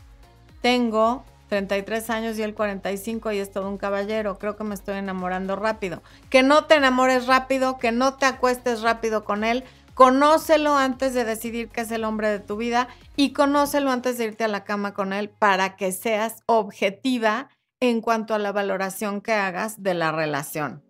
Tengo 0.62 1.24
33 1.48 2.10
años 2.10 2.38
y 2.38 2.42
el 2.42 2.54
45 2.54 3.32
y 3.32 3.38
es 3.38 3.50
todo 3.50 3.68
un 3.68 3.76
caballero. 3.76 4.38
Creo 4.38 4.56
que 4.56 4.62
me 4.62 4.76
estoy 4.76 4.98
enamorando 4.98 5.56
rápido. 5.56 6.00
Que 6.30 6.44
no 6.44 6.66
te 6.66 6.76
enamores 6.76 7.26
rápido, 7.26 7.76
que 7.76 7.90
no 7.90 8.14
te 8.14 8.26
acuestes 8.26 8.82
rápido 8.82 9.24
con 9.24 9.42
él. 9.42 9.64
Conócelo 9.94 10.76
antes 10.76 11.12
de 11.12 11.24
decidir 11.24 11.68
que 11.70 11.80
es 11.80 11.90
el 11.90 12.04
hombre 12.04 12.28
de 12.28 12.38
tu 12.38 12.56
vida 12.56 12.86
y 13.16 13.32
conócelo 13.32 13.90
antes 13.90 14.16
de 14.16 14.26
irte 14.26 14.44
a 14.44 14.48
la 14.48 14.62
cama 14.62 14.94
con 14.94 15.12
él 15.12 15.28
para 15.28 15.74
que 15.74 15.90
seas 15.90 16.42
objetiva 16.46 17.48
en 17.80 18.00
cuanto 18.00 18.32
a 18.32 18.38
la 18.38 18.52
valoración 18.52 19.20
que 19.20 19.32
hagas 19.32 19.82
de 19.82 19.94
la 19.94 20.12
relación. 20.12 20.84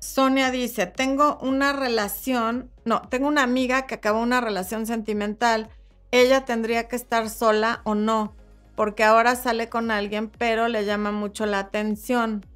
Sonia 0.00 0.50
dice, 0.50 0.86
tengo 0.86 1.38
una 1.42 1.74
relación, 1.74 2.70
no, 2.86 3.02
tengo 3.02 3.28
una 3.28 3.42
amiga 3.42 3.86
que 3.86 3.96
acabó 3.96 4.20
una 4.20 4.40
relación 4.40 4.86
sentimental. 4.86 5.68
Ella 6.10 6.46
tendría 6.46 6.88
que 6.88 6.96
estar 6.96 7.28
sola 7.28 7.82
o 7.84 7.94
no, 7.94 8.34
porque 8.76 9.04
ahora 9.04 9.36
sale 9.36 9.68
con 9.68 9.90
alguien, 9.90 10.30
pero 10.30 10.68
le 10.68 10.86
llama 10.86 11.12
mucho 11.12 11.44
la 11.44 11.58
atención. 11.58 12.46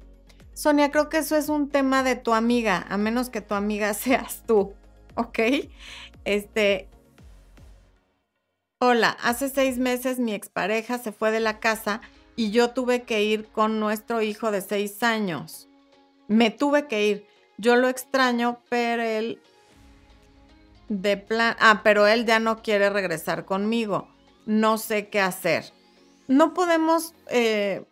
Sonia, 0.53 0.89
creo 0.89 1.07
que 1.07 1.19
eso 1.19 1.37
es 1.37 1.47
un 1.47 1.69
tema 1.69 2.01
de 2.01 2.15
tu 2.15 2.33
amiga, 2.33 2.83
a 2.89 2.97
menos 2.97 3.29
que 3.29 3.41
tu 3.41 3.53
amiga 3.53 3.93
seas 3.93 4.43
tú, 4.47 4.73
¿ok? 5.13 5.39
Este, 6.23 6.89
hola, 8.79 9.15
hace 9.21 9.49
seis 9.49 9.77
meses 9.77 10.17
mi 10.17 10.33
expareja 10.33 10.97
se 10.97 11.11
fue 11.11 11.29
de 11.29 11.41
la 11.41 11.59
casa 11.59 12.01
y 12.35 12.49
yo 12.49 12.71
tuve 12.71 13.03
que 13.03 13.23
ir 13.23 13.45
con 13.49 13.79
nuestro 13.79 14.23
hijo 14.23 14.49
de 14.49 14.61
seis 14.61 15.03
años. 15.03 15.69
Me 16.27 16.49
tuve 16.49 16.87
que 16.87 17.07
ir. 17.07 17.34
Yo 17.57 17.75
lo 17.75 17.87
extraño, 17.87 18.59
pero 18.69 19.03
él 19.03 19.39
de 20.89 21.17
plan, 21.17 21.55
ah, 21.59 21.81
pero 21.83 22.07
él 22.07 22.25
ya 22.25 22.39
no 22.39 22.61
quiere 22.61 22.89
regresar 22.89 23.45
conmigo. 23.45 24.07
No 24.45 24.77
sé 24.77 25.09
qué 25.09 25.19
hacer. 25.19 25.73
No 26.27 26.53
podemos, 26.53 27.13
eh, 27.29 27.85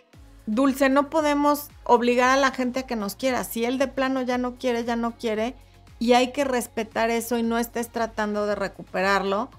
Dulce, 0.45 0.89
no 0.89 1.09
podemos 1.09 1.69
obligar 1.83 2.29
a 2.29 2.37
la 2.37 2.51
gente 2.51 2.81
a 2.81 2.87
que 2.87 2.95
nos 2.95 3.15
quiera. 3.15 3.43
Si 3.43 3.65
él 3.65 3.77
de 3.77 3.87
plano 3.87 4.21
ya 4.21 4.37
no 4.37 4.55
quiere, 4.55 4.83
ya 4.83 4.95
no 4.95 5.15
quiere. 5.17 5.55
Y 5.99 6.13
hay 6.13 6.31
que 6.31 6.43
respetar 6.43 7.09
eso 7.09 7.37
y 7.37 7.43
no 7.43 7.57
estés 7.57 7.89
tratando 7.89 8.45
de 8.45 8.55
recuperarlo. 8.55 9.49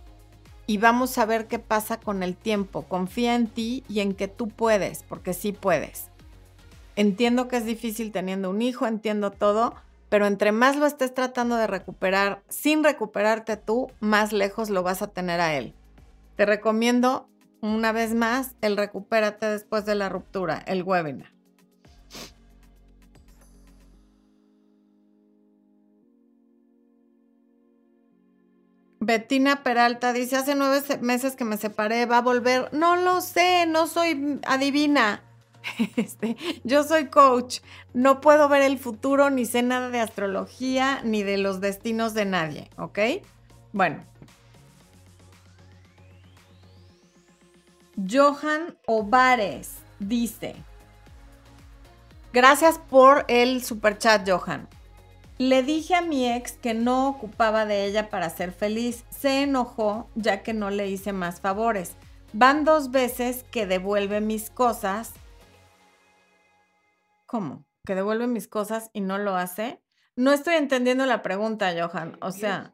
Y 0.66 0.78
vamos 0.78 1.18
a 1.18 1.26
ver 1.26 1.46
qué 1.46 1.58
pasa 1.58 1.98
con 1.98 2.22
el 2.22 2.36
tiempo. 2.36 2.82
Confía 2.82 3.34
en 3.34 3.48
ti 3.48 3.84
y 3.88 4.00
en 4.00 4.14
que 4.14 4.28
tú 4.28 4.48
puedes, 4.48 5.02
porque 5.02 5.34
sí 5.34 5.52
puedes. 5.52 6.10
Entiendo 6.96 7.48
que 7.48 7.56
es 7.56 7.66
difícil 7.66 8.12
teniendo 8.12 8.50
un 8.50 8.62
hijo, 8.62 8.86
entiendo 8.86 9.30
todo, 9.30 9.74
pero 10.14 10.28
entre 10.28 10.52
más 10.52 10.76
lo 10.76 10.86
estés 10.86 11.12
tratando 11.12 11.56
de 11.56 11.66
recuperar 11.66 12.44
sin 12.48 12.84
recuperarte 12.84 13.56
tú, 13.56 13.90
más 13.98 14.32
lejos 14.32 14.70
lo 14.70 14.84
vas 14.84 15.02
a 15.02 15.08
tener 15.08 15.40
a 15.40 15.54
él. 15.54 15.74
Te 16.36 16.46
recomiendo 16.46 17.28
una 17.60 17.90
vez 17.90 18.14
más 18.14 18.54
el 18.60 18.76
recupérate 18.76 19.46
después 19.46 19.86
de 19.86 19.96
la 19.96 20.08
ruptura, 20.08 20.62
el 20.68 20.84
webinar. 20.84 21.32
Betina 29.00 29.64
Peralta 29.64 30.12
dice, 30.12 30.36
hace 30.36 30.54
nueve 30.54 30.80
meses 31.00 31.34
que 31.34 31.44
me 31.44 31.56
separé, 31.56 32.06
va 32.06 32.18
a 32.18 32.22
volver. 32.22 32.72
No 32.72 32.94
lo 32.94 33.20
sé, 33.20 33.66
no 33.66 33.88
soy 33.88 34.38
adivina. 34.46 35.24
Este, 35.96 36.36
yo 36.64 36.82
soy 36.82 37.06
coach, 37.06 37.60
no 37.92 38.20
puedo 38.20 38.48
ver 38.48 38.62
el 38.62 38.78
futuro, 38.78 39.30
ni 39.30 39.46
sé 39.46 39.62
nada 39.62 39.90
de 39.90 40.00
astrología, 40.00 41.00
ni 41.04 41.22
de 41.22 41.38
los 41.38 41.60
destinos 41.60 42.14
de 42.14 42.24
nadie, 42.24 42.70
¿ok? 42.76 42.98
Bueno. 43.72 44.04
Johan 48.10 48.76
Ovares 48.86 49.76
dice, 50.00 50.56
gracias 52.32 52.78
por 52.78 53.24
el 53.28 53.62
super 53.62 53.98
chat, 53.98 54.28
Johan. 54.28 54.68
Le 55.38 55.64
dije 55.64 55.96
a 55.96 56.00
mi 56.00 56.30
ex 56.32 56.52
que 56.52 56.74
no 56.74 57.08
ocupaba 57.08 57.66
de 57.66 57.86
ella 57.86 58.08
para 58.08 58.30
ser 58.30 58.52
feliz. 58.52 59.04
Se 59.10 59.42
enojó 59.42 60.08
ya 60.14 60.42
que 60.44 60.54
no 60.54 60.70
le 60.70 60.88
hice 60.88 61.12
más 61.12 61.40
favores. 61.40 61.92
Van 62.32 62.64
dos 62.64 62.92
veces 62.92 63.44
que 63.50 63.66
devuelve 63.66 64.20
mis 64.20 64.50
cosas. 64.50 65.12
¿Cómo? 67.34 67.66
¿Que 67.84 67.96
devuelve 67.96 68.28
mis 68.28 68.46
cosas 68.46 68.90
y 68.92 69.00
no 69.00 69.18
lo 69.18 69.34
hace? 69.34 69.82
No 70.14 70.30
estoy 70.30 70.54
entendiendo 70.54 71.04
la 71.04 71.20
pregunta, 71.22 71.72
Johan. 71.76 72.16
O 72.20 72.30
sea, 72.30 72.72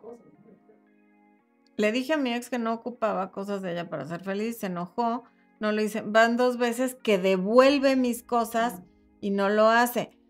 le 1.79 1.93
dije 1.93 2.13
a 2.13 2.19
mi 2.19 2.35
ex 2.35 2.51
que 2.51 2.59
no 2.59 2.75
ocupaba 2.75 3.33
cosas 3.33 3.63
de 3.63 3.73
ella 3.73 3.89
para 3.89 4.05
ser 4.05 4.23
feliz. 4.23 4.59
Se 4.59 4.67
enojó. 4.67 5.25
No 5.61 5.73
le 5.73 5.85
hice. 5.85 6.03
Van 6.03 6.37
dos 6.37 6.59
veces 6.59 6.95
que 6.95 7.17
devuelve 7.17 7.97
mis 7.97 8.23
cosas 8.23 8.83
y 9.23 9.31
no 9.31 9.49
lo 9.49 9.71
hace 9.71 10.21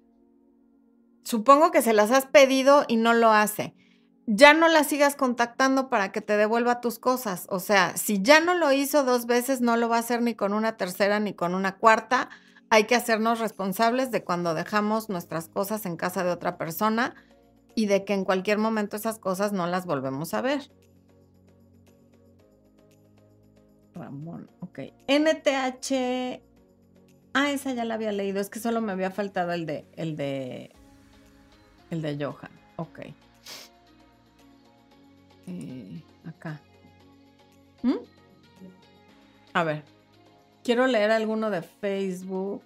supongo 1.30 1.70
que 1.70 1.82
se 1.82 1.92
las 1.92 2.10
has 2.10 2.26
pedido 2.26 2.84
y 2.88 2.96
no 2.96 3.14
lo 3.14 3.30
hace. 3.30 3.74
Ya 4.26 4.52
no 4.52 4.68
la 4.68 4.84
sigas 4.84 5.16
contactando 5.16 5.88
para 5.88 6.12
que 6.12 6.20
te 6.20 6.36
devuelva 6.36 6.80
tus 6.80 6.98
cosas. 6.98 7.46
O 7.50 7.60
sea, 7.60 7.96
si 7.96 8.22
ya 8.22 8.40
no 8.40 8.54
lo 8.54 8.72
hizo 8.72 9.04
dos 9.04 9.26
veces, 9.26 9.60
no 9.60 9.76
lo 9.76 9.88
va 9.88 9.96
a 9.96 10.00
hacer 10.00 10.22
ni 10.22 10.34
con 10.34 10.52
una 10.52 10.76
tercera 10.76 11.20
ni 11.20 11.34
con 11.34 11.54
una 11.54 11.78
cuarta. 11.78 12.30
Hay 12.70 12.84
que 12.84 12.94
hacernos 12.94 13.40
responsables 13.40 14.10
de 14.10 14.24
cuando 14.24 14.54
dejamos 14.54 15.08
nuestras 15.08 15.48
cosas 15.48 15.86
en 15.86 15.96
casa 15.96 16.24
de 16.24 16.30
otra 16.30 16.56
persona 16.56 17.14
y 17.74 17.86
de 17.86 18.04
que 18.04 18.14
en 18.14 18.24
cualquier 18.24 18.58
momento 18.58 18.96
esas 18.96 19.18
cosas 19.18 19.52
no 19.52 19.66
las 19.66 19.86
volvemos 19.86 20.34
a 20.34 20.40
ver. 20.40 20.70
Ramón, 23.94 24.48
ok. 24.60 24.78
NTH. 25.08 26.40
Ah, 27.34 27.50
esa 27.50 27.72
ya 27.72 27.84
la 27.84 27.94
había 27.94 28.12
leído. 28.12 28.40
Es 28.40 28.50
que 28.50 28.60
solo 28.60 28.80
me 28.80 28.92
había 28.92 29.10
faltado 29.10 29.52
el 29.52 29.66
de, 29.66 29.84
el 29.96 30.16
de 30.16 30.72
el 31.90 32.02
de 32.02 32.24
Johan, 32.24 32.50
ok. 32.76 33.00
Eh, 35.48 36.02
acá. 36.24 36.60
¿Mm? 37.82 37.96
A 39.52 39.64
ver, 39.64 39.84
quiero 40.64 40.86
leer 40.86 41.10
alguno 41.10 41.50
de 41.50 41.62
Facebook. 41.62 42.62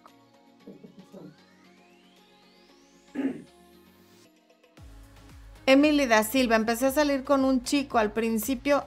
Emily 5.67 6.07
da 6.07 6.23
Silva, 6.25 6.57
empecé 6.57 6.87
a 6.87 6.91
salir 6.91 7.25
con 7.25 7.45
un 7.45 7.63
chico. 7.63 7.99
Al 7.99 8.13
principio 8.13 8.85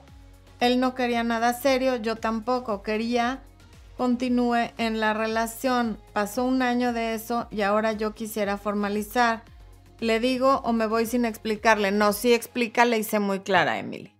él 0.59 0.79
no 0.79 0.95
quería 0.95 1.23
nada 1.23 1.53
serio, 1.53 1.95
yo 1.95 2.15
tampoco. 2.15 2.83
Quería 2.83 3.41
continúe 3.97 4.71
en 4.77 4.99
la 4.99 5.13
relación. 5.13 5.97
Pasó 6.13 6.43
un 6.45 6.61
año 6.61 6.93
de 6.93 7.15
eso 7.15 7.47
y 7.51 7.61
ahora 7.61 7.93
yo 7.93 8.13
quisiera 8.13 8.57
formalizar. 8.57 9.43
¿Le 9.99 10.19
digo 10.19 10.61
o 10.63 10.73
me 10.73 10.85
voy 10.85 11.07
sin 11.07 11.25
explicarle? 11.25 11.91
No, 11.91 12.13
sí 12.13 12.33
explícale 12.33 12.99
y 12.99 13.03
sé 13.03 13.19
muy 13.19 13.39
clara, 13.39 13.79
Emily. 13.79 14.13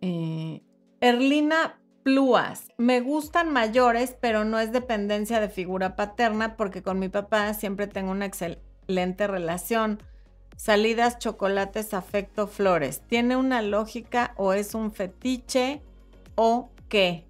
Eh, 0.00 0.62
Erlina 1.04 1.78
Pluas. 2.02 2.72
Me 2.78 3.02
gustan 3.02 3.52
mayores, 3.52 4.16
pero 4.18 4.46
no 4.46 4.58
es 4.58 4.72
dependencia 4.72 5.38
de 5.38 5.50
figura 5.50 5.96
paterna 5.96 6.56
porque 6.56 6.82
con 6.82 6.98
mi 6.98 7.10
papá 7.10 7.52
siempre 7.52 7.86
tengo 7.86 8.10
una 8.10 8.24
excelente 8.24 9.26
relación. 9.26 10.02
Salidas, 10.56 11.18
chocolates, 11.18 11.92
afecto, 11.92 12.46
flores. 12.46 13.02
¿Tiene 13.06 13.36
una 13.36 13.60
lógica 13.60 14.32
o 14.38 14.54
es 14.54 14.74
un 14.74 14.92
fetiche 14.92 15.82
o 16.36 16.70
qué? 16.88 17.26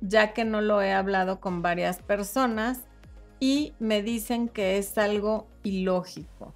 Ya 0.00 0.32
que 0.32 0.46
no 0.46 0.62
lo 0.62 0.80
he 0.80 0.94
hablado 0.94 1.38
con 1.38 1.60
varias 1.60 1.98
personas 2.00 2.80
y 3.40 3.74
me 3.78 4.02
dicen 4.02 4.48
que 4.48 4.78
es 4.78 4.96
algo 4.96 5.48
ilógico. 5.64 6.54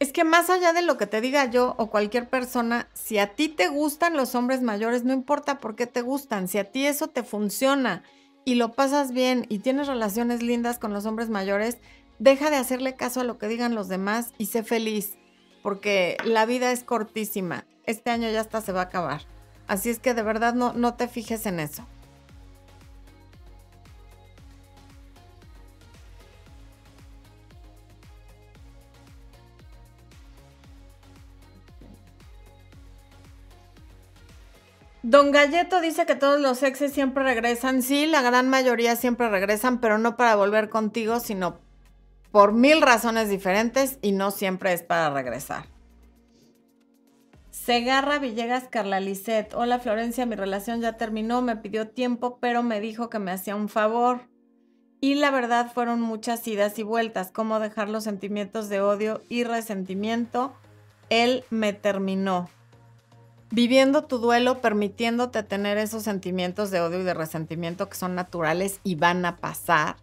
Es 0.00 0.14
que 0.14 0.24
más 0.24 0.48
allá 0.48 0.72
de 0.72 0.80
lo 0.80 0.96
que 0.96 1.06
te 1.06 1.20
diga 1.20 1.44
yo 1.44 1.74
o 1.76 1.90
cualquier 1.90 2.28
persona, 2.28 2.88
si 2.94 3.18
a 3.18 3.34
ti 3.34 3.48
te 3.48 3.68
gustan 3.68 4.16
los 4.16 4.34
hombres 4.34 4.62
mayores, 4.62 5.04
no 5.04 5.12
importa 5.12 5.58
por 5.60 5.76
qué 5.76 5.86
te 5.86 6.00
gustan, 6.00 6.48
si 6.48 6.56
a 6.56 6.64
ti 6.64 6.86
eso 6.86 7.08
te 7.08 7.22
funciona 7.22 8.02
y 8.46 8.54
lo 8.54 8.72
pasas 8.72 9.12
bien 9.12 9.44
y 9.50 9.58
tienes 9.58 9.86
relaciones 9.86 10.42
lindas 10.42 10.78
con 10.78 10.94
los 10.94 11.04
hombres 11.04 11.28
mayores, 11.28 11.76
deja 12.18 12.48
de 12.48 12.56
hacerle 12.56 12.96
caso 12.96 13.20
a 13.20 13.24
lo 13.24 13.36
que 13.36 13.46
digan 13.46 13.74
los 13.74 13.88
demás 13.88 14.32
y 14.38 14.46
sé 14.46 14.62
feliz, 14.62 15.18
porque 15.62 16.16
la 16.24 16.46
vida 16.46 16.72
es 16.72 16.82
cortísima. 16.82 17.66
Este 17.84 18.10
año 18.10 18.30
ya 18.30 18.40
hasta 18.40 18.62
se 18.62 18.72
va 18.72 18.80
a 18.80 18.84
acabar. 18.84 19.20
Así 19.66 19.90
es 19.90 19.98
que 19.98 20.14
de 20.14 20.22
verdad 20.22 20.54
no, 20.54 20.72
no 20.72 20.94
te 20.94 21.08
fijes 21.08 21.44
en 21.44 21.60
eso. 21.60 21.86
Don 35.02 35.32
Galleto 35.32 35.80
dice 35.80 36.04
que 36.04 36.14
todos 36.14 36.40
los 36.40 36.62
exes 36.62 36.92
siempre 36.92 37.24
regresan. 37.24 37.82
Sí, 37.82 38.06
la 38.06 38.20
gran 38.20 38.50
mayoría 38.50 38.96
siempre 38.96 39.30
regresan, 39.30 39.80
pero 39.80 39.96
no 39.96 40.16
para 40.16 40.36
volver 40.36 40.68
contigo, 40.68 41.20
sino 41.20 41.58
por 42.30 42.52
mil 42.52 42.82
razones 42.82 43.30
diferentes 43.30 43.98
y 44.02 44.12
no 44.12 44.30
siempre 44.30 44.74
es 44.74 44.82
para 44.82 45.08
regresar. 45.10 45.64
Segarra 47.50 48.18
Villegas 48.18 48.68
Carla 48.70 49.00
Lisset. 49.00 49.54
Hola 49.54 49.78
Florencia, 49.78 50.26
mi 50.26 50.36
relación 50.36 50.80
ya 50.80 50.98
terminó, 50.98 51.40
me 51.40 51.56
pidió 51.56 51.88
tiempo, 51.88 52.38
pero 52.40 52.62
me 52.62 52.80
dijo 52.80 53.08
que 53.08 53.18
me 53.18 53.32
hacía 53.32 53.56
un 53.56 53.68
favor. 53.68 54.28
Y 55.00 55.14
la 55.14 55.30
verdad 55.30 55.72
fueron 55.72 56.02
muchas 56.02 56.46
idas 56.46 56.78
y 56.78 56.82
vueltas, 56.82 57.32
como 57.32 57.58
dejar 57.58 57.88
los 57.88 58.04
sentimientos 58.04 58.68
de 58.68 58.82
odio 58.82 59.22
y 59.30 59.44
resentimiento. 59.44 60.52
Él 61.08 61.44
me 61.48 61.72
terminó 61.72 62.50
viviendo 63.50 64.04
tu 64.04 64.18
duelo, 64.18 64.60
permitiéndote 64.60 65.42
tener 65.42 65.78
esos 65.78 66.02
sentimientos 66.02 66.70
de 66.70 66.80
odio 66.80 67.00
y 67.00 67.04
de 67.04 67.14
resentimiento 67.14 67.88
que 67.88 67.96
son 67.96 68.14
naturales 68.14 68.80
y 68.84 68.94
van 68.94 69.24
a 69.24 69.36
pasar. 69.36 69.96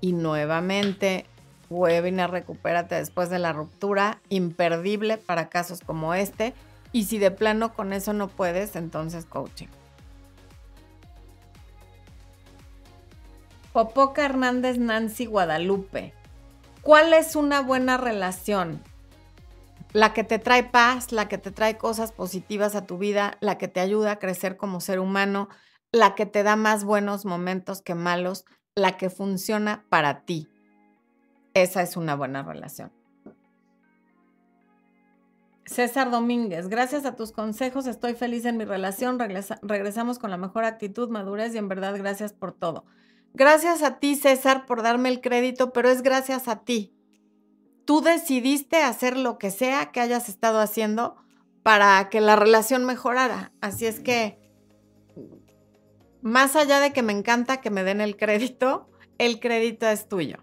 Y 0.00 0.12
nuevamente, 0.12 1.26
webinar 1.70 2.30
Recupérate 2.30 2.96
después 2.96 3.30
de 3.30 3.38
la 3.38 3.52
ruptura, 3.52 4.20
imperdible 4.28 5.16
para 5.18 5.48
casos 5.48 5.80
como 5.80 6.14
este. 6.14 6.54
Y 6.92 7.04
si 7.04 7.18
de 7.18 7.30
plano 7.30 7.74
con 7.74 7.92
eso 7.92 8.12
no 8.12 8.28
puedes, 8.28 8.76
entonces 8.76 9.24
coaching. 9.24 9.68
Popoca 13.72 14.24
Hernández 14.24 14.78
Nancy 14.78 15.26
Guadalupe. 15.26 16.14
¿Cuál 16.80 17.12
es 17.12 17.36
una 17.36 17.60
buena 17.60 17.96
relación? 17.96 18.80
La 19.96 20.12
que 20.12 20.24
te 20.24 20.38
trae 20.38 20.62
paz, 20.62 21.10
la 21.10 21.26
que 21.26 21.38
te 21.38 21.50
trae 21.50 21.78
cosas 21.78 22.12
positivas 22.12 22.74
a 22.74 22.84
tu 22.84 22.98
vida, 22.98 23.38
la 23.40 23.56
que 23.56 23.66
te 23.66 23.80
ayuda 23.80 24.10
a 24.12 24.18
crecer 24.18 24.58
como 24.58 24.82
ser 24.82 25.00
humano, 25.00 25.48
la 25.90 26.14
que 26.14 26.26
te 26.26 26.42
da 26.42 26.54
más 26.54 26.84
buenos 26.84 27.24
momentos 27.24 27.80
que 27.80 27.94
malos, 27.94 28.44
la 28.74 28.98
que 28.98 29.08
funciona 29.08 29.86
para 29.88 30.26
ti. 30.26 30.50
Esa 31.54 31.80
es 31.80 31.96
una 31.96 32.14
buena 32.14 32.42
relación. 32.42 32.92
César 35.64 36.10
Domínguez, 36.10 36.68
gracias 36.68 37.06
a 37.06 37.16
tus 37.16 37.32
consejos 37.32 37.86
estoy 37.86 38.12
feliz 38.12 38.44
en 38.44 38.58
mi 38.58 38.66
relación, 38.66 39.18
regresamos 39.18 40.18
con 40.18 40.30
la 40.30 40.36
mejor 40.36 40.64
actitud, 40.64 41.08
madurez 41.08 41.54
y 41.54 41.58
en 41.58 41.68
verdad 41.68 41.96
gracias 41.96 42.34
por 42.34 42.52
todo. 42.52 42.84
Gracias 43.32 43.82
a 43.82 43.98
ti, 43.98 44.14
César, 44.14 44.66
por 44.66 44.82
darme 44.82 45.08
el 45.08 45.22
crédito, 45.22 45.72
pero 45.72 45.88
es 45.88 46.02
gracias 46.02 46.48
a 46.48 46.64
ti 46.64 46.95
tú 47.86 48.02
decidiste 48.02 48.82
hacer 48.82 49.16
lo 49.16 49.38
que 49.38 49.50
sea 49.50 49.92
que 49.92 50.00
hayas 50.00 50.28
estado 50.28 50.60
haciendo 50.60 51.16
para 51.62 52.10
que 52.10 52.20
la 52.20 52.36
relación 52.36 52.84
mejorara. 52.84 53.52
Así 53.60 53.86
es 53.86 54.00
que, 54.00 54.38
más 56.20 56.56
allá 56.56 56.80
de 56.80 56.92
que 56.92 57.02
me 57.02 57.12
encanta 57.12 57.60
que 57.60 57.70
me 57.70 57.84
den 57.84 58.00
el 58.00 58.16
crédito, 58.16 58.90
el 59.18 59.40
crédito 59.40 59.86
es 59.86 60.08
tuyo. 60.08 60.38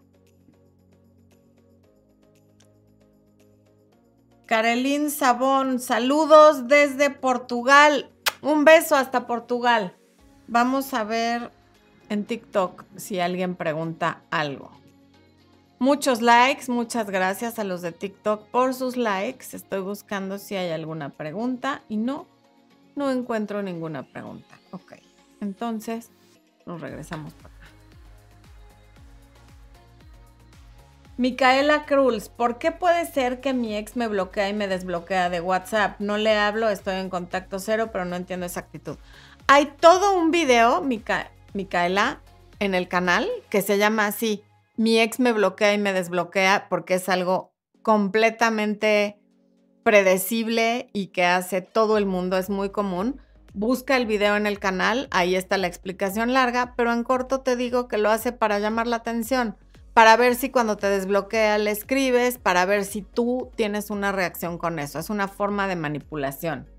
Carolín 4.46 5.10
Sabón, 5.10 5.80
saludos 5.80 6.68
desde 6.68 7.10
Portugal. 7.10 8.10
Un 8.42 8.66
beso 8.66 8.96
hasta 8.96 9.28
Portugal. 9.28 9.96
Vamos 10.48 10.94
a 10.94 11.04
ver 11.04 11.52
en 12.10 12.26
TikTok 12.26 12.84
si 12.98 13.20
alguien 13.20 13.56
pregunta 13.56 14.22
algo. 14.30 14.83
Muchos 15.84 16.22
likes, 16.22 16.72
muchas 16.72 17.10
gracias 17.10 17.60
a 17.60 17.66
los 17.66 17.82
de 17.82 17.92
TikTok 17.92 18.48
por 18.48 18.74
sus 18.74 18.96
likes. 18.96 19.48
Estoy 19.52 19.82
buscando 19.82 20.38
si 20.38 20.56
hay 20.56 20.72
alguna 20.72 21.10
pregunta 21.10 21.82
y 21.90 21.98
no, 21.98 22.26
no 22.96 23.12
encuentro 23.12 23.62
ninguna 23.62 24.04
pregunta. 24.04 24.58
Ok, 24.72 24.94
entonces 25.42 26.10
nos 26.66 26.80
regresamos 26.80 27.34
para 27.34 27.54
acá. 27.54 27.68
Micaela 31.18 31.84
Cruz, 31.84 32.30
¿por 32.30 32.60
qué 32.60 32.72
puede 32.72 33.06
ser 33.06 33.42
que 33.42 33.52
mi 33.52 33.76
ex 33.76 33.98
me 33.98 34.08
bloquea 34.08 34.48
y 34.48 34.54
me 34.54 34.70
desbloquea 34.70 35.30
de 35.30 35.42
WhatsApp? 35.42 36.00
No 36.00 36.16
le 36.16 36.34
hablo, 36.38 36.70
estoy 36.70 36.96
en 36.96 37.10
contacto 37.10 37.60
cero, 37.60 37.90
pero 37.92 38.06
no 38.06 38.16
entiendo 38.16 38.46
esa 38.46 38.62
actitud. 38.62 38.96
Hay 39.48 39.66
todo 39.82 40.18
un 40.18 40.32
video, 40.32 40.82
Micaela, 40.82 42.22
en 42.60 42.74
el 42.74 42.88
canal 42.88 43.30
que 43.50 43.62
se 43.62 43.78
llama 43.78 44.08
así, 44.08 44.46
mi 44.76 45.00
ex 45.00 45.20
me 45.20 45.34
bloquea 45.34 45.74
y 45.74 45.78
me 45.78 45.94
desbloquea 45.94 46.68
porque 46.70 46.96
es 46.96 47.10
algo 47.10 47.54
completamente 47.82 49.20
predecible 49.84 50.90
y 50.94 51.08
que 51.08 51.26
hace 51.26 51.62
todo 51.62 51.98
el 51.98 52.06
mundo, 52.06 52.38
es 52.38 52.50
muy 52.50 52.70
común. 52.70 53.22
Busca 53.54 53.98
el 53.98 54.08
video 54.08 54.36
en 54.36 54.48
el 54.48 54.60
canal, 54.60 55.08
ahí 55.12 55.36
está 55.36 55.58
la 55.58 55.68
explicación 55.68 56.34
larga, 56.34 56.74
pero 56.76 56.92
en 56.92 57.04
corto 57.04 57.42
te 57.42 57.56
digo 57.56 57.88
que 57.88 58.00
lo 58.00 58.10
hace 58.10 58.32
para 58.32 58.58
llamar 58.58 58.88
la 58.88 58.96
atención, 58.96 59.58
para 59.94 60.18
ver 60.18 60.34
si 60.34 60.50
cuando 60.50 60.76
te 60.76 60.88
desbloquea 60.88 61.60
le 61.60 61.70
escribes, 61.70 62.40
para 62.40 62.66
ver 62.66 62.84
si 62.84 63.04
tú 63.04 63.52
tienes 63.56 63.92
una 63.92 64.12
reacción 64.12 64.58
con 64.58 64.80
eso. 64.80 64.98
Es 64.98 65.12
una 65.12 65.28
forma 65.28 65.68
de 65.68 65.76
manipulación. 65.76 66.73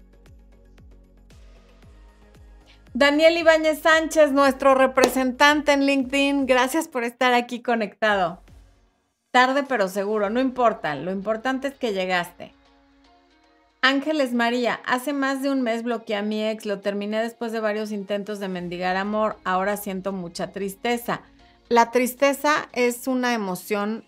Daniel 2.96 3.36
Ibáñez 3.36 3.80
Sánchez, 3.80 4.30
nuestro 4.30 4.76
representante 4.76 5.72
en 5.72 5.84
LinkedIn, 5.84 6.46
gracias 6.46 6.86
por 6.86 7.02
estar 7.02 7.34
aquí 7.34 7.60
conectado. 7.60 8.40
Tarde 9.32 9.64
pero 9.64 9.88
seguro, 9.88 10.30
no 10.30 10.38
importa, 10.38 10.94
lo 10.94 11.10
importante 11.10 11.66
es 11.66 11.74
que 11.74 11.92
llegaste. 11.92 12.54
Ángeles 13.82 14.32
María, 14.32 14.80
hace 14.86 15.12
más 15.12 15.42
de 15.42 15.50
un 15.50 15.62
mes 15.62 15.82
bloqueé 15.82 16.14
a 16.14 16.22
mi 16.22 16.44
ex, 16.44 16.66
lo 16.66 16.78
terminé 16.78 17.20
después 17.20 17.50
de 17.50 17.58
varios 17.58 17.90
intentos 17.90 18.38
de 18.38 18.46
mendigar 18.46 18.94
amor, 18.96 19.38
ahora 19.42 19.76
siento 19.76 20.12
mucha 20.12 20.52
tristeza. 20.52 21.22
La 21.68 21.90
tristeza 21.90 22.68
es 22.72 23.08
una 23.08 23.34
emoción 23.34 24.04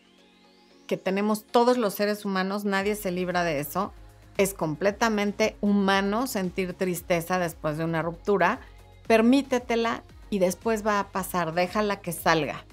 que 0.86 0.96
tenemos 0.96 1.44
todos 1.44 1.76
los 1.76 1.94
seres 1.94 2.24
humanos, 2.24 2.64
nadie 2.64 2.94
se 2.94 3.10
libra 3.10 3.42
de 3.42 3.58
eso. 3.58 3.92
Es 4.38 4.54
completamente 4.54 5.56
humano 5.60 6.28
sentir 6.28 6.74
tristeza 6.74 7.40
después 7.40 7.78
de 7.78 7.84
una 7.84 8.02
ruptura 8.02 8.60
permítetela 9.06 10.02
y 10.30 10.38
después 10.38 10.86
va 10.86 11.00
a 11.00 11.08
pasar, 11.12 11.54
déjala 11.54 12.00
que 12.00 12.12
salga. 12.12 12.64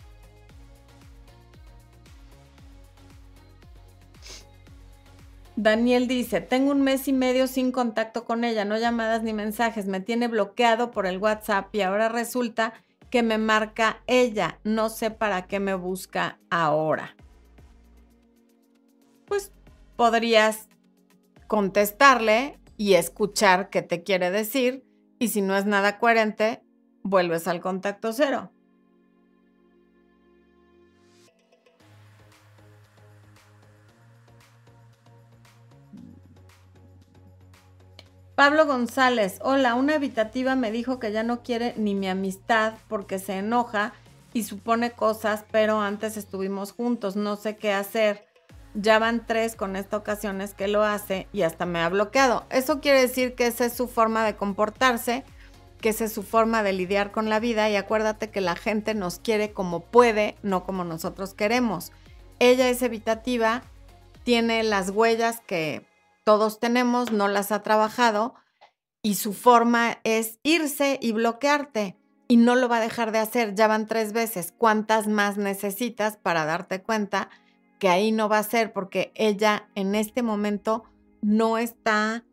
Daniel 5.56 6.08
dice, 6.08 6.42
tengo 6.42 6.72
un 6.72 6.82
mes 6.82 7.08
y 7.08 7.14
medio 7.14 7.46
sin 7.46 7.72
contacto 7.72 8.26
con 8.26 8.44
ella, 8.44 8.66
no 8.66 8.78
llamadas 8.78 9.22
ni 9.22 9.34
mensajes, 9.34 9.86
me 9.86 10.00
tiene 10.00 10.28
bloqueado 10.28 10.90
por 10.90 11.06
el 11.06 11.20
WhatsApp 11.20 11.74
y 11.76 11.82
ahora 11.82 12.10
resulta 12.10 12.74
que 13.12 13.22
me 13.22 13.38
marca 13.38 14.02
ella, 14.08 14.60
no 14.64 14.90
sé 14.90 15.12
para 15.12 15.44
qué 15.44 15.60
me 15.60 15.76
busca 15.76 16.40
ahora. 16.50 17.16
Pues 19.26 19.52
podrías 19.96 20.68
contestarle 21.46 22.58
y 22.76 22.96
escuchar 22.96 23.70
qué 23.70 23.84
te 23.84 24.02
quiere 24.02 24.32
decir 24.32 24.84
y 25.24 25.30
si 25.30 25.42
no 25.42 25.56
es 25.56 25.66
nada 25.66 26.00
coherente, 26.00 26.62
vuelves 27.02 27.48
al 27.48 27.62
contacto 27.62 28.12
cero. 28.12 28.52
Pablo 38.36 38.66
González, 38.66 39.40
hola, 39.42 39.76
una 39.76 39.96
habitativa 39.96 40.56
me 40.56 40.72
dijo 40.72 41.00
que 41.00 41.14
ya 41.14 41.24
no 41.24 41.42
quiere 41.42 41.74
ni 41.78 41.96
mi 41.96 42.10
amistad 42.10 42.74
porque 42.90 43.18
se 43.18 43.38
enoja 43.38 43.94
y 44.34 44.44
supone 44.44 44.92
cosas, 44.92 45.46
pero 45.52 45.80
antes 45.80 46.18
estuvimos 46.18 46.74
juntos, 46.74 47.16
no 47.16 47.38
sé 47.38 47.56
qué 47.56 47.72
hacer. 47.72 48.33
Ya 48.76 48.98
van 48.98 49.26
tres 49.26 49.56
con 49.56 49.76
esta 49.76 49.98
ocasión 49.98 50.42
es 50.42 50.54
que 50.54 50.68
lo 50.68 50.84
hace 50.84 51.28
y 51.32 51.44
hasta 51.44 51.66
me 51.66 51.80
ha 51.80 51.90
bloqueado. 51.90 52.46
Eso 52.50 52.80
quiere 52.82 53.02
decir 53.02 53.36
que 53.36 53.48
esa 53.48 53.66
es 53.66 53.74
su 53.74 53.88
forma 53.88 54.26
de 54.26 54.36
comportarse, 54.36 55.24
que 55.80 55.90
esa 55.90 56.06
es 56.06 56.14
su 56.14 56.24
forma 56.24 56.64
de 56.64 56.74
lidiar 56.74 57.12
con 57.12 57.30
la 57.30 57.40
vida 57.40 57.70
y 57.70 57.76
acuérdate 57.76 58.32
que 58.32 58.42
la 58.42 58.56
gente 58.56 58.96
nos 58.96 59.20
quiere 59.20 59.52
como 59.52 59.82
puede, 59.82 60.38
no 60.42 60.66
como 60.66 60.84
nosotros 60.84 61.34
queremos. 61.34 61.92
Ella 62.40 62.68
es 62.70 62.82
evitativa, 62.82 63.62
tiene 64.24 64.64
las 64.64 64.90
huellas 64.90 65.42
que 65.46 65.86
todos 66.24 66.60
tenemos, 66.60 67.12
no 67.12 67.28
las 67.28 67.52
ha 67.52 67.62
trabajado 67.62 68.34
y 69.04 69.16
su 69.16 69.34
forma 69.34 70.00
es 70.04 70.40
irse 70.42 70.98
y 71.02 71.12
bloquearte 71.12 71.98
y 72.28 72.38
no 72.38 72.56
lo 72.56 72.70
va 72.70 72.78
a 72.78 72.82
dejar 72.82 73.12
de 73.12 73.20
hacer. 73.20 73.54
Ya 73.54 73.68
van 73.68 73.86
tres 73.86 74.14
veces. 74.14 74.54
¿Cuántas 74.58 75.08
más 75.08 75.38
necesitas 75.38 76.18
para 76.18 76.46
darte 76.46 76.82
cuenta? 76.82 77.30
Que 77.84 77.90
ahí 77.90 78.14
no 78.14 78.30
va 78.30 78.38
a 78.38 78.44
ser 78.44 78.72
porque 78.72 79.12
ella 79.14 79.68
en 79.76 79.94
este 79.94 80.24
momento 80.24 80.86
no 81.22 81.58
está 81.58 82.24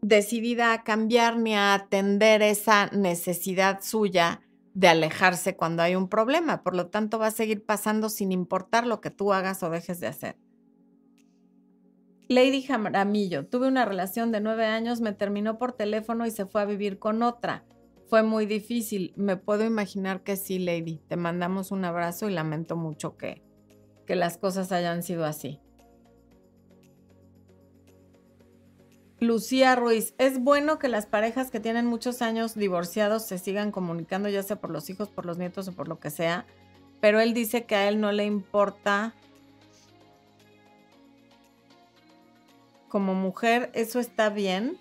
decidida 0.00 0.72
a 0.72 0.84
cambiar 0.84 1.38
ni 1.38 1.56
a 1.56 1.74
atender 1.74 2.40
esa 2.40 2.86
necesidad 2.92 3.80
suya 3.82 4.42
de 4.74 4.86
alejarse 4.86 5.56
cuando 5.56 5.82
hay 5.82 5.96
un 5.96 6.08
problema. 6.08 6.62
Por 6.62 6.76
lo 6.76 6.86
tanto, 6.86 7.18
va 7.18 7.26
a 7.26 7.30
seguir 7.32 7.64
pasando 7.64 8.08
sin 8.10 8.30
importar 8.30 8.86
lo 8.86 9.00
que 9.00 9.10
tú 9.10 9.32
hagas 9.32 9.64
o 9.64 9.70
dejes 9.70 9.98
de 9.98 10.06
hacer. 10.06 10.36
Lady 12.28 12.62
Jaramillo, 12.62 13.48
tuve 13.48 13.66
una 13.66 13.84
relación 13.84 14.30
de 14.30 14.40
nueve 14.40 14.66
años, 14.66 15.00
me 15.00 15.12
terminó 15.12 15.58
por 15.58 15.72
teléfono 15.72 16.26
y 16.26 16.30
se 16.30 16.46
fue 16.46 16.62
a 16.62 16.66
vivir 16.66 17.00
con 17.00 17.24
otra. 17.24 17.64
Fue 18.06 18.22
muy 18.22 18.46
difícil. 18.46 19.14
Me 19.16 19.36
puedo 19.36 19.64
imaginar 19.64 20.22
que 20.22 20.36
sí, 20.36 20.60
Lady. 20.60 21.00
Te 21.08 21.16
mandamos 21.16 21.72
un 21.72 21.84
abrazo 21.84 22.28
y 22.28 22.32
lamento 22.32 22.76
mucho 22.76 23.16
que, 23.16 23.41
que 24.06 24.16
las 24.16 24.38
cosas 24.38 24.72
hayan 24.72 25.02
sido 25.02 25.24
así. 25.24 25.60
Lucía 29.22 29.76
Ruiz, 29.76 30.14
es 30.18 30.40
bueno 30.40 30.80
que 30.80 30.88
las 30.88 31.06
parejas 31.06 31.52
que 31.52 31.60
tienen 31.60 31.86
muchos 31.86 32.22
años 32.22 32.56
divorciados 32.56 33.24
se 33.24 33.38
sigan 33.38 33.70
comunicando, 33.70 34.28
ya 34.28 34.42
sea 34.42 34.56
por 34.56 34.70
los 34.70 34.90
hijos, 34.90 35.08
por 35.08 35.26
los 35.26 35.38
nietos 35.38 35.68
o 35.68 35.72
por 35.72 35.86
lo 35.86 36.00
que 36.00 36.10
sea, 36.10 36.44
pero 37.00 37.20
él 37.20 37.32
dice 37.32 37.64
que 37.64 37.76
a 37.76 37.88
él 37.88 38.00
no 38.00 38.10
le 38.10 38.24
importa 38.24 39.14
como 42.88 43.14
mujer, 43.14 43.70
¿eso 43.74 44.00
está 44.00 44.28
bien? 44.28 44.76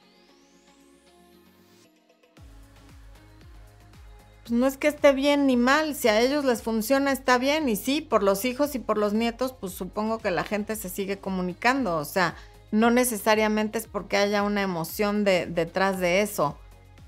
Pues, 4.43 4.51
no 4.51 4.65
es 4.65 4.77
que 4.77 4.87
esté 4.87 5.13
bien 5.13 5.45
ni 5.45 5.57
mal, 5.57 5.95
si 5.95 6.07
a 6.07 6.19
ellos 6.19 6.45
les 6.45 6.63
funciona 6.63 7.11
está 7.11 7.37
bien 7.37 7.69
y 7.69 7.75
sí, 7.75 8.01
por 8.01 8.23
los 8.23 8.43
hijos 8.45 8.73
y 8.75 8.79
por 8.79 8.97
los 8.97 9.13
nietos, 9.13 9.53
pues 9.53 9.73
supongo 9.73 10.17
que 10.17 10.31
la 10.31 10.43
gente 10.43 10.75
se 10.75 10.89
sigue 10.89 11.19
comunicando, 11.19 11.97
o 11.97 12.05
sea, 12.05 12.35
no 12.71 12.89
necesariamente 12.89 13.77
es 13.77 13.87
porque 13.87 14.17
haya 14.17 14.43
una 14.43 14.61
emoción 14.61 15.23
de, 15.23 15.45
detrás 15.45 15.99
de 15.99 16.21
eso, 16.21 16.57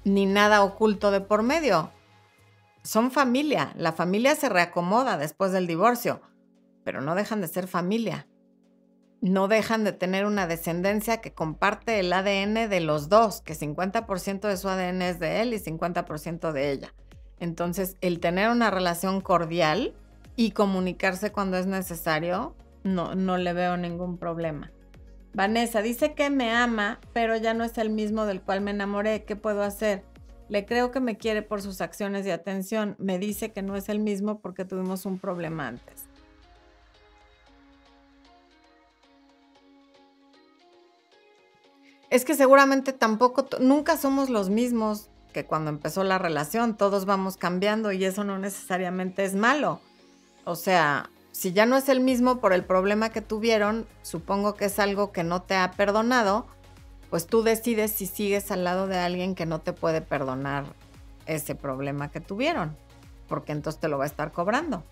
ni 0.03 0.25
nada 0.25 0.63
oculto 0.63 1.09
de 1.09 1.21
por 1.21 1.41
medio. 1.41 1.91
Son 2.83 3.11
familia, 3.11 3.73
la 3.77 3.93
familia 3.93 4.35
se 4.35 4.49
reacomoda 4.49 5.17
después 5.17 5.53
del 5.53 5.67
divorcio, 5.67 6.21
pero 6.83 7.01
no 7.01 7.15
dejan 7.15 7.41
de 7.41 7.47
ser 7.47 7.67
familia. 7.67 8.27
No 9.21 9.47
dejan 9.47 9.85
de 9.85 9.93
tener 9.93 10.25
una 10.25 10.47
descendencia 10.47 11.21
que 11.21 11.33
comparte 11.33 12.01
el 12.01 12.11
ADN 12.11 12.69
de 12.69 12.81
los 12.81 13.07
dos, 13.07 13.39
que 13.39 13.53
50% 13.53 14.41
de 14.41 14.57
su 14.57 14.67
ADN 14.67 15.01
es 15.01 15.19
de 15.19 15.41
él 15.41 15.53
y 15.53 15.59
50% 15.59 16.51
de 16.51 16.71
ella. 16.71 16.93
Entonces, 17.43 17.97
el 17.99 18.21
tener 18.21 18.49
una 18.49 18.71
relación 18.71 19.19
cordial 19.19 19.93
y 20.37 20.51
comunicarse 20.51 21.33
cuando 21.33 21.57
es 21.57 21.65
necesario, 21.65 22.55
no, 22.85 23.15
no 23.15 23.37
le 23.37 23.51
veo 23.51 23.75
ningún 23.75 24.17
problema. 24.17 24.71
Vanessa 25.33 25.81
dice 25.81 26.13
que 26.13 26.29
me 26.29 26.51
ama, 26.51 27.01
pero 27.11 27.35
ya 27.35 27.53
no 27.53 27.65
es 27.65 27.77
el 27.77 27.89
mismo 27.89 28.25
del 28.25 28.41
cual 28.41 28.61
me 28.61 28.71
enamoré. 28.71 29.25
¿Qué 29.25 29.35
puedo 29.35 29.61
hacer? 29.61 30.05
Le 30.47 30.65
creo 30.65 30.91
que 30.91 31.01
me 31.01 31.17
quiere 31.17 31.41
por 31.41 31.61
sus 31.61 31.81
acciones 31.81 32.23
de 32.23 32.31
atención. 32.31 32.95
Me 32.97 33.19
dice 33.19 33.51
que 33.51 33.61
no 33.61 33.75
es 33.75 33.89
el 33.89 33.99
mismo 33.99 34.39
porque 34.39 34.63
tuvimos 34.63 35.05
un 35.05 35.19
problema 35.19 35.67
antes. 35.67 36.05
Es 42.09 42.23
que 42.23 42.35
seguramente 42.35 42.93
tampoco, 42.93 43.49
nunca 43.59 43.97
somos 43.97 44.29
los 44.29 44.49
mismos 44.49 45.09
que 45.33 45.45
cuando 45.45 45.69
empezó 45.69 46.05
la 46.05 46.17
relación, 46.17 46.77
todos 46.77 47.05
vamos 47.05 47.35
cambiando 47.35 47.91
y 47.91 48.05
eso 48.05 48.23
no 48.23 48.39
necesariamente 48.39 49.25
es 49.25 49.35
malo. 49.35 49.81
O 50.45 50.55
sea, 50.55 51.09
si 51.31 51.51
ya 51.51 51.65
no 51.65 51.75
es 51.75 51.89
el 51.89 51.99
mismo 51.99 52.39
por 52.39 52.53
el 52.53 52.63
problema 52.63 53.09
que 53.09 53.21
tuvieron, 53.21 53.85
supongo 54.03 54.53
que 54.53 54.65
es 54.65 54.79
algo 54.79 55.11
que 55.11 55.25
no 55.25 55.41
te 55.41 55.55
ha 55.55 55.71
perdonado, 55.71 56.45
pues 57.09 57.27
tú 57.27 57.43
decides 57.43 57.91
si 57.91 58.05
sigues 58.05 58.51
al 58.51 58.63
lado 58.63 58.87
de 58.87 58.97
alguien 58.97 59.35
que 59.35 59.45
no 59.45 59.59
te 59.59 59.73
puede 59.73 60.01
perdonar 60.01 60.65
ese 61.25 61.55
problema 61.55 62.09
que 62.09 62.21
tuvieron, 62.21 62.77
porque 63.27 63.51
entonces 63.51 63.81
te 63.81 63.87
lo 63.87 63.97
va 63.97 64.05
a 64.05 64.07
estar 64.07 64.31
cobrando. 64.31 64.83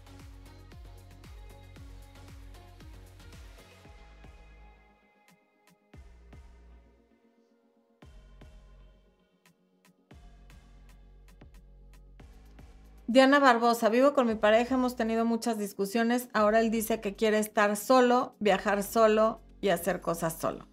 Diana 13.11 13.39
Barbosa, 13.39 13.89
vivo 13.89 14.13
con 14.13 14.25
mi 14.25 14.35
pareja, 14.35 14.75
hemos 14.75 14.95
tenido 14.95 15.25
muchas 15.25 15.57
discusiones, 15.57 16.29
ahora 16.31 16.61
él 16.61 16.71
dice 16.71 17.01
que 17.01 17.13
quiere 17.13 17.39
estar 17.39 17.75
solo, 17.75 18.35
viajar 18.39 18.83
solo 18.83 19.41
y 19.59 19.67
hacer 19.67 19.99
cosas 19.99 20.37
solo. 20.39 20.65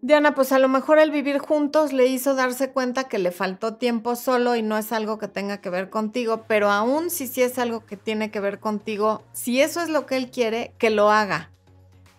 Diana, 0.00 0.36
pues 0.36 0.52
a 0.52 0.60
lo 0.60 0.68
mejor 0.68 1.00
el 1.00 1.10
vivir 1.10 1.38
juntos 1.38 1.92
le 1.92 2.06
hizo 2.06 2.36
darse 2.36 2.70
cuenta 2.70 3.08
que 3.08 3.18
le 3.18 3.32
faltó 3.32 3.74
tiempo 3.74 4.14
solo 4.14 4.54
y 4.54 4.62
no 4.62 4.78
es 4.78 4.92
algo 4.92 5.18
que 5.18 5.26
tenga 5.26 5.60
que 5.60 5.70
ver 5.70 5.90
contigo, 5.90 6.44
pero 6.46 6.70
aún 6.70 7.10
si 7.10 7.26
sí 7.26 7.42
es 7.42 7.58
algo 7.58 7.84
que 7.84 7.96
tiene 7.96 8.30
que 8.30 8.38
ver 8.38 8.60
contigo, 8.60 9.24
si 9.32 9.60
eso 9.60 9.80
es 9.80 9.88
lo 9.88 10.06
que 10.06 10.16
él 10.16 10.30
quiere, 10.30 10.72
que 10.78 10.90
lo 10.90 11.10
haga. 11.10 11.50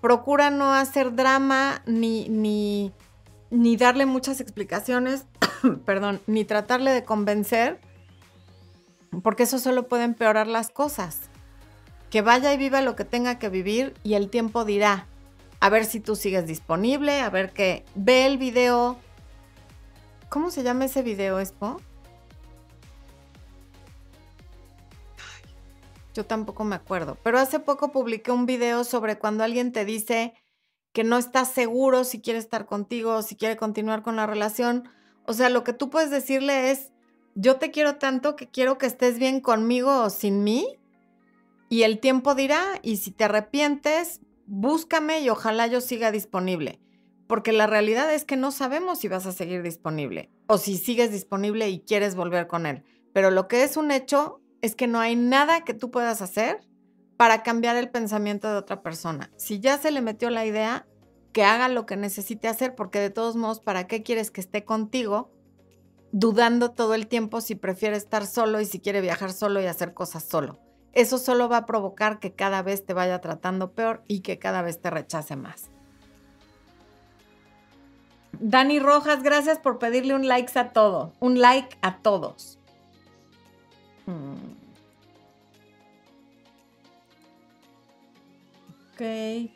Procura 0.02 0.50
no 0.50 0.74
hacer 0.74 1.16
drama 1.16 1.84
ni, 1.86 2.28
ni, 2.28 2.92
ni 3.50 3.78
darle 3.78 4.06
muchas 4.06 4.42
explicaciones, 4.42 5.26
perdón, 5.86 6.20
ni 6.28 6.44
tratarle 6.44 6.92
de 6.92 7.06
convencer 7.06 7.80
porque 9.22 9.44
eso 9.44 9.60
solo 9.60 9.88
puede 9.88 10.04
empeorar 10.04 10.48
las 10.48 10.70
cosas. 10.70 11.22
Que 12.10 12.22
vaya 12.22 12.54
y 12.54 12.58
viva 12.58 12.82
lo 12.82 12.96
que 12.96 13.06
tenga 13.06 13.40
que 13.40 13.50
vivir 13.50 13.94
y 14.04 14.14
el 14.14 14.30
tiempo 14.30 14.66
dirá, 14.66 15.08
a 15.60 15.70
ver 15.70 15.86
si 15.86 16.00
tú 16.00 16.16
sigues 16.16 16.46
disponible, 16.46 17.22
a 17.22 17.30
ver 17.30 17.52
que 17.52 17.86
ve 17.96 18.26
el 18.26 18.38
video. 18.38 18.98
¿Cómo 20.30 20.52
se 20.52 20.64
llama 20.64 20.86
ese 20.86 21.02
video, 21.02 21.40
Expo? 21.40 21.82
Yo 26.14 26.26
tampoco 26.26 26.64
me 26.64 26.76
acuerdo, 26.76 27.18
pero 27.24 27.40
hace 27.40 27.60
poco 27.60 27.92
publiqué 27.92 28.32
un 28.32 28.46
video 28.46 28.86
sobre 28.86 29.20
cuando 29.20 29.44
alguien 29.44 29.74
te 29.74 29.84
dice 29.84 30.34
que 30.94 31.04
no 31.04 31.18
estás 31.18 31.52
seguro 31.52 32.06
si 32.06 32.22
quiere 32.22 32.40
estar 32.40 32.66
contigo 32.66 33.16
o 33.16 33.22
si 33.22 33.36
quiere 33.36 33.58
continuar 33.58 34.02
con 34.02 34.16
la 34.16 34.26
relación. 34.26 34.88
O 35.26 35.34
sea, 35.34 35.50
lo 35.50 35.66
que 35.66 35.74
tú 35.74 35.90
puedes 35.90 36.10
decirle 36.10 36.72
es, 36.72 36.94
yo 37.36 37.58
te 37.58 37.70
quiero 37.70 37.98
tanto 37.98 38.36
que 38.36 38.50
quiero 38.50 38.78
que 38.78 38.86
estés 38.86 39.20
bien 39.20 39.42
conmigo 39.42 40.04
o 40.04 40.10
sin 40.10 40.44
mí. 40.44 40.80
Y 41.70 41.84
el 41.84 42.00
tiempo 42.00 42.34
dirá, 42.34 42.64
y 42.82 42.98
si 42.98 43.12
te 43.12 43.26
arrepientes, 43.26 44.22
búscame 44.48 45.20
y 45.20 45.30
ojalá 45.30 45.68
yo 45.68 45.82
siga 45.82 46.12
disponible. 46.12 46.80
Porque 47.28 47.52
la 47.52 47.68
realidad 47.68 48.14
es 48.14 48.24
que 48.24 48.38
no 48.38 48.52
sabemos 48.52 49.00
si 49.00 49.08
vas 49.08 49.26
a 49.26 49.32
seguir 49.32 49.64
disponible 49.64 50.30
o 50.48 50.58
si 50.58 50.78
sigues 50.78 51.12
disponible 51.12 51.70
y 51.70 51.82
quieres 51.82 52.16
volver 52.16 52.48
con 52.48 52.66
él. 52.66 52.84
Pero 53.14 53.32
lo 53.32 53.48
que 53.48 53.64
es 53.64 53.78
un 53.78 53.92
hecho 53.92 54.42
es 54.62 54.76
que 54.76 54.88
no 54.88 55.00
hay 55.00 55.16
nada 55.16 55.64
que 55.64 55.74
tú 55.74 55.92
puedas 55.92 56.22
hacer 56.22 56.60
para 57.18 57.44
cambiar 57.44 57.76
el 57.78 57.90
pensamiento 57.90 58.50
de 58.50 58.58
otra 58.58 58.82
persona. 58.82 59.32
Si 59.38 59.60
ya 59.60 59.78
se 59.78 59.92
le 59.92 60.02
metió 60.02 60.30
la 60.30 60.46
idea, 60.46 60.88
que 61.34 61.44
haga 61.44 61.68
lo 61.68 61.86
que 61.86 61.98
necesite 61.98 62.48
hacer, 62.48 62.76
porque 62.76 63.00
de 63.00 63.10
todos 63.10 63.36
modos, 63.36 63.60
¿para 63.60 63.88
qué 63.88 64.04
quieres 64.04 64.32
que 64.32 64.40
esté 64.40 64.64
contigo 64.64 65.35
dudando 66.18 66.72
todo 66.72 66.94
el 66.94 67.08
tiempo 67.08 67.42
si 67.42 67.56
prefiere 67.56 67.98
estar 67.98 68.26
solo 68.26 68.62
y 68.62 68.66
si 68.66 68.80
quiere 68.80 69.02
viajar 69.02 69.34
solo 69.34 69.62
y 69.62 69.66
hacer 69.66 69.94
cosas 69.94 70.24
solo. 70.24 70.58
Eso 70.94 71.18
solo 71.18 71.50
va 71.50 71.58
a 71.58 71.66
provocar 71.66 72.20
que 72.20 72.34
cada 72.34 72.62
vez 72.62 72.86
te 72.86 72.94
vaya 72.94 73.20
tratando 73.20 73.74
peor 73.74 74.02
y 74.08 74.22
que 74.22 74.40
cada 74.40 74.62
vez 74.62 74.80
te 74.80 74.90
rechace 74.90 75.36
más. 75.36 75.70
Dani 78.40 78.80
Rojas, 78.80 79.24
gracias 79.24 79.60
por 79.60 79.78
pedirle 79.78 80.16
un 80.16 80.26
like 80.30 80.58
a 80.58 80.70
todo. 80.70 81.12
Un 81.20 81.42
like 81.42 81.78
a 81.82 81.98
todos. 81.98 82.60
Hmm. 84.06 84.56
Ok. 88.94 89.52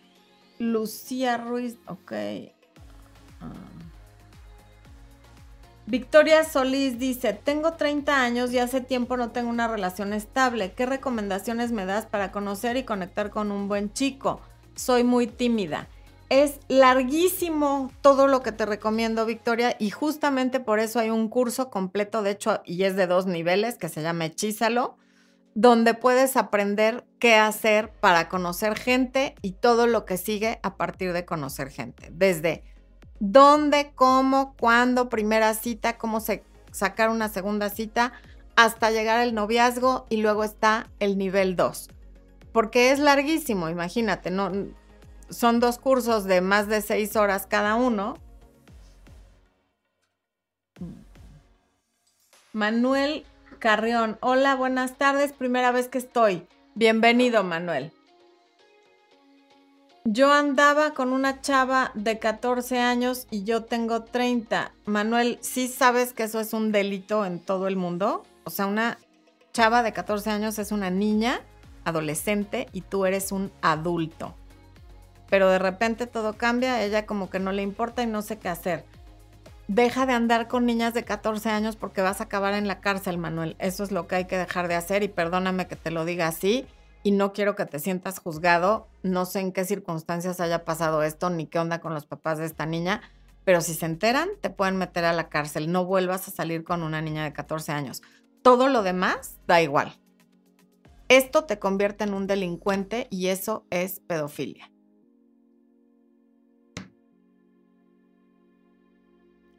Lucía 0.58 1.38
Ruiz, 1.38 1.78
ok. 1.88 2.12
Ah. 3.40 3.79
Victoria 5.90 6.44
Solís 6.44 7.00
dice, 7.00 7.34
tengo 7.34 7.74
30 7.74 8.22
años 8.22 8.54
y 8.54 8.60
hace 8.60 8.80
tiempo 8.80 9.18
no 9.18 9.32
tengo 9.32 9.50
una 9.50 9.68
relación 9.68 10.14
estable. 10.14 10.74
¿Qué 10.74 10.86
recomendaciones 10.86 11.72
me 11.72 11.88
das 11.88 12.06
para 12.06 12.32
conocer 12.32 12.78
y 12.78 12.84
conectar 12.84 13.32
con 13.32 13.52
un 13.52 13.68
buen 13.68 13.92
chico? 13.92 14.40
Soy 14.76 15.04
muy 15.04 15.26
tímida. 15.26 15.88
Es 16.30 16.60
larguísimo 16.68 17.92
todo 18.02 18.28
lo 18.28 18.44
que 18.44 18.52
te 18.52 18.68
recomiendo, 18.68 19.26
Victoria, 19.26 19.76
y 19.80 19.90
justamente 19.90 20.60
por 20.60 20.78
eso 20.78 21.00
hay 21.00 21.10
un 21.10 21.28
curso 21.28 21.72
completo, 21.72 22.22
de 22.22 22.32
hecho, 22.32 22.62
y 22.66 22.84
es 22.84 22.96
de 22.96 23.08
dos 23.08 23.26
niveles, 23.26 23.80
que 23.80 23.90
se 23.90 24.04
llama 24.04 24.26
Hechízalo, 24.26 24.96
donde 25.56 25.96
puedes 25.96 26.38
aprender 26.38 27.04
qué 27.18 27.34
hacer 27.34 27.92
para 28.00 28.30
conocer 28.30 28.78
gente 28.78 29.34
y 29.42 29.54
todo 29.54 29.88
lo 29.88 30.06
que 30.06 30.18
sigue 30.18 30.60
a 30.62 30.78
partir 30.78 31.14
de 31.14 31.26
conocer 31.26 31.72
gente. 31.72 32.10
Desde 32.12 32.64
dónde, 33.20 33.92
cómo, 33.96 34.56
cuándo, 34.60 35.10
primera 35.10 35.54
cita, 35.54 35.98
cómo 35.98 36.20
se, 36.20 36.44
sacar 36.72 37.10
una 37.10 37.30
segunda 37.30 37.70
cita, 37.70 38.14
hasta 38.56 38.92
llegar 38.92 39.20
al 39.20 39.34
noviazgo 39.34 40.06
y 40.10 40.18
luego 40.18 40.44
está 40.44 40.90
el 41.00 41.18
nivel 41.18 41.56
2. 41.56 41.90
Porque 42.52 42.92
es 42.92 43.00
larguísimo, 43.00 43.70
imagínate, 43.70 44.32
no, 44.32 44.52
son 45.30 45.60
dos 45.60 45.78
cursos 45.78 46.26
de 46.26 46.42
más 46.42 46.68
de 46.68 46.82
seis 46.82 47.16
horas 47.16 47.46
cada 47.48 47.76
uno. 47.76 48.18
Manuel 52.52 53.26
Carrión, 53.60 54.18
hola, 54.22 54.56
buenas 54.56 54.98
tardes, 54.98 55.34
primera 55.34 55.72
vez 55.72 55.88
que 55.88 56.00
estoy. 56.00 56.48
Bienvenido, 56.76 57.44
Manuel. 57.44 57.92
Yo 60.06 60.32
andaba 60.32 60.94
con 60.94 61.12
una 61.12 61.42
chava 61.42 61.92
de 61.94 62.20
14 62.20 62.80
años 62.80 63.28
y 63.30 63.44
yo 63.44 63.66
tengo 63.66 64.04
30. 64.04 64.72
Manuel, 64.86 65.38
¿sí 65.42 65.68
sabes 65.68 66.14
que 66.14 66.24
eso 66.24 66.40
es 66.40 66.54
un 66.54 66.72
delito 66.72 67.26
en 67.26 67.40
todo 67.40 67.68
el 67.68 67.76
mundo? 67.76 68.24
O 68.46 68.50
sea, 68.50 68.66
una 68.66 68.98
chava 69.52 69.84
de 69.84 69.92
14 69.92 70.30
años 70.30 70.58
es 70.58 70.72
una 70.72 70.90
niña, 70.90 71.42
adolescente, 71.84 72.70
y 72.72 72.82
tú 72.82 73.06
eres 73.06 73.34
un 73.34 73.52
adulto. 73.62 74.36
Pero 75.30 75.50
de 75.50 75.60
repente 75.60 76.08
todo 76.08 76.34
cambia, 76.34 76.82
ella 76.82 77.06
como 77.06 77.30
que 77.30 77.40
no 77.40 77.52
le 77.52 77.62
importa 77.62 78.02
y 78.02 78.08
no 78.08 78.22
sé 78.22 78.40
qué 78.40 78.48
hacer. 78.48 78.86
Deja 79.68 80.06
de 80.06 80.14
andar 80.14 80.48
con 80.48 80.66
niñas 80.66 80.94
de 80.94 81.04
14 81.04 81.50
años 81.50 81.76
porque 81.76 82.02
vas 82.02 82.22
a 82.22 82.24
acabar 82.24 82.54
en 82.54 82.68
la 82.68 82.80
cárcel, 82.80 83.18
Manuel. 83.18 83.58
Eso 83.60 83.84
es 83.84 83.92
lo 83.92 84.08
que 84.08 84.16
hay 84.16 84.26
que 84.26 84.38
dejar 84.38 84.70
de 84.70 84.76
hacer 84.76 85.04
y 85.04 85.10
perdóname 85.10 85.68
que 85.68 85.76
te 85.76 85.92
lo 85.92 86.06
diga 86.06 86.28
así 86.28 86.66
y 87.04 87.12
no 87.12 87.34
quiero 87.34 87.56
que 87.56 87.66
te 87.66 87.80
sientas 87.80 88.20
juzgado. 88.20 88.88
No 89.04 89.26
sé 89.26 89.40
en 89.40 89.52
qué 89.52 89.66
circunstancias 89.66 90.40
haya 90.40 90.66
pasado 90.66 91.04
esto 91.04 91.30
ni 91.30 91.48
qué 91.48 91.60
onda 91.60 91.80
con 91.80 91.94
los 91.94 92.06
papás 92.06 92.38
de 92.38 92.46
esta 92.46 92.66
niña, 92.66 93.02
pero 93.46 93.62
si 93.62 93.74
se 93.74 93.86
enteran, 93.86 94.30
te 94.42 94.50
pueden 94.50 94.78
meter 94.78 95.06
a 95.06 95.14
la 95.14 95.30
cárcel. 95.30 95.72
No 95.72 95.86
vuelvas 95.86 96.28
a 96.28 96.32
salir 96.32 96.64
con 96.64 96.84
una 96.84 97.02
niña 97.02 97.24
de 97.24 97.34
14 97.34 97.72
años. 97.72 98.02
Todo 98.42 98.68
lo 98.68 98.84
demás 98.84 99.38
da 99.48 99.62
igual. 99.62 100.00
Esto 101.08 101.46
te 101.46 101.58
convierte 101.58 102.04
en 102.04 102.14
un 102.14 102.28
delincuente 102.28 103.08
y 103.10 103.28
eso 103.28 103.66
es 103.72 104.00
pedofilia. 104.02 104.70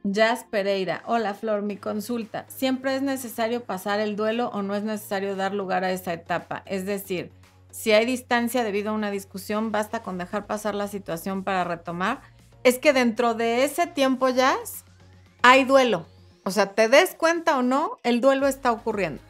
Jazz 0.02 0.44
Pereira. 0.44 1.02
Hola 1.04 1.34
Flor, 1.34 1.62
mi 1.62 1.76
consulta. 1.76 2.46
¿Siempre 2.48 2.96
es 2.96 3.02
necesario 3.02 3.64
pasar 3.64 4.00
el 4.00 4.16
duelo 4.16 4.48
o 4.48 4.62
no 4.62 4.74
es 4.74 4.82
necesario 4.82 5.36
dar 5.36 5.52
lugar 5.52 5.84
a 5.84 5.92
esa 5.92 6.14
etapa? 6.14 6.62
Es 6.64 6.86
decir, 6.86 7.30
si 7.70 7.92
hay 7.92 8.06
distancia 8.06 8.64
debido 8.64 8.90
a 8.90 8.94
una 8.94 9.10
discusión, 9.10 9.72
basta 9.72 10.02
con 10.02 10.16
dejar 10.16 10.46
pasar 10.46 10.74
la 10.74 10.88
situación 10.88 11.44
para 11.44 11.64
retomar. 11.64 12.22
Es 12.64 12.78
que 12.78 12.92
dentro 12.94 13.34
de 13.34 13.64
ese 13.64 13.86
tiempo, 13.86 14.30
Jazz, 14.30 14.84
hay 15.42 15.64
duelo. 15.64 16.06
O 16.44 16.50
sea, 16.50 16.72
te 16.72 16.88
des 16.88 17.14
cuenta 17.14 17.58
o 17.58 17.62
no, 17.62 17.98
el 18.02 18.22
duelo 18.22 18.46
está 18.46 18.72
ocurriendo. 18.72 19.22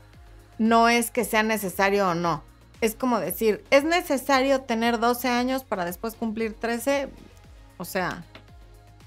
No 0.59 0.89
es 0.89 1.11
que 1.11 1.25
sea 1.25 1.43
necesario 1.43 2.09
o 2.09 2.15
no. 2.15 2.45
Es 2.81 2.95
como 2.95 3.19
decir, 3.19 3.65
¿es 3.71 3.85
necesario 3.85 4.63
tener 4.63 5.01
12 5.01 5.29
años 5.29 5.65
para 5.65 5.85
después 5.85 6.15
cumplir 6.15 6.55
13? 6.55 7.09
O 7.77 7.85
sea, 7.85 8.25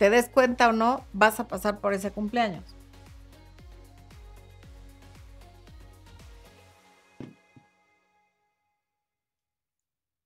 te 0.03 0.09
des 0.09 0.27
cuenta 0.27 0.67
o 0.67 0.73
no, 0.73 1.05
vas 1.13 1.39
a 1.39 1.47
pasar 1.47 1.79
por 1.79 1.93
ese 1.93 2.11
cumpleaños. 2.11 2.75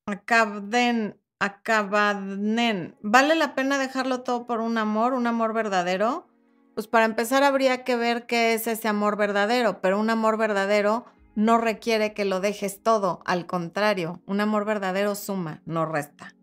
Acabden, 0.07 1.21
acabaden. 1.38 2.97
¿Vale 3.03 3.36
la 3.36 3.53
pena 3.53 3.78
dejarlo 3.78 4.21
todo 4.21 4.47
por 4.47 4.61
un 4.61 4.80
amor, 4.80 5.13
un 5.13 5.28
amor 5.28 5.53
verdadero? 5.53 6.25
Pues 6.73 6.88
para 6.88 7.05
empezar 7.05 7.43
habría 7.43 7.84
que 7.84 7.95
ver 7.95 8.25
qué 8.25 8.55
es 8.55 8.65
ese 8.65 8.88
amor 8.88 9.15
verdadero, 9.15 9.80
pero 9.80 9.99
un 9.99 10.09
amor 10.09 10.39
verdadero 10.39 11.05
no 11.36 11.59
requiere 11.59 12.15
que 12.15 12.25
lo 12.25 12.39
dejes 12.39 12.82
todo, 12.82 13.21
al 13.25 13.45
contrario, 13.45 14.23
un 14.25 14.41
amor 14.41 14.65
verdadero 14.65 15.13
suma, 15.13 15.61
no 15.65 15.86
resta. 15.86 16.34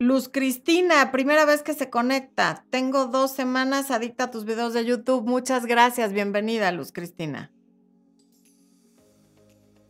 Luz 0.00 0.28
Cristina, 0.28 1.10
primera 1.10 1.44
vez 1.44 1.62
que 1.62 1.74
se 1.74 1.90
conecta. 1.90 2.64
Tengo 2.70 3.06
dos 3.06 3.32
semanas 3.32 3.90
adicta 3.90 4.24
a 4.24 4.30
tus 4.30 4.44
videos 4.44 4.72
de 4.72 4.84
YouTube. 4.84 5.26
Muchas 5.26 5.66
gracias. 5.66 6.12
Bienvenida, 6.12 6.70
Luz 6.70 6.92
Cristina. 6.92 7.50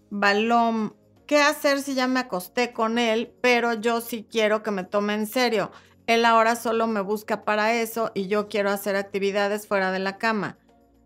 Balom, 0.08 0.94
¿qué 1.26 1.40
hacer 1.40 1.82
si 1.82 1.94
ya 1.94 2.06
me 2.06 2.20
acosté 2.20 2.72
con 2.72 2.96
él, 2.98 3.34
pero 3.42 3.74
yo 3.74 4.00
sí 4.00 4.26
quiero 4.30 4.62
que 4.62 4.70
me 4.70 4.84
tome 4.84 5.12
en 5.12 5.26
serio? 5.26 5.72
Él 6.06 6.24
ahora 6.24 6.56
solo 6.56 6.86
me 6.86 7.02
busca 7.02 7.44
para 7.44 7.74
eso 7.74 8.10
y 8.14 8.28
yo 8.28 8.48
quiero 8.48 8.70
hacer 8.70 8.96
actividades 8.96 9.66
fuera 9.66 9.92
de 9.92 9.98
la 9.98 10.16
cama. 10.16 10.56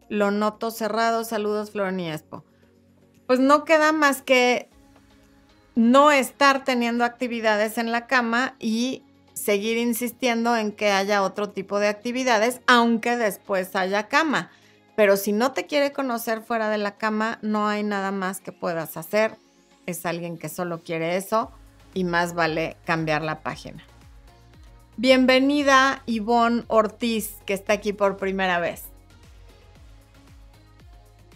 Lo 0.09 0.31
noto 0.31 0.71
cerrado. 0.71 1.25
Saludos, 1.25 1.73
Floreniespo. 1.73 2.45
Pues 3.27 3.41
no 3.41 3.65
queda 3.65 3.91
más 3.91 4.23
que 4.23 4.71
no 5.75 6.11
estar 6.11 6.65
teniendo 6.65 7.05
actividades 7.05 7.79
en 7.79 7.93
la 7.93 8.07
cama 8.07 8.55
y 8.59 9.03
seguir 9.33 9.79
insistiendo 9.79 10.57
en 10.57 10.73
que 10.73 10.91
haya 10.91 11.23
otro 11.23 11.51
tipo 11.51 11.79
de 11.79 11.89
actividades, 11.89 12.61
aunque 12.67 13.17
después 13.17 13.75
haya 13.75 14.09
cama. 14.09 14.51
Pero 14.95 15.17
si 15.17 15.33
no 15.33 15.53
te 15.53 15.67
quiere 15.67 15.93
conocer 15.93 16.43
fuera 16.43 16.69
de 16.69 16.79
la 16.79 16.97
cama, 16.97 17.39
no 17.43 17.67
hay 17.67 17.83
nada 17.83 18.13
más 18.13 18.41
que 18.41 18.53
puedas 18.53 18.97
hacer. 18.97 19.37
Es 19.87 20.05
alguien 20.07 20.39
que 20.39 20.49
solo 20.49 20.83
quiere 20.83 21.17
eso 21.17 21.51
y 21.95 22.05
más 22.05 22.35
vale 22.35 22.77
cambiar 22.85 23.23
la 23.23 23.41
página. 23.41 23.83
Bienvenida 24.99 26.03
Ivonne 26.05 26.65
Ortiz, 26.69 27.37
que 27.47 27.55
está 27.55 27.73
aquí 27.73 27.93
por 27.95 28.19
primera 28.19 28.61
vez. 28.61 28.85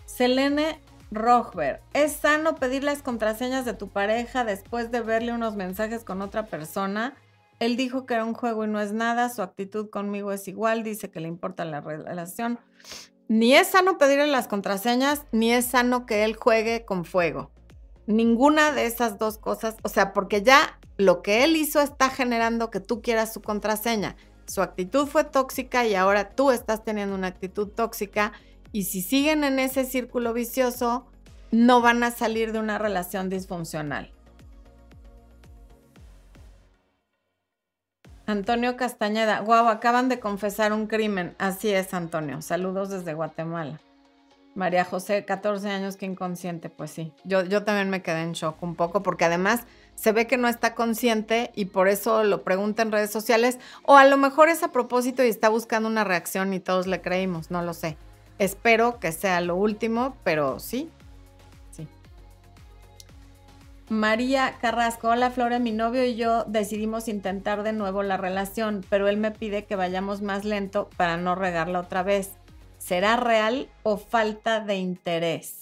Selene 0.05 0.79
Rojber, 1.11 1.81
¿es 1.93 2.13
sano 2.13 2.57
pedir 2.57 2.83
las 2.83 3.03
contraseñas 3.03 3.65
de 3.65 3.75
tu 3.75 3.89
pareja 3.89 4.45
después 4.45 4.91
de 4.91 5.03
verle 5.03 5.33
unos 5.33 5.55
mensajes 5.55 6.03
con 6.03 6.21
otra 6.21 6.47
persona? 6.47 7.15
Él 7.61 7.77
dijo 7.77 8.07
que 8.07 8.15
era 8.15 8.25
un 8.25 8.35
juego 8.35 8.65
y 8.65 8.69
no 8.69 8.81
es 8.81 8.93
nada, 8.93 9.31
su 9.31 9.41
actitud 9.41 9.89
conmigo 9.89 10.33
es 10.33 10.47
igual, 10.49 10.83
dice 10.83 11.11
que 11.11 11.21
le 11.21 11.29
importa 11.29 11.65
la 11.65 11.81
relación. 11.81 12.59
Ni 13.29 13.55
es 13.55 13.69
sano 13.69 13.99
pedirle 13.99 14.27
las 14.27 14.49
contraseñas, 14.49 15.25
ni 15.33 15.53
es 15.53 15.67
sano 15.67 16.07
que 16.07 16.25
él 16.25 16.37
juegue 16.37 16.85
con 16.85 17.05
fuego. 17.05 17.51
Ninguna 18.07 18.73
de 18.73 18.87
esas 18.87 19.19
dos 19.19 19.39
cosas, 19.39 19.77
o 19.83 19.89
sea, 19.89 20.13
porque 20.13 20.43
ya 20.43 20.79
lo 20.97 21.23
que 21.23 21.45
él 21.45 21.57
hizo 21.57 21.81
está 21.81 22.11
generando 22.11 22.71
que 22.71 22.81
tú 22.81 23.01
quieras 23.01 23.33
su 23.33 23.43
contraseña. 23.43 24.17
Su 24.47 24.63
actitud 24.63 25.07
fue 25.07 25.25
tóxica 25.25 25.87
y 25.87 25.95
ahora 25.95 26.31
tú 26.31 26.51
estás 26.51 26.85
teniendo 26.85 27.15
una 27.15 27.27
actitud 27.29 27.69
tóxica 27.69 28.33
y 28.77 28.83
si 28.83 29.01
siguen 29.01 29.43
en 29.43 29.59
ese 29.59 29.87
círculo 29.87 30.35
vicioso, 30.35 31.07
no 31.51 31.81
van 31.81 32.03
a 32.03 32.11
salir 32.11 32.53
de 32.53 32.59
una 32.59 32.77
relación 32.77 33.31
disfuncional. 33.31 34.13
Antonio 38.27 38.77
Castañeda, 38.77 39.41
guau, 39.41 39.69
acaban 39.69 40.11
de 40.11 40.21
confesar 40.21 40.75
un 40.75 40.89
crimen. 40.89 41.35
Así 41.39 41.71
es, 41.71 41.95
Antonio. 41.95 42.43
Saludos 42.43 42.91
desde 42.91 43.15
Guatemala. 43.15 43.81
María 44.55 44.85
José, 44.85 45.25
14 45.25 45.71
años, 45.71 45.97
que 45.97 46.05
inconsciente. 46.05 46.69
Pues 46.69 46.91
sí, 46.91 47.15
yo, 47.25 47.45
yo 47.45 47.65
también 47.65 47.89
me 47.89 48.03
quedé 48.03 48.25
en 48.25 48.33
shock 48.33 48.63
un 48.63 48.75
poco 48.75 49.03
porque 49.03 49.25
además 49.25 49.63
se 49.95 50.13
ve 50.13 50.27
que 50.27 50.37
no 50.37 50.49
está 50.49 50.75
consciente 50.75 51.51
y 51.55 51.65
por 51.65 51.89
eso 51.89 52.25
lo 52.25 52.45
pregunta 52.45 52.83
en 52.83 52.93
redes 52.93 53.11
sociales 53.11 53.59
o 53.85 53.97
a 53.97 54.05
lo 54.05 54.19
mejor 54.19 54.51
es 54.51 54.63
a 54.63 54.71
propósito 54.71 55.25
y 55.25 55.29
está 55.29 55.49
buscando 55.49 55.89
una 55.89 56.05
reacción 56.05 56.53
y 56.53 56.61
todos 56.61 56.87
le 56.87 57.01
creímos, 57.01 57.51
no 57.51 57.63
lo 57.63 57.73
sé. 57.73 57.97
Espero 58.39 58.99
que 59.01 59.13
sea 59.13 59.41
lo 59.41 59.57
último, 59.57 60.17
pero 60.25 60.59
sí. 60.59 60.91
María 63.89 64.57
Carrasco, 64.61 65.11
hola 65.11 65.31
Flora, 65.31 65.61
mi 65.61 65.71
novio 65.71 66.05
y 66.05 66.17
yo 66.17 66.43
decidimos 66.45 67.07
intentar 67.07 67.63
de 67.63 67.73
nuevo 67.73 68.03
la 68.03 68.17
relación, 68.17 68.85
pero 68.91 69.07
él 69.07 69.17
me 69.17 69.31
pide 69.31 69.65
que 69.65 69.77
vayamos 69.77 70.23
más 70.23 70.45
lento 70.45 70.91
para 70.97 71.17
no 71.17 71.37
regarla 71.37 71.81
otra 71.81 72.03
vez. 72.03 72.33
¿Será 72.79 73.17
real 73.17 73.69
o 73.85 73.97
falta 73.97 74.59
de 74.59 74.75
interés? 74.77 75.59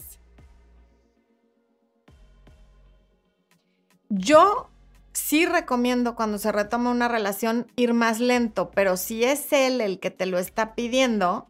Yo 4.08 4.70
sí 5.12 5.44
recomiendo 5.44 6.14
cuando 6.14 6.38
se 6.38 6.50
retoma 6.50 6.90
una 6.90 7.08
relación 7.08 7.66
ir 7.76 7.92
más 7.92 8.20
lento, 8.20 8.70
pero 8.70 8.96
si 8.96 9.24
es 9.24 9.52
él 9.52 9.82
el 9.82 10.00
que 10.00 10.10
te 10.10 10.24
lo 10.24 10.38
está 10.38 10.74
pidiendo, 10.74 11.46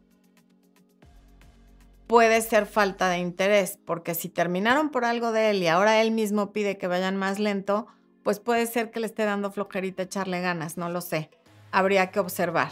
puede 2.07 2.41
ser 2.41 2.65
falta 2.65 3.09
de 3.09 3.17
interés, 3.17 3.79
porque 3.85 4.15
si 4.15 4.29
terminaron 4.29 4.89
por 4.89 5.05
algo 5.05 5.31
de 5.31 5.51
él 5.51 5.63
y 5.63 5.67
ahora 5.67 6.01
él 6.01 6.11
mismo 6.11 6.51
pide 6.51 6.77
que 6.77 6.87
vayan 6.87 7.17
más 7.17 7.39
lento, 7.39 7.87
pues 8.23 8.39
puede 8.39 8.65
ser 8.67 8.91
que 8.91 8.99
le 8.99 9.07
esté 9.07 9.25
dando 9.25 9.51
flojerita 9.51 10.03
echarle 10.03 10.41
ganas, 10.41 10.77
no 10.77 10.89
lo 10.89 11.01
sé. 11.01 11.29
Habría 11.71 12.11
que 12.11 12.19
observar. 12.19 12.71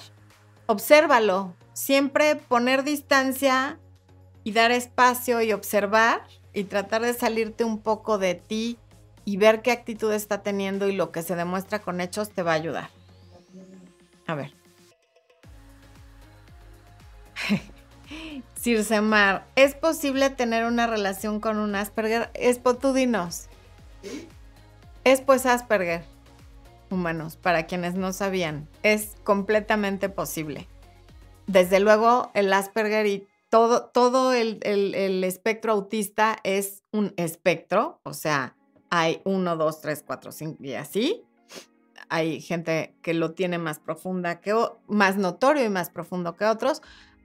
Obsérvalo, 0.65 1.55
siempre 1.73 2.35
poner 2.35 2.83
distancia 2.83 3.79
y 4.43 4.51
dar 4.53 4.71
espacio 4.71 5.41
y 5.41 5.53
observar 5.53 6.23
y 6.53 6.65
tratar 6.65 7.01
de 7.01 7.13
salirte 7.13 7.63
un 7.63 7.79
poco 7.79 8.17
de 8.17 8.35
ti 8.35 8.77
y 9.25 9.37
ver 9.37 9.61
qué 9.61 9.71
actitud 9.71 10.11
está 10.11 10.43
teniendo 10.43 10.87
y 10.87 10.93
lo 10.93 11.11
que 11.11 11.21
se 11.21 11.35
demuestra 11.35 11.79
con 11.79 12.01
hechos 12.01 12.29
te 12.29 12.43
va 12.43 12.51
a 12.51 12.55
ayudar. 12.55 12.89
A 14.27 14.35
ver. 14.35 14.53
Circemar, 18.63 19.45
¿es 19.57 19.75
posible 19.75 20.29
tener 20.29 20.63
una 20.63 20.87
relación 20.87 21.41
con 21.41 21.57
un 21.57 21.75
Asperger? 21.75 22.29
Es 22.33 22.61
tú 22.79 22.93
dinos. 22.93 23.49
Es 25.03 25.19
pues 25.19 25.45
Asperger, 25.45 26.05
humanos, 26.89 27.35
para 27.35 27.65
quienes 27.65 27.95
no 27.95 28.13
sabían. 28.13 28.69
Es 28.81 29.17
completamente 29.25 30.07
posible. 30.07 30.69
Desde 31.45 31.81
luego, 31.81 32.31
el 32.35 32.53
Asperger 32.53 33.05
y 33.05 33.27
todo, 33.49 33.87
todo 33.87 34.31
el, 34.31 34.59
el 34.63 35.23
espectro 35.25 35.73
autista 35.73 36.37
es 36.45 36.83
un 36.93 37.13
espectro, 37.17 37.99
o 38.03 38.13
sea, 38.13 38.55
hay 38.89 39.21
uno, 39.25 39.57
dos, 39.57 39.81
tres, 39.81 40.05
cuatro, 40.07 40.31
cinco 40.31 40.63
y 40.63 40.75
así. 40.75 41.25
Hay 42.07 42.39
gente 42.39 42.95
que 43.01 43.13
lo 43.13 43.33
tiene 43.33 43.57
más 43.57 43.79
profunda 43.79 44.39
que 44.39 44.55
más 44.87 45.17
notorio 45.17 45.65
y 45.65 45.69
más 45.69 45.89
profundo 45.89 46.37
que 46.37 46.45
otros, 46.45 46.81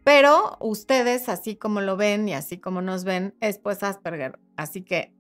pero 0.09 0.57
ustedes, 0.61 1.29
así 1.29 1.57
como 1.57 1.83
lo 1.83 1.99
ven 1.99 2.31
y 2.31 2.33
así 2.33 2.57
como 2.57 2.81
nos 2.81 3.05
ven, 3.05 3.35
es 3.43 3.59
pues 3.59 3.83
Asperger. 3.83 4.39
Así 4.57 4.81
que 4.81 5.13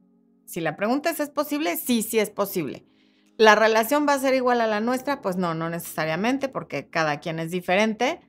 si 0.46 0.62
la 0.62 0.76
pregunta 0.76 1.10
es, 1.10 1.20
¿es 1.20 1.28
posible? 1.28 1.76
Sí, 1.76 2.00
sí 2.00 2.18
es 2.18 2.30
posible. 2.30 2.86
¿La 3.36 3.54
relación 3.54 4.06
va 4.08 4.14
a 4.14 4.18
ser 4.18 4.32
igual 4.32 4.62
a 4.62 4.66
la 4.66 4.80
nuestra? 4.80 5.20
Pues 5.20 5.36
no, 5.36 5.52
no 5.52 5.68
necesariamente, 5.68 6.48
porque 6.48 6.88
cada 6.88 7.20
quien 7.20 7.38
es 7.38 7.50
diferente, 7.50 8.22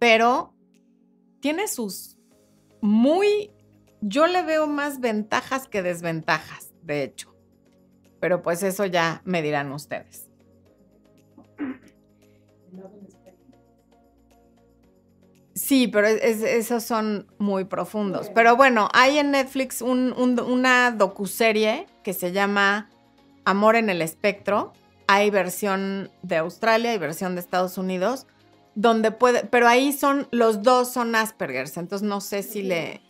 pero 0.00 0.52
tiene 1.38 1.68
sus 1.68 2.18
muy, 2.80 3.52
yo 4.00 4.26
le 4.26 4.42
veo 4.42 4.66
más 4.66 4.98
ventajas 4.98 5.68
que 5.68 5.80
desventajas, 5.80 6.72
de 6.82 7.04
hecho. 7.04 7.36
Pero 8.18 8.42
pues 8.42 8.64
eso 8.64 8.84
ya 8.84 9.22
me 9.24 9.42
dirán 9.42 9.70
ustedes. 9.70 10.28
Sí, 15.70 15.86
pero 15.86 16.08
esos 16.08 16.82
son 16.82 17.28
muy 17.38 17.64
profundos. 17.64 18.28
Pero 18.34 18.56
bueno, 18.56 18.88
hay 18.92 19.18
en 19.18 19.30
Netflix 19.30 19.82
una 19.82 20.90
docuserie 20.90 21.86
que 22.02 22.12
se 22.12 22.32
llama 22.32 22.90
Amor 23.44 23.76
en 23.76 23.88
el 23.88 24.02
Espectro. 24.02 24.72
Hay 25.06 25.30
versión 25.30 26.10
de 26.22 26.38
Australia 26.38 26.92
y 26.92 26.98
versión 26.98 27.36
de 27.36 27.40
Estados 27.40 27.78
Unidos, 27.78 28.26
donde 28.74 29.12
puede, 29.12 29.44
pero 29.44 29.68
ahí 29.68 29.92
son, 29.92 30.26
los 30.32 30.64
dos 30.64 30.92
son 30.92 31.14
Aspergers, 31.14 31.76
entonces 31.76 32.04
no 32.04 32.20
sé 32.20 32.42
si 32.42 32.62
le, 32.62 33.00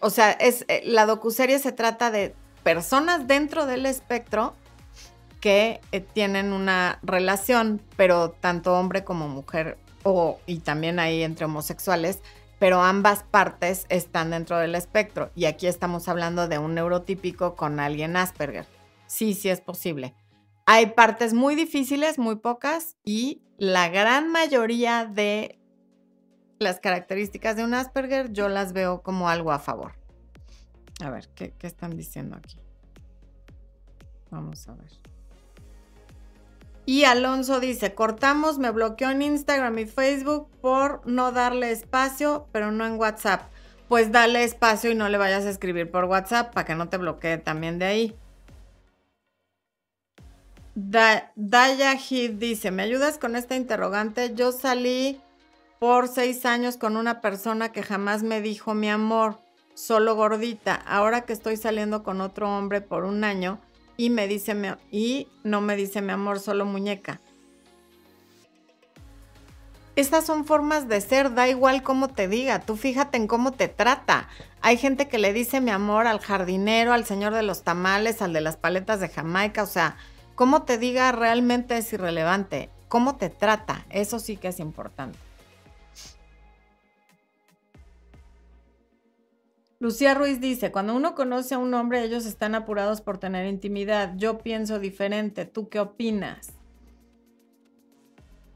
o 0.00 0.10
sea, 0.10 0.32
es, 0.32 0.64
eh, 0.66 0.82
la 0.86 1.06
docuserie 1.06 1.60
se 1.60 1.70
trata 1.70 2.10
de 2.10 2.34
personas 2.64 3.28
dentro 3.28 3.64
del 3.64 3.86
espectro 3.86 4.56
que 5.40 5.80
eh, 5.92 6.00
tienen 6.00 6.52
una 6.52 6.98
relación, 7.04 7.80
pero 7.96 8.30
tanto 8.30 8.76
hombre 8.76 9.04
como 9.04 9.28
mujer 9.28 9.78
y 10.46 10.60
también 10.60 10.98
hay 10.98 11.22
entre 11.22 11.44
homosexuales, 11.44 12.20
pero 12.58 12.82
ambas 12.82 13.22
partes 13.22 13.86
están 13.88 14.30
dentro 14.30 14.58
del 14.58 14.74
espectro. 14.74 15.30
Y 15.34 15.44
aquí 15.44 15.66
estamos 15.66 16.08
hablando 16.08 16.48
de 16.48 16.58
un 16.58 16.74
neurotípico 16.74 17.54
con 17.54 17.80
alguien 17.80 18.16
Asperger. 18.16 18.66
Sí, 19.06 19.34
sí 19.34 19.48
es 19.48 19.60
posible. 19.60 20.14
Hay 20.66 20.86
partes 20.86 21.32
muy 21.32 21.54
difíciles, 21.54 22.18
muy 22.18 22.36
pocas, 22.36 22.96
y 23.04 23.42
la 23.56 23.88
gran 23.88 24.30
mayoría 24.30 25.06
de 25.06 25.58
las 26.58 26.80
características 26.80 27.56
de 27.56 27.64
un 27.64 27.74
Asperger 27.74 28.32
yo 28.32 28.48
las 28.48 28.72
veo 28.72 29.02
como 29.02 29.28
algo 29.28 29.52
a 29.52 29.58
favor. 29.58 29.92
A 31.00 31.10
ver, 31.10 31.28
¿qué, 31.34 31.54
qué 31.58 31.66
están 31.66 31.96
diciendo 31.96 32.36
aquí? 32.36 32.58
Vamos 34.30 34.68
a 34.68 34.74
ver. 34.74 34.90
Y 36.88 37.04
Alonso 37.04 37.60
dice, 37.60 37.94
cortamos, 37.94 38.56
me 38.56 38.70
bloqueó 38.70 39.10
en 39.10 39.20
Instagram 39.20 39.78
y 39.78 39.84
Facebook 39.84 40.48
por 40.62 41.06
no 41.06 41.32
darle 41.32 41.70
espacio, 41.70 42.48
pero 42.50 42.70
no 42.70 42.86
en 42.86 42.94
WhatsApp. 42.94 43.42
pues 43.88 44.10
dale 44.10 44.42
espacio 44.42 44.90
y 44.90 44.94
no 44.94 45.06
le 45.10 45.18
vayas 45.18 45.44
a 45.44 45.50
escribir 45.50 45.90
por 45.90 46.06
WhatsApp 46.06 46.54
para 46.54 46.64
que 46.64 46.74
no 46.74 46.88
te 46.88 46.96
bloquee 46.96 47.36
también 47.36 47.78
de 47.78 47.84
ahí. 47.84 48.16
Daya 50.74 51.94
Hit 51.96 52.38
dice, 52.38 52.70
¿me 52.70 52.84
ayudas 52.84 53.18
con 53.18 53.36
esta 53.36 53.54
interrogante? 53.54 54.34
Yo 54.34 54.50
salí 54.52 55.20
por 55.78 56.08
seis 56.08 56.46
años 56.46 56.78
con 56.78 56.96
una 56.96 57.20
persona 57.20 57.70
que 57.70 57.82
jamás 57.82 58.22
me 58.22 58.40
dijo 58.40 58.72
mi 58.72 58.88
amor, 58.88 59.36
solo 59.74 60.16
gordita. 60.16 60.74
Ahora 60.74 61.26
que 61.26 61.34
estoy 61.34 61.58
saliendo 61.58 62.02
con 62.02 62.22
otro 62.22 62.48
hombre 62.48 62.80
por 62.80 63.04
un 63.04 63.24
año 63.24 63.58
y 63.98 64.10
me 64.10 64.28
dice 64.28 64.56
y 64.92 65.28
no 65.42 65.60
me 65.60 65.76
dice 65.76 66.00
mi 66.00 66.12
amor, 66.12 66.38
solo 66.38 66.64
muñeca. 66.64 67.20
Estas 69.96 70.24
son 70.24 70.44
formas 70.44 70.88
de 70.88 71.00
ser, 71.00 71.34
da 71.34 71.48
igual 71.48 71.82
cómo 71.82 72.06
te 72.06 72.28
diga, 72.28 72.60
tú 72.60 72.76
fíjate 72.76 73.16
en 73.16 73.26
cómo 73.26 73.50
te 73.50 73.66
trata. 73.66 74.28
Hay 74.62 74.76
gente 74.76 75.08
que 75.08 75.18
le 75.18 75.32
dice 75.32 75.60
mi 75.60 75.72
amor 75.72 76.06
al 76.06 76.20
jardinero, 76.20 76.92
al 76.92 77.04
señor 77.04 77.34
de 77.34 77.42
los 77.42 77.64
tamales, 77.64 78.22
al 78.22 78.32
de 78.32 78.40
las 78.40 78.56
paletas 78.56 79.00
de 79.00 79.08
Jamaica, 79.08 79.64
o 79.64 79.66
sea, 79.66 79.96
cómo 80.36 80.62
te 80.62 80.78
diga 80.78 81.10
realmente 81.10 81.76
es 81.76 81.92
irrelevante. 81.92 82.70
Cómo 82.86 83.16
te 83.16 83.30
trata, 83.30 83.84
eso 83.90 84.20
sí 84.20 84.36
que 84.36 84.48
es 84.48 84.60
importante. 84.60 85.18
Lucía 89.80 90.12
Ruiz 90.14 90.40
dice, 90.40 90.72
cuando 90.72 90.96
uno 90.96 91.14
conoce 91.14 91.54
a 91.54 91.58
un 91.58 91.72
hombre, 91.72 92.02
ellos 92.02 92.26
están 92.26 92.56
apurados 92.56 93.00
por 93.00 93.18
tener 93.18 93.46
intimidad. 93.46 94.14
Yo 94.16 94.38
pienso 94.38 94.80
diferente. 94.80 95.44
¿Tú 95.44 95.68
qué 95.68 95.78
opinas? 95.78 96.52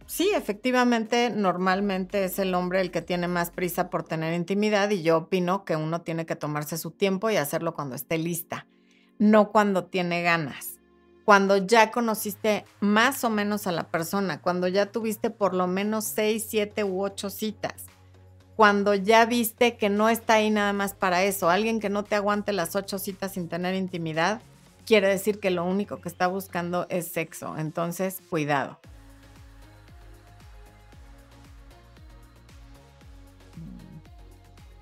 Sí, 0.07 0.31
efectivamente, 0.35 1.31
normalmente 1.31 2.25
es 2.25 2.41
el 2.41 2.53
hombre 2.55 2.81
el 2.81 2.91
que 2.91 3.03
tiene 3.03 3.29
más 3.29 3.53
prisa 3.53 3.89
por 3.89 4.03
tener 4.03 4.35
intimidad 4.35 4.91
y 4.91 5.03
yo 5.03 5.17
opino 5.17 5.65
que 5.65 5.77
uno 5.77 6.01
tiene 6.03 6.27
que 6.27 6.35
tomarse 6.35 6.77
su 6.77 6.91
tiempo 6.91 7.31
y 7.31 7.37
hacerlo 7.37 7.73
cuando 7.73 7.95
esté 7.95 8.19
lista, 8.19 8.67
no 9.19 9.53
cuando 9.53 9.85
tiene 9.85 10.23
ganas. 10.23 10.81
Cuando 11.25 11.57
ya 11.57 11.93
conociste 11.93 12.65
más 12.81 13.23
o 13.23 13.31
menos 13.31 13.69
a 13.69 13.73
la 13.73 13.85
persona, 13.85 14.43
cuando 14.43 14.67
ya 14.67 14.87
tuviste 14.91 15.31
por 15.31 15.55
lo 15.55 15.69
menos 15.69 16.05
seis, 16.05 16.45
siete 16.49 16.83
u 16.83 17.01
ocho 17.01 17.31
citas, 17.31 17.87
cuando 18.57 18.95
ya 18.95 19.25
viste 19.25 19.77
que 19.77 19.89
no 19.89 20.09
está 20.09 20.35
ahí 20.35 20.51
nada 20.51 20.73
más 20.73 20.95
para 20.95 21.23
eso, 21.25 21.49
alguien 21.49 21.81
que 21.81 21.89
no 21.89 22.05
te 22.05 22.15
aguante 22.15 22.53
las 22.53 22.77
ocho 22.77 22.99
citas 22.99 23.33
sin 23.33 23.49
tener 23.49 23.75
intimidad, 23.75 24.41
quiere 24.87 25.09
decir 25.09 25.41
que 25.41 25.51
lo 25.51 25.65
único 25.65 26.01
que 26.01 26.09
está 26.09 26.27
buscando 26.27 26.87
es 26.89 27.09
sexo. 27.09 27.57
Entonces, 27.57 28.21
cuidado. 28.29 28.79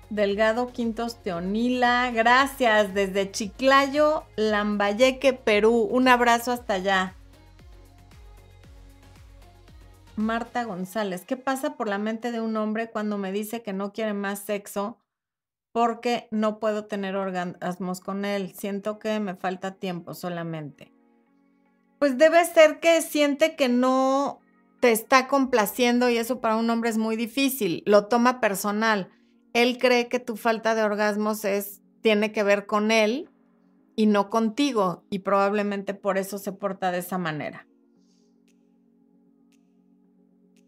Delgado 0.09 0.67
Quintos 0.73 1.23
Teonila, 1.23 2.11
gracias 2.11 2.93
desde 2.93 3.31
Chiclayo, 3.31 4.25
Lambayeque, 4.35 5.31
Perú. 5.31 5.87
Un 5.89 6.09
abrazo 6.09 6.51
hasta 6.51 6.73
allá. 6.73 7.15
Marta 10.15 10.63
González, 10.63 11.25
¿qué 11.25 11.37
pasa 11.37 11.75
por 11.75 11.87
la 11.87 11.97
mente 11.97 12.31
de 12.31 12.41
un 12.41 12.55
hombre 12.57 12.89
cuando 12.89 13.17
me 13.17 13.31
dice 13.31 13.63
que 13.63 13.73
no 13.73 13.93
quiere 13.93 14.13
más 14.13 14.39
sexo 14.39 14.99
porque 15.71 16.27
no 16.31 16.59
puedo 16.59 16.85
tener 16.85 17.15
orgasmos 17.15 18.01
con 18.01 18.25
él? 18.25 18.53
Siento 18.53 18.99
que 18.99 19.19
me 19.19 19.35
falta 19.35 19.75
tiempo 19.75 20.13
solamente. 20.13 20.93
Pues 21.99 22.17
debe 22.17 22.43
ser 22.45 22.79
que 22.79 23.01
siente 23.01 23.55
que 23.55 23.69
no 23.69 24.41
te 24.79 24.91
está 24.91 25.27
complaciendo 25.27 26.09
y 26.09 26.17
eso 26.17 26.41
para 26.41 26.55
un 26.55 26.69
hombre 26.69 26.89
es 26.89 26.97
muy 26.97 27.15
difícil, 27.15 27.83
lo 27.85 28.07
toma 28.07 28.41
personal 28.41 29.09
él 29.53 29.77
cree 29.77 30.07
que 30.07 30.19
tu 30.19 30.37
falta 30.37 30.75
de 30.75 30.83
orgasmos 30.83 31.45
es, 31.45 31.81
tiene 32.01 32.31
que 32.31 32.43
ver 32.43 32.65
con 32.65 32.91
él 32.91 33.29
y 33.95 34.05
no 34.05 34.29
contigo, 34.29 35.03
y 35.09 35.19
probablemente 35.19 35.93
por 35.93 36.17
eso 36.17 36.37
se 36.37 36.53
porta 36.53 36.91
de 36.91 36.99
esa 36.99 37.17
manera. 37.17 37.67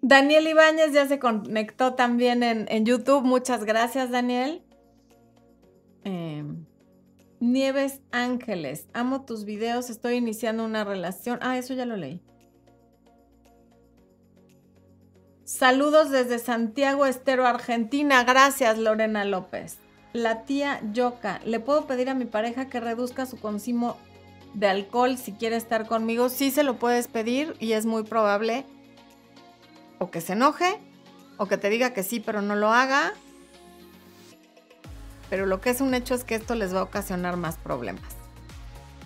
Daniel 0.03 0.45
Ibáñez 0.47 0.91
ya 0.91 1.07
se 1.07 1.17
conectó 1.17 1.93
también 1.93 2.43
en, 2.43 2.85
YouTube. 2.85 3.23
Muchas 3.23 3.63
gracias, 3.63 4.11
Daniel. 4.11 4.61
Em, 6.03 6.65
Nieves 7.39 8.01
Ángeles, 8.11 8.89
amo 8.91 9.23
tus 9.23 9.45
videos, 9.45 9.89
estoy 9.89 10.15
iniciando 10.15 10.65
una 10.65 10.83
relación. 10.83 11.39
Ah, 11.41 11.57
eso 11.57 11.73
ya 11.73 11.85
lo 11.85 11.95
leí. 11.95 12.21
Saludos 15.45 16.09
desde 16.09 16.37
Santiago 16.37 17.05
Estero, 17.05 17.47
Argentina. 17.47 18.25
Gracias, 18.25 18.77
Lorena 18.77 19.23
López. 19.23 19.77
La 20.11 20.43
tía 20.43 20.81
Yoka, 20.91 21.39
¿le 21.45 21.61
puedo 21.61 21.87
pedir 21.87 22.09
a 22.09 22.13
mi 22.13 22.25
pareja 22.25 22.67
que 22.67 22.81
reduzca 22.81 23.25
su 23.25 23.39
consumo 23.39 23.95
de 24.53 24.67
alcohol 24.67 25.17
si 25.17 25.31
quiere 25.31 25.55
estar 25.55 25.87
conmigo? 25.87 26.27
Sí 26.27 26.51
se 26.51 26.63
lo 26.63 26.75
puedes 26.75 27.07
pedir 27.07 27.55
y 27.61 27.71
es 27.71 27.85
muy 27.85 28.03
probable 28.03 28.65
o 30.03 30.11
que 30.11 30.21
se 30.21 30.33
enoje 30.33 30.79
o 31.37 31.47
que 31.47 31.57
te 31.57 31.69
diga 31.69 31.93
que 31.93 32.03
sí 32.03 32.19
pero 32.19 32.41
no 32.41 32.55
lo 32.55 32.73
haga. 32.73 33.13
Pero 35.29 35.45
lo 35.45 35.61
que 35.61 35.71
es 35.71 35.81
un 35.81 35.93
hecho 35.93 36.13
es 36.13 36.23
que 36.23 36.35
esto 36.35 36.55
les 36.55 36.75
va 36.75 36.81
a 36.81 36.83
ocasionar 36.83 37.37
más 37.37 37.57
problemas. 37.57 38.03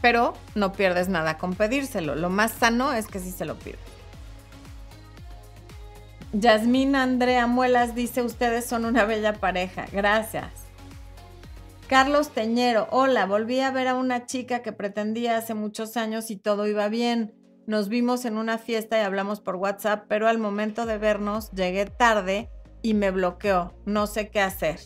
Pero 0.01 0.33
no 0.55 0.73
pierdes 0.73 1.07
nada 1.07 1.37
con 1.37 1.55
pedírselo. 1.55 2.15
Lo 2.15 2.29
más 2.29 2.51
sano 2.51 2.93
es 2.93 3.07
que 3.07 3.19
sí 3.19 3.31
se 3.31 3.45
lo 3.45 3.57
pides. 3.57 3.79
Yasmín 6.33 6.95
Andrea 6.95 7.47
Muelas 7.47 7.95
dice, 7.95 8.21
ustedes 8.21 8.65
son 8.65 8.85
una 8.85 9.05
bella 9.05 9.33
pareja. 9.33 9.85
Gracias. 9.91 10.51
Carlos 11.87 12.31
Teñero, 12.31 12.87
hola, 12.91 13.25
volví 13.25 13.61
a 13.61 13.71
ver 13.71 13.87
a 13.87 13.95
una 13.95 14.25
chica 14.25 14.61
que 14.61 14.73
pretendía 14.73 15.37
hace 15.37 15.53
muchos 15.53 15.95
años 15.95 16.29
y 16.29 16.35
todo 16.35 16.67
iba 16.67 16.89
bien. 16.89 17.33
Nos 17.67 17.89
vimos 17.89 18.23
en 18.23 18.37
una 18.37 18.57
fiesta 18.57 18.97
y 18.97 19.01
hablamos 19.01 19.41
por 19.41 19.57
WhatsApp, 19.57 20.05
pero 20.07 20.29
al 20.29 20.37
momento 20.37 20.85
de 20.85 20.97
vernos 20.97 21.51
llegué 21.51 21.85
tarde 21.85 22.49
y 22.81 22.93
me 22.93 23.11
bloqueó. 23.11 23.73
No 23.85 24.07
sé 24.07 24.29
qué 24.29 24.39
hacer. 24.39 24.79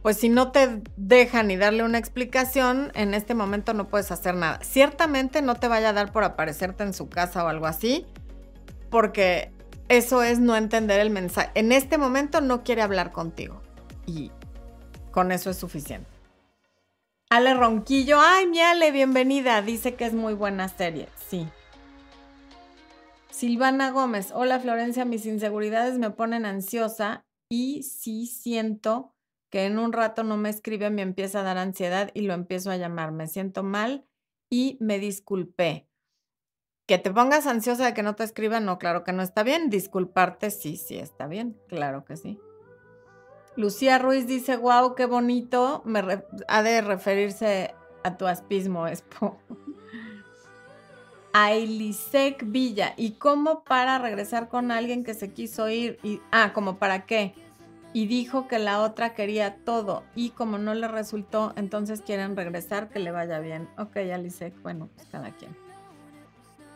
Pues 0.00 0.16
si 0.16 0.30
no 0.30 0.52
te 0.52 0.80
dejan 0.96 1.48
ni 1.48 1.58
darle 1.58 1.82
una 1.82 1.98
explicación, 1.98 2.92
en 2.94 3.12
este 3.12 3.34
momento 3.34 3.74
no 3.74 3.88
puedes 3.88 4.10
hacer 4.10 4.34
nada. 4.34 4.58
Ciertamente 4.62 5.42
no 5.42 5.54
te 5.54 5.68
vaya 5.68 5.90
a 5.90 5.92
dar 5.92 6.12
por 6.12 6.24
aparecerte 6.24 6.82
en 6.82 6.94
su 6.94 7.10
casa 7.10 7.44
o 7.44 7.48
algo 7.48 7.66
así, 7.66 8.06
porque 8.88 9.52
eso 9.90 10.22
es 10.22 10.40
no 10.40 10.56
entender 10.56 10.98
el 10.98 11.10
mensaje. 11.10 11.50
En 11.56 11.72
este 11.72 11.98
momento 11.98 12.40
no 12.40 12.64
quiere 12.64 12.80
hablar 12.80 13.12
contigo 13.12 13.60
y 14.06 14.32
con 15.10 15.30
eso 15.30 15.50
es 15.50 15.58
suficiente. 15.58 16.13
Ale 17.34 17.52
Ronquillo, 17.52 18.20
ay, 18.20 18.46
mi 18.46 18.60
Ale, 18.60 18.92
bienvenida. 18.92 19.60
Dice 19.60 19.96
que 19.96 20.04
es 20.04 20.14
muy 20.14 20.34
buena 20.34 20.68
serie. 20.68 21.08
Sí. 21.16 21.48
Silvana 23.28 23.90
Gómez, 23.90 24.30
hola 24.32 24.60
Florencia, 24.60 25.04
mis 25.04 25.26
inseguridades 25.26 25.98
me 25.98 26.10
ponen 26.10 26.46
ansiosa 26.46 27.26
y 27.48 27.82
sí 27.82 28.28
siento 28.28 29.16
que 29.50 29.66
en 29.66 29.80
un 29.80 29.92
rato 29.92 30.22
no 30.22 30.36
me 30.36 30.48
escribe, 30.48 30.90
me 30.90 31.02
empieza 31.02 31.40
a 31.40 31.42
dar 31.42 31.58
ansiedad 31.58 32.12
y 32.14 32.20
lo 32.20 32.34
empiezo 32.34 32.70
a 32.70 32.76
llamar. 32.76 33.10
Me 33.10 33.26
siento 33.26 33.64
mal 33.64 34.06
y 34.48 34.78
me 34.80 35.00
disculpé. 35.00 35.88
Que 36.86 36.98
te 36.98 37.10
pongas 37.10 37.48
ansiosa 37.48 37.84
de 37.84 37.94
que 37.94 38.04
no 38.04 38.14
te 38.14 38.22
escriban, 38.22 38.64
no, 38.64 38.78
claro 38.78 39.02
que 39.02 39.12
no 39.12 39.24
está 39.24 39.42
bien. 39.42 39.70
Disculparte, 39.70 40.52
sí, 40.52 40.76
sí 40.76 40.98
está 40.98 41.26
bien, 41.26 41.60
claro 41.66 42.04
que 42.04 42.16
sí. 42.16 42.38
Lucía 43.56 43.98
Ruiz 43.98 44.26
dice, 44.26 44.56
wow, 44.56 44.94
qué 44.94 45.06
bonito. 45.06 45.82
Me 45.84 46.02
ha 46.48 46.62
de 46.62 46.80
referirse 46.80 47.74
a 48.02 48.16
tu 48.16 48.26
aspismo, 48.26 48.86
Expo. 48.88 49.38
Ailisec 51.32 52.44
Villa. 52.46 52.94
¿Y 52.96 53.12
cómo 53.12 53.64
para 53.64 53.98
regresar 53.98 54.48
con 54.48 54.70
alguien 54.70 55.04
que 55.04 55.14
se 55.14 55.32
quiso 55.32 55.68
ir? 55.68 55.98
Y, 56.02 56.20
ah, 56.30 56.52
¿como 56.52 56.78
para 56.78 57.06
qué? 57.06 57.34
Y 57.92 58.06
dijo 58.06 58.48
que 58.48 58.58
la 58.58 58.80
otra 58.80 59.14
quería 59.14 59.56
todo. 59.64 60.04
Y 60.14 60.30
como 60.30 60.58
no 60.58 60.74
le 60.74 60.88
resultó, 60.88 61.52
entonces 61.56 62.02
quieren 62.02 62.36
regresar, 62.36 62.88
que 62.88 62.98
le 62.98 63.10
vaya 63.10 63.38
bien. 63.40 63.68
Ok, 63.78 63.96
Ailisec, 63.96 64.60
bueno, 64.62 64.88
pues 64.94 65.08
cada 65.10 65.30
quien. 65.30 65.63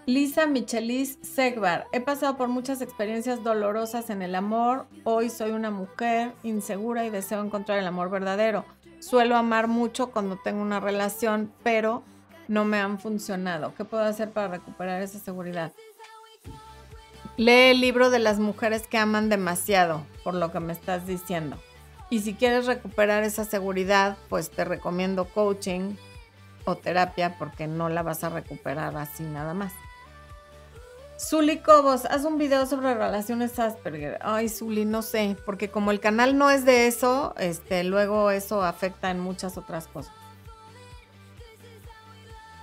Lisa 0.09 0.47
Michelis 0.47 1.19
Segbar, 1.21 1.87
he 1.93 2.01
pasado 2.01 2.39
por 2.39 2.49
muchas 2.49 2.81
experiencias 2.81 3.45
dolorosas 3.45 4.09
en 4.09 4.23
el 4.23 4.37
amor. 4.37 4.87
Hoy 5.05 5.29
soy 5.29 5.51
una 5.51 5.71
mujer 5.71 6.33
insegura 6.43 7.05
y 7.05 7.11
deseo 7.11 7.45
encontrar 7.45 7.79
el 7.79 7.87
amor 7.87 8.09
verdadero. 8.09 8.65
Suelo 9.01 9.37
amar 9.37 9.69
mucho 9.69 10.11
cuando 10.11 10.39
tengo 10.39 10.63
una 10.63 10.81
relación, 10.81 11.53
pero 11.63 12.05
no 12.49 12.65
me 12.65 12.79
han 12.79 12.99
funcionado. 12.99 13.75
¿Qué 13.75 13.85
puedo 13.85 14.03
hacer 14.03 14.31
para 14.31 14.49
recuperar 14.49 15.03
esa 15.03 15.19
seguridad? 15.19 15.75
Lee 17.37 17.73
el 17.73 17.83
libro 17.83 18.09
de 18.09 18.19
las 18.19 18.39
mujeres 18.39 18.87
que 18.87 18.97
aman 18.97 19.29
demasiado, 19.29 20.07
por 20.25 20.33
lo 20.33 20.51
que 20.51 20.61
me 20.61 20.73
estás 20.73 21.07
diciendo. 21.07 21.59
Y 22.09 22.21
si 22.21 22.33
quieres 22.33 22.65
recuperar 22.65 23.25
esa 23.25 23.45
seguridad, 23.45 24.17
pues 24.31 24.51
te 24.51 24.65
recomiendo 24.65 25.27
coaching 25.27 25.97
o 26.65 26.77
terapia 26.77 27.37
porque 27.39 27.67
no 27.67 27.91
la 27.91 28.03
vas 28.03 28.25
a 28.25 28.31
recuperar 28.31 28.97
así 28.97 29.23
nada 29.23 29.53
más. 29.53 29.75
Zuli 31.19 31.59
Cobos, 31.59 32.05
haz 32.05 32.25
un 32.25 32.39
video 32.39 32.65
sobre 32.67 32.95
relaciones 32.95 33.59
Asperger. 33.59 34.19
Ay, 34.23 34.49
Zuli, 34.49 34.85
no 34.85 35.03
sé, 35.03 35.37
porque 35.45 35.69
como 35.69 35.91
el 35.91 35.99
canal 35.99 36.39
no 36.39 36.49
es 36.49 36.65
de 36.65 36.87
eso, 36.87 37.35
este, 37.39 37.83
luego 37.83 38.31
eso 38.31 38.63
afecta 38.63 39.11
en 39.11 39.19
muchas 39.19 39.59
otras 39.59 39.89
cosas. 39.89 40.15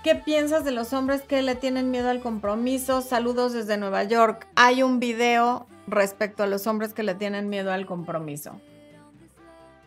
¿Qué 0.02 0.14
piensas 0.14 0.64
de 0.64 0.70
los 0.70 0.94
hombres 0.94 1.20
que 1.20 1.42
le 1.42 1.54
tienen 1.54 1.90
miedo 1.90 2.08
al 2.08 2.20
compromiso? 2.20 3.02
Saludos 3.02 3.52
desde 3.52 3.76
Nueva 3.76 4.04
York. 4.04 4.46
Hay 4.54 4.82
un 4.82 5.00
video 5.00 5.66
respecto 5.86 6.42
a 6.42 6.46
los 6.46 6.66
hombres 6.66 6.94
que 6.94 7.02
le 7.02 7.14
tienen 7.14 7.50
miedo 7.50 7.72
al 7.72 7.84
compromiso. 7.84 8.58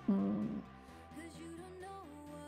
Mm. 0.07 0.59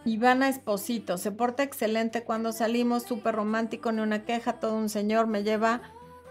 Ivana 0.06 0.50
Esposito, 0.50 1.18
se 1.18 1.32
porta 1.32 1.64
excelente 1.64 2.24
cuando 2.24 2.52
salimos, 2.52 3.04
súper 3.04 3.36
romántico, 3.36 3.92
ni 3.92 4.02
una 4.02 4.24
queja, 4.24 4.54
todo 4.54 4.76
un 4.76 4.90
señor, 4.90 5.28
me 5.28 5.44
lleva 5.44 5.82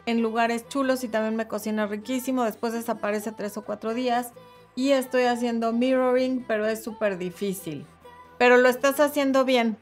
en 0.06 0.22
lugares 0.22 0.68
chulos 0.68 1.04
y 1.04 1.08
también 1.08 1.36
me 1.36 1.48
cocina 1.48 1.86
riquísimo, 1.86 2.44
después 2.44 2.72
desaparece 2.72 3.32
tres 3.32 3.56
o 3.56 3.62
cuatro 3.62 3.94
días 3.94 4.32
y 4.74 4.92
estoy 4.92 5.24
haciendo 5.24 5.72
mirroring, 5.72 6.44
pero 6.46 6.66
es 6.66 6.82
súper 6.82 7.18
difícil. 7.18 7.86
Pero 8.38 8.56
lo 8.56 8.68
estás 8.68 9.00
haciendo 9.00 9.44
bien, 9.44 9.76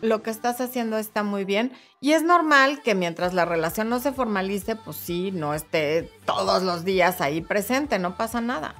lo 0.00 0.22
que 0.22 0.30
estás 0.30 0.60
haciendo 0.60 0.98
está 0.98 1.22
muy 1.22 1.44
bien 1.44 1.72
y 2.00 2.12
es 2.12 2.22
normal 2.22 2.82
que 2.82 2.94
mientras 2.94 3.34
la 3.34 3.44
relación 3.44 3.88
no 3.88 3.98
se 4.00 4.12
formalice, 4.12 4.76
pues 4.76 4.96
sí, 4.96 5.32
no 5.32 5.54
esté 5.54 6.10
todos 6.24 6.62
los 6.62 6.84
días 6.84 7.20
ahí 7.20 7.40
presente, 7.40 7.98
no 7.98 8.16
pasa 8.16 8.40
nada. 8.40 8.74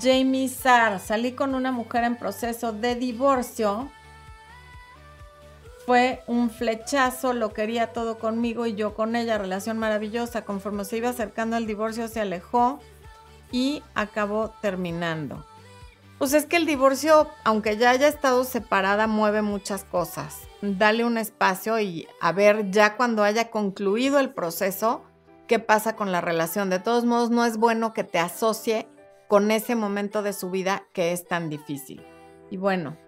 Jamie 0.00 0.48
Sar, 0.48 1.00
salí 1.00 1.32
con 1.32 1.54
una 1.54 1.72
mujer 1.72 2.04
en 2.04 2.16
proceso 2.16 2.72
de 2.72 2.94
divorcio. 2.94 3.90
Fue 5.86 6.22
un 6.26 6.50
flechazo, 6.50 7.32
lo 7.32 7.52
quería 7.52 7.92
todo 7.92 8.18
conmigo 8.18 8.66
y 8.66 8.74
yo 8.74 8.94
con 8.94 9.16
ella, 9.16 9.38
relación 9.38 9.78
maravillosa. 9.78 10.44
Conforme 10.44 10.84
se 10.84 10.98
iba 10.98 11.08
acercando 11.08 11.56
al 11.56 11.66
divorcio, 11.66 12.06
se 12.08 12.20
alejó 12.20 12.80
y 13.50 13.82
acabó 13.94 14.52
terminando. 14.60 15.44
Pues 16.18 16.34
es 16.34 16.44
que 16.44 16.56
el 16.56 16.66
divorcio, 16.66 17.28
aunque 17.44 17.78
ya 17.78 17.90
haya 17.90 18.06
estado 18.06 18.44
separada, 18.44 19.06
mueve 19.06 19.40
muchas 19.40 19.84
cosas. 19.84 20.36
Dale 20.60 21.04
un 21.04 21.16
espacio 21.16 21.80
y 21.80 22.06
a 22.20 22.32
ver 22.32 22.70
ya 22.70 22.96
cuando 22.96 23.24
haya 23.24 23.50
concluido 23.50 24.18
el 24.20 24.28
proceso, 24.28 25.02
qué 25.46 25.58
pasa 25.58 25.96
con 25.96 26.12
la 26.12 26.20
relación. 26.20 26.68
De 26.68 26.78
todos 26.78 27.06
modos, 27.06 27.30
no 27.30 27.46
es 27.46 27.56
bueno 27.56 27.94
que 27.94 28.04
te 28.04 28.18
asocie 28.18 28.86
con 29.28 29.50
ese 29.50 29.76
momento 29.76 30.22
de 30.22 30.34
su 30.34 30.50
vida 30.50 30.84
que 30.92 31.12
es 31.12 31.26
tan 31.26 31.48
difícil. 31.48 32.04
Y 32.50 32.58
bueno, 32.58 32.98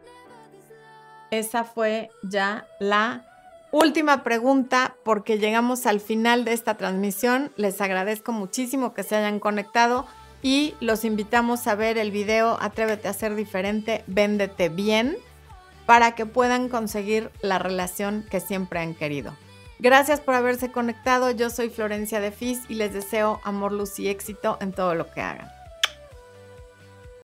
esa 1.32 1.64
fue 1.64 2.10
ya 2.22 2.66
la 2.78 3.24
última 3.72 4.22
pregunta 4.22 4.94
porque 5.02 5.38
llegamos 5.38 5.86
al 5.86 5.98
final 5.98 6.44
de 6.44 6.52
esta 6.52 6.76
transmisión. 6.76 7.50
Les 7.56 7.80
agradezco 7.80 8.32
muchísimo 8.32 8.92
que 8.92 9.02
se 9.02 9.16
hayan 9.16 9.40
conectado 9.40 10.06
y 10.42 10.74
los 10.80 11.04
invitamos 11.04 11.66
a 11.66 11.74
ver 11.74 11.96
el 11.96 12.10
video 12.10 12.58
Atrévete 12.60 13.08
a 13.08 13.14
ser 13.14 13.34
diferente, 13.34 14.04
véndete 14.06 14.68
bien, 14.68 15.16
para 15.86 16.14
que 16.14 16.26
puedan 16.26 16.68
conseguir 16.68 17.30
la 17.40 17.58
relación 17.58 18.26
que 18.30 18.40
siempre 18.40 18.80
han 18.80 18.94
querido. 18.94 19.34
Gracias 19.78 20.20
por 20.20 20.34
haberse 20.34 20.70
conectado, 20.70 21.30
yo 21.30 21.48
soy 21.48 21.70
Florencia 21.70 22.20
de 22.20 22.30
Fis 22.30 22.60
y 22.68 22.74
les 22.74 22.92
deseo 22.92 23.40
amor, 23.42 23.72
luz 23.72 23.98
y 23.98 24.08
éxito 24.08 24.58
en 24.60 24.72
todo 24.72 24.94
lo 24.94 25.10
que 25.10 25.22
hagan. 25.22 25.61